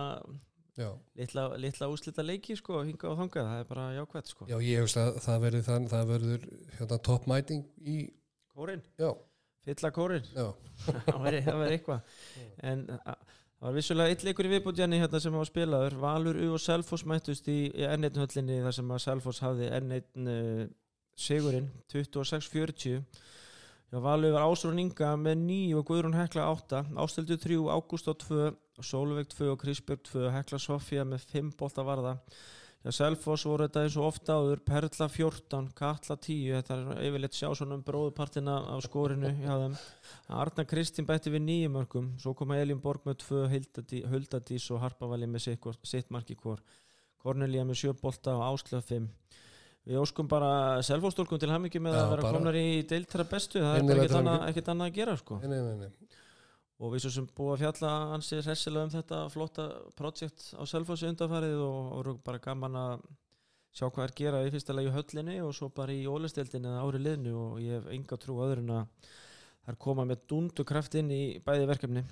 já, 0.79 0.89
litla, 1.21 1.45
litla 1.61 1.91
úslita 1.93 2.25
leiki 2.25 2.57
sko, 2.59 2.81
hinga 2.87 3.11
og 3.13 3.21
þangað, 3.21 3.51
það 3.53 3.61
er 3.61 3.69
bara 3.69 3.91
jákvæmt 3.99 4.33
sko. 4.33 4.49
já 4.51 4.57
ég 4.65 4.87
veist 4.87 4.99
að 5.03 5.21
það 5.27 5.45
verður 5.47 5.69
þann, 5.69 5.93
það 5.93 6.11
verður 6.15 6.49
hérna, 6.79 7.01
toppmæting 7.11 7.69
í, 7.83 7.99
Kórin, 8.53 8.83
já, 9.01 9.15
fylla 9.65 9.91
kórin. 9.91 10.25
Já, 10.37 10.51
það 11.07 11.23
væri 11.25 11.77
eitthvað. 11.79 12.17
En 12.69 12.85
það 12.93 13.65
var 13.65 13.77
vissulega 13.79 14.13
eitt 14.13 14.25
leikur 14.27 14.49
í 14.49 14.51
viðbútjanni 14.53 14.99
hérna 15.01 15.21
sem 15.25 15.37
hafa 15.39 15.49
spilaður. 15.49 15.97
Valur 16.03 16.41
U 16.45 16.51
og 16.59 16.61
Selfoss 16.61 17.07
mættust 17.09 17.49
í, 17.49 17.59
í 17.73 17.87
N1 17.89 18.21
höllinni 18.21 18.61
þar 18.65 18.77
sem 18.77 18.93
að 18.93 19.05
Selfoss 19.07 19.41
hafði 19.45 19.71
N1 19.79 20.29
uh, 20.35 20.67
sigurinn 21.17 21.71
26-40 21.93 23.01
Já, 23.93 24.01
Valur 24.01 24.33
var 24.33 24.47
Ásrún 24.49 24.79
Inga 24.81 25.11
með 25.21 25.43
9 25.45 25.75
og 25.77 25.83
Guðrún 25.91 26.15
Hekla 26.17 26.47
8 26.49 26.79
Ástildu 26.97 27.37
3, 27.37 27.59
Ágúst 27.69 28.07
á 28.09 28.17
2 28.17 28.47
Sólveig 28.81 29.29
2 29.29 29.51
og 29.53 29.59
Krisbjörg 29.61 30.01
2 30.09 30.31
Hekla 30.33 30.61
Sofía 30.65 31.05
með 31.05 31.27
5 31.29 31.51
bolta 31.61 31.85
varða. 31.85 32.15
Já, 32.81 32.89
Selfoss 32.97 33.45
voru 33.45 33.67
þetta 33.67 33.83
eins 33.85 33.99
og 34.01 34.07
ofta 34.09 34.39
áður. 34.41 34.63
Perla 34.65 35.09
14, 35.13 35.69
Katla 35.77 36.17
10 36.17 36.57
Þetta 36.57 36.79
er 36.79 37.05
yfirleitt 37.11 37.37
sjá 37.37 37.51
svona 37.53 37.77
um 37.77 37.85
bróðupartina 37.85 38.57
af 38.73 38.81
skórinu 38.89 39.35
Arna 40.41 40.65
Kristín 40.65 41.05
bætti 41.05 41.29
við 41.37 41.45
nýjum 41.51 41.77
mörgum 41.77 42.09
svo 42.17 42.33
koma 42.33 42.57
Elín 42.65 42.81
Borg 42.81 43.05
með 43.05 43.21
tvö 43.27 43.45
Huldadí- 43.53 44.07
Huldadís 44.09 44.71
og 44.73 44.81
Harpavali 44.81 45.29
með 45.29 45.53
sitt, 45.85 46.09
marki 46.09 46.35
hvort 46.41 46.65
Kornelía 47.21 47.69
með 47.69 47.85
sjö 47.85 47.93
bolta 48.01 48.41
og 48.41 48.57
Áslöf 48.57 48.89
5 48.89 49.13
Við 49.83 49.99
óskum 49.99 50.29
bara 50.31 50.51
selfóstólkum 50.87 51.41
til 51.43 51.51
hamingi 51.51 51.81
með 51.83 51.97
Já, 51.97 52.03
að 52.05 52.11
vera 52.13 52.23
bara- 52.23 52.33
komnar 52.37 52.55
í 52.61 52.67
deiltara 52.87 53.25
bestu 53.27 53.59
það 53.59 53.73
er 53.75 53.81
Innilega 53.83 53.97
bara 53.97 54.03
ekkert 54.03 54.13
til 54.13 54.21
annað, 54.21 54.37
hamingju. 54.39 54.51
ekkert 54.53 54.69
annað 54.75 54.91
að 54.93 54.99
gera 55.01 55.17
sko. 55.19 55.39
nei, 55.43 55.49
nei, 55.49 55.63
nei, 55.63 55.77
nei. 55.81 56.21
og 56.83 56.93
við 56.93 57.03
svo 57.05 57.11
sem 57.17 57.27
búið 57.39 57.53
að 57.57 57.63
fjalla 57.65 57.91
hansi 58.13 58.39
hressilega 58.43 58.85
um 58.87 58.93
þetta 58.95 59.19
flotta 59.35 59.67
projekt 59.99 60.47
á 60.55 60.63
Selfossi 60.71 61.07
undanfarið 61.11 61.59
og, 61.63 61.81
og 61.93 61.99
eru 62.05 62.15
bara 62.25 62.39
gaman 62.43 62.79
að 62.79 63.03
sjá 63.73 63.87
hvað 63.89 64.05
er 64.07 64.15
gera 64.21 64.41
í 64.47 64.51
fyrsta 64.55 64.75
lagi 64.77 64.91
í 64.91 64.95
höllinni 64.95 65.37
og 65.43 65.55
svo 65.57 65.69
bara 65.75 65.93
í 65.95 66.03
ólistildinni 66.07 66.69
eða 66.69 66.83
ári 66.87 66.99
liðnu 67.03 67.33
og 67.39 67.61
ég 67.63 67.79
hef 67.81 67.87
enga 67.95 68.19
trú 68.23 68.39
á 68.39 68.45
öðrun 68.47 68.73
að 68.77 69.11
þær 69.67 69.79
koma 69.83 70.05
með 70.07 70.27
dundu 70.29 70.65
kraft 70.69 70.95
inn 70.99 71.11
í 71.11 71.23
bæði 71.43 71.67
verkefni 71.71 72.03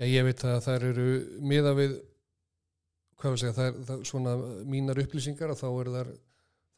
Já, 0.00 0.06
ég 0.08 0.24
veit 0.24 0.42
að 0.48 0.62
þær 0.64 0.86
eru 0.90 1.06
miða 1.44 1.74
við 1.76 1.98
hvað 3.20 3.34
við 3.34 3.40
segja, 3.42 3.54
það 3.58 3.66
er, 3.68 3.80
það, 3.90 4.02
svona 4.08 4.34
mínar 4.72 5.02
upplýsingar 5.02 5.52
að 5.52 5.60
þá 5.60 5.68
eru 5.84 5.94
þær 5.98 6.12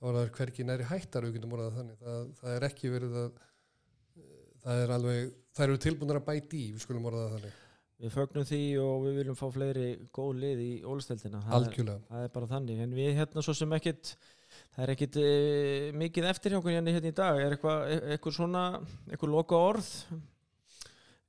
þá 0.03 0.07
eru 0.11 0.23
þær 0.27 0.33
hvergi 0.41 0.65
næri 0.67 0.87
hættar 0.91 1.27
getum 1.37 1.53
orðað 1.57 1.77
þannig, 1.79 1.99
það, 2.03 2.23
það 2.43 2.55
er 2.59 2.67
ekki 2.69 2.91
verið 2.93 3.19
að 3.23 3.29
það 4.63 4.81
er 4.85 4.93
alveg 4.97 5.33
þær 5.57 5.69
eru 5.69 5.83
tilbúinir 5.87 6.19
að 6.21 6.27
bæti 6.29 6.59
í, 6.59 6.71
við 6.75 6.83
skulum 6.85 7.07
orðað 7.11 7.25
það 7.29 7.37
þannig. 7.39 7.59
Við 8.03 8.11
fögnum 8.17 8.47
því 8.49 8.59
og 8.83 8.95
við 9.07 9.17
viljum 9.21 9.37
fá 9.39 9.45
fleiri 9.55 9.87
góð 10.17 10.31
lið 10.43 10.61
í 10.65 10.71
ólistildina 10.91 11.39
það, 11.45 11.53
er- 11.55 11.77
það 12.09 12.25
er 12.27 12.33
bara 12.35 12.49
þannig. 12.51 12.81
En 12.83 12.97
við 12.99 13.13
hérna 13.21 13.45
svo 13.47 13.55
sem 13.55 13.75
ekkit 13.79 14.11
það 14.75 14.83
er 14.89 14.93
ekkit 14.97 15.19
e, 15.23 15.29
mikið 16.03 16.27
eftir 16.33 16.51
hjá 16.55 16.59
okkur 16.59 16.75
hérna, 16.75 16.95
hérna 16.97 17.13
í 17.13 17.17
dag. 17.23 17.39
Er 17.45 17.55
eitthvað 17.55 17.85
e- 17.95 18.01
eitthvað 18.17 18.37
svona, 18.41 18.65
eitthvað 19.07 19.35
loka 19.37 19.61
orð 19.71 19.93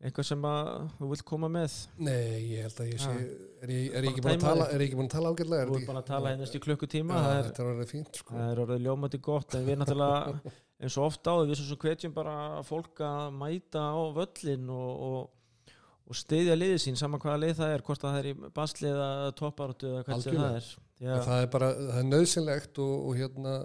eitthvað 0.04 0.28
sem 0.28 0.46
að 0.48 0.70
þú 0.98 1.10
vilt 1.14 1.26
koma 1.28 1.50
með? 1.52 1.76
Nei, 2.04 2.40
ég 2.52 2.66
held 2.68 2.82
að 2.84 2.90
ég 2.92 3.02
sé 3.04 3.12
Ha. 3.14 3.28
er 3.64 3.72
ég, 3.72 3.94
er 3.96 4.04
ég 4.04 4.10
ekki 4.12 4.24
búin 4.26 4.36
að 4.36 4.44
tala 4.44 4.66
er 4.68 4.84
tala 5.14 5.32
ágætlega 5.32 5.68
þú 5.70 5.78
ert 5.78 5.88
bara 5.88 6.02
að 6.02 6.10
tala 6.10 6.34
hérna 6.34 6.48
í 6.50 6.62
klukkutíma 6.66 7.20
það, 7.20 7.36
er, 7.38 7.46
þetta 7.48 7.64
er 7.64 7.70
orðið 7.72 7.94
fínt 7.94 8.20
sko. 8.20 8.36
það 8.36 8.52
er 8.52 8.62
orðið 8.64 8.84
ljómandi 8.88 9.22
gott 9.24 9.56
en 9.56 9.68
við 9.68 9.80
náttúrulega 9.80 10.52
eins 10.84 10.98
og 10.98 11.08
ofta 11.08 11.36
áður 11.38 11.54
við 11.54 11.60
svo 11.62 11.70
sem 11.70 11.82
hvetjum 11.86 12.18
bara 12.18 12.36
fólk 12.68 13.04
að 13.08 13.38
mæta 13.40 13.86
á 13.96 14.02
völlin 14.18 14.68
og, 14.76 15.08
og, 15.08 15.72
og 16.10 16.20
styðja 16.20 16.60
liðið 16.60 16.84
sín 16.84 17.00
saman 17.00 17.24
hvaða 17.24 17.40
lið 17.46 17.56
það 17.62 17.76
er 17.78 17.86
hvort 17.88 18.04
að 18.04 18.12
það 18.18 18.20
er 18.20 18.30
í 18.34 18.52
basli 18.60 18.92
eða 18.92 19.10
topparötu 19.40 19.92
eða 19.94 20.04
hvernig 20.10 20.28
sem 20.28 20.40
það 20.42 20.60
er. 20.60 20.70
En 21.04 21.26
það 21.30 21.42
er 21.46 21.50
bara, 21.56 21.72
það 21.80 22.02
er 22.02 22.10
nöðsynlegt 22.10 22.84
og, 22.84 22.94
og 23.08 23.18
hérna 23.20 23.56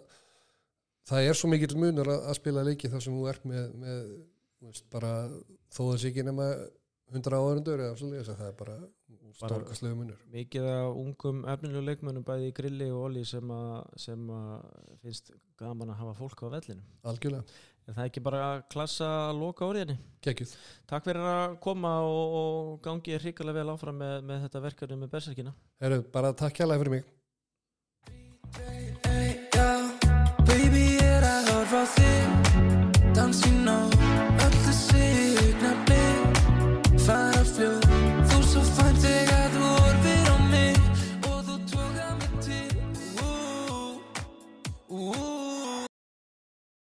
það 1.09 1.28
er 1.28 1.39
svo 1.39 1.51
mikill 1.51 1.78
munur 1.78 2.11
að, 2.14 2.24
að 2.30 2.39
spila 2.39 2.66
leiki 2.66 2.91
þar 2.93 3.05
sem 3.05 3.18
þú 3.18 3.28
ert 3.32 3.49
með, 3.49 3.68
með 3.82 4.03
veist, 4.68 4.86
bara 4.93 5.12
þó 5.73 5.81
að 5.85 5.91
það 5.93 6.03
sé 6.03 6.12
ekki 6.12 6.27
nema 6.27 6.49
100 7.09 7.39
áhörundur 7.39 7.83
eða 7.85 7.97
svolítið 7.97 8.35
það 8.37 8.49
er 8.51 8.57
bara 8.59 8.77
stórkastlega 9.39 9.97
munur. 9.97 10.21
Mikið 10.33 10.69
af 10.73 10.99
ungum 10.99 11.41
erfnileguleikmönum 11.49 12.27
bæði 12.27 12.51
í 12.51 12.55
grilli 12.57 12.91
og 12.93 13.09
olji 13.09 13.25
sem, 13.29 13.53
sem 13.97 14.31
finnst 15.03 15.33
gaman 15.61 15.95
að 15.95 16.01
hafa 16.03 16.14
fólk 16.19 16.45
á 16.45 16.47
vellinu 16.59 16.85
algjörlega. 17.09 17.45
En 17.89 17.97
það 17.97 18.03
er 18.03 18.11
ekki 18.11 18.21
bara 18.21 18.41
að 18.45 18.64
klassa 18.75 19.07
að 19.31 19.39
loka 19.41 19.64
orðinni 19.64 19.95
hérna? 19.97 20.16
Kekjuð. 20.27 20.51
takk 20.91 21.07
fyrir 21.09 21.25
að 21.25 21.55
koma 21.64 21.93
og, 22.05 22.35
og 22.41 22.73
gangi 22.85 23.16
hrikalega 23.23 23.62
vel 23.62 23.73
áfram 23.73 23.97
með, 24.03 24.16
með 24.29 24.43
þetta 24.45 24.64
verkefni 24.66 24.99
með 25.01 25.14
berserkina. 25.14 25.55
Heru, 25.81 26.03
bara 26.12 26.35
takk 26.37 26.61
hjálpa 26.61 26.77
fyrir 26.83 26.99
mig. 26.99 27.14
Baby 30.49 30.85
er 31.05 31.25
að 31.29 31.53
horfa 31.53 31.85
þig 31.95 33.12
Dansi 33.16 33.53
nóg 33.64 33.97
Öllu 34.47 34.73
sig 34.73 35.18
But 37.09 37.59
of 37.59 37.59
you 37.59 37.88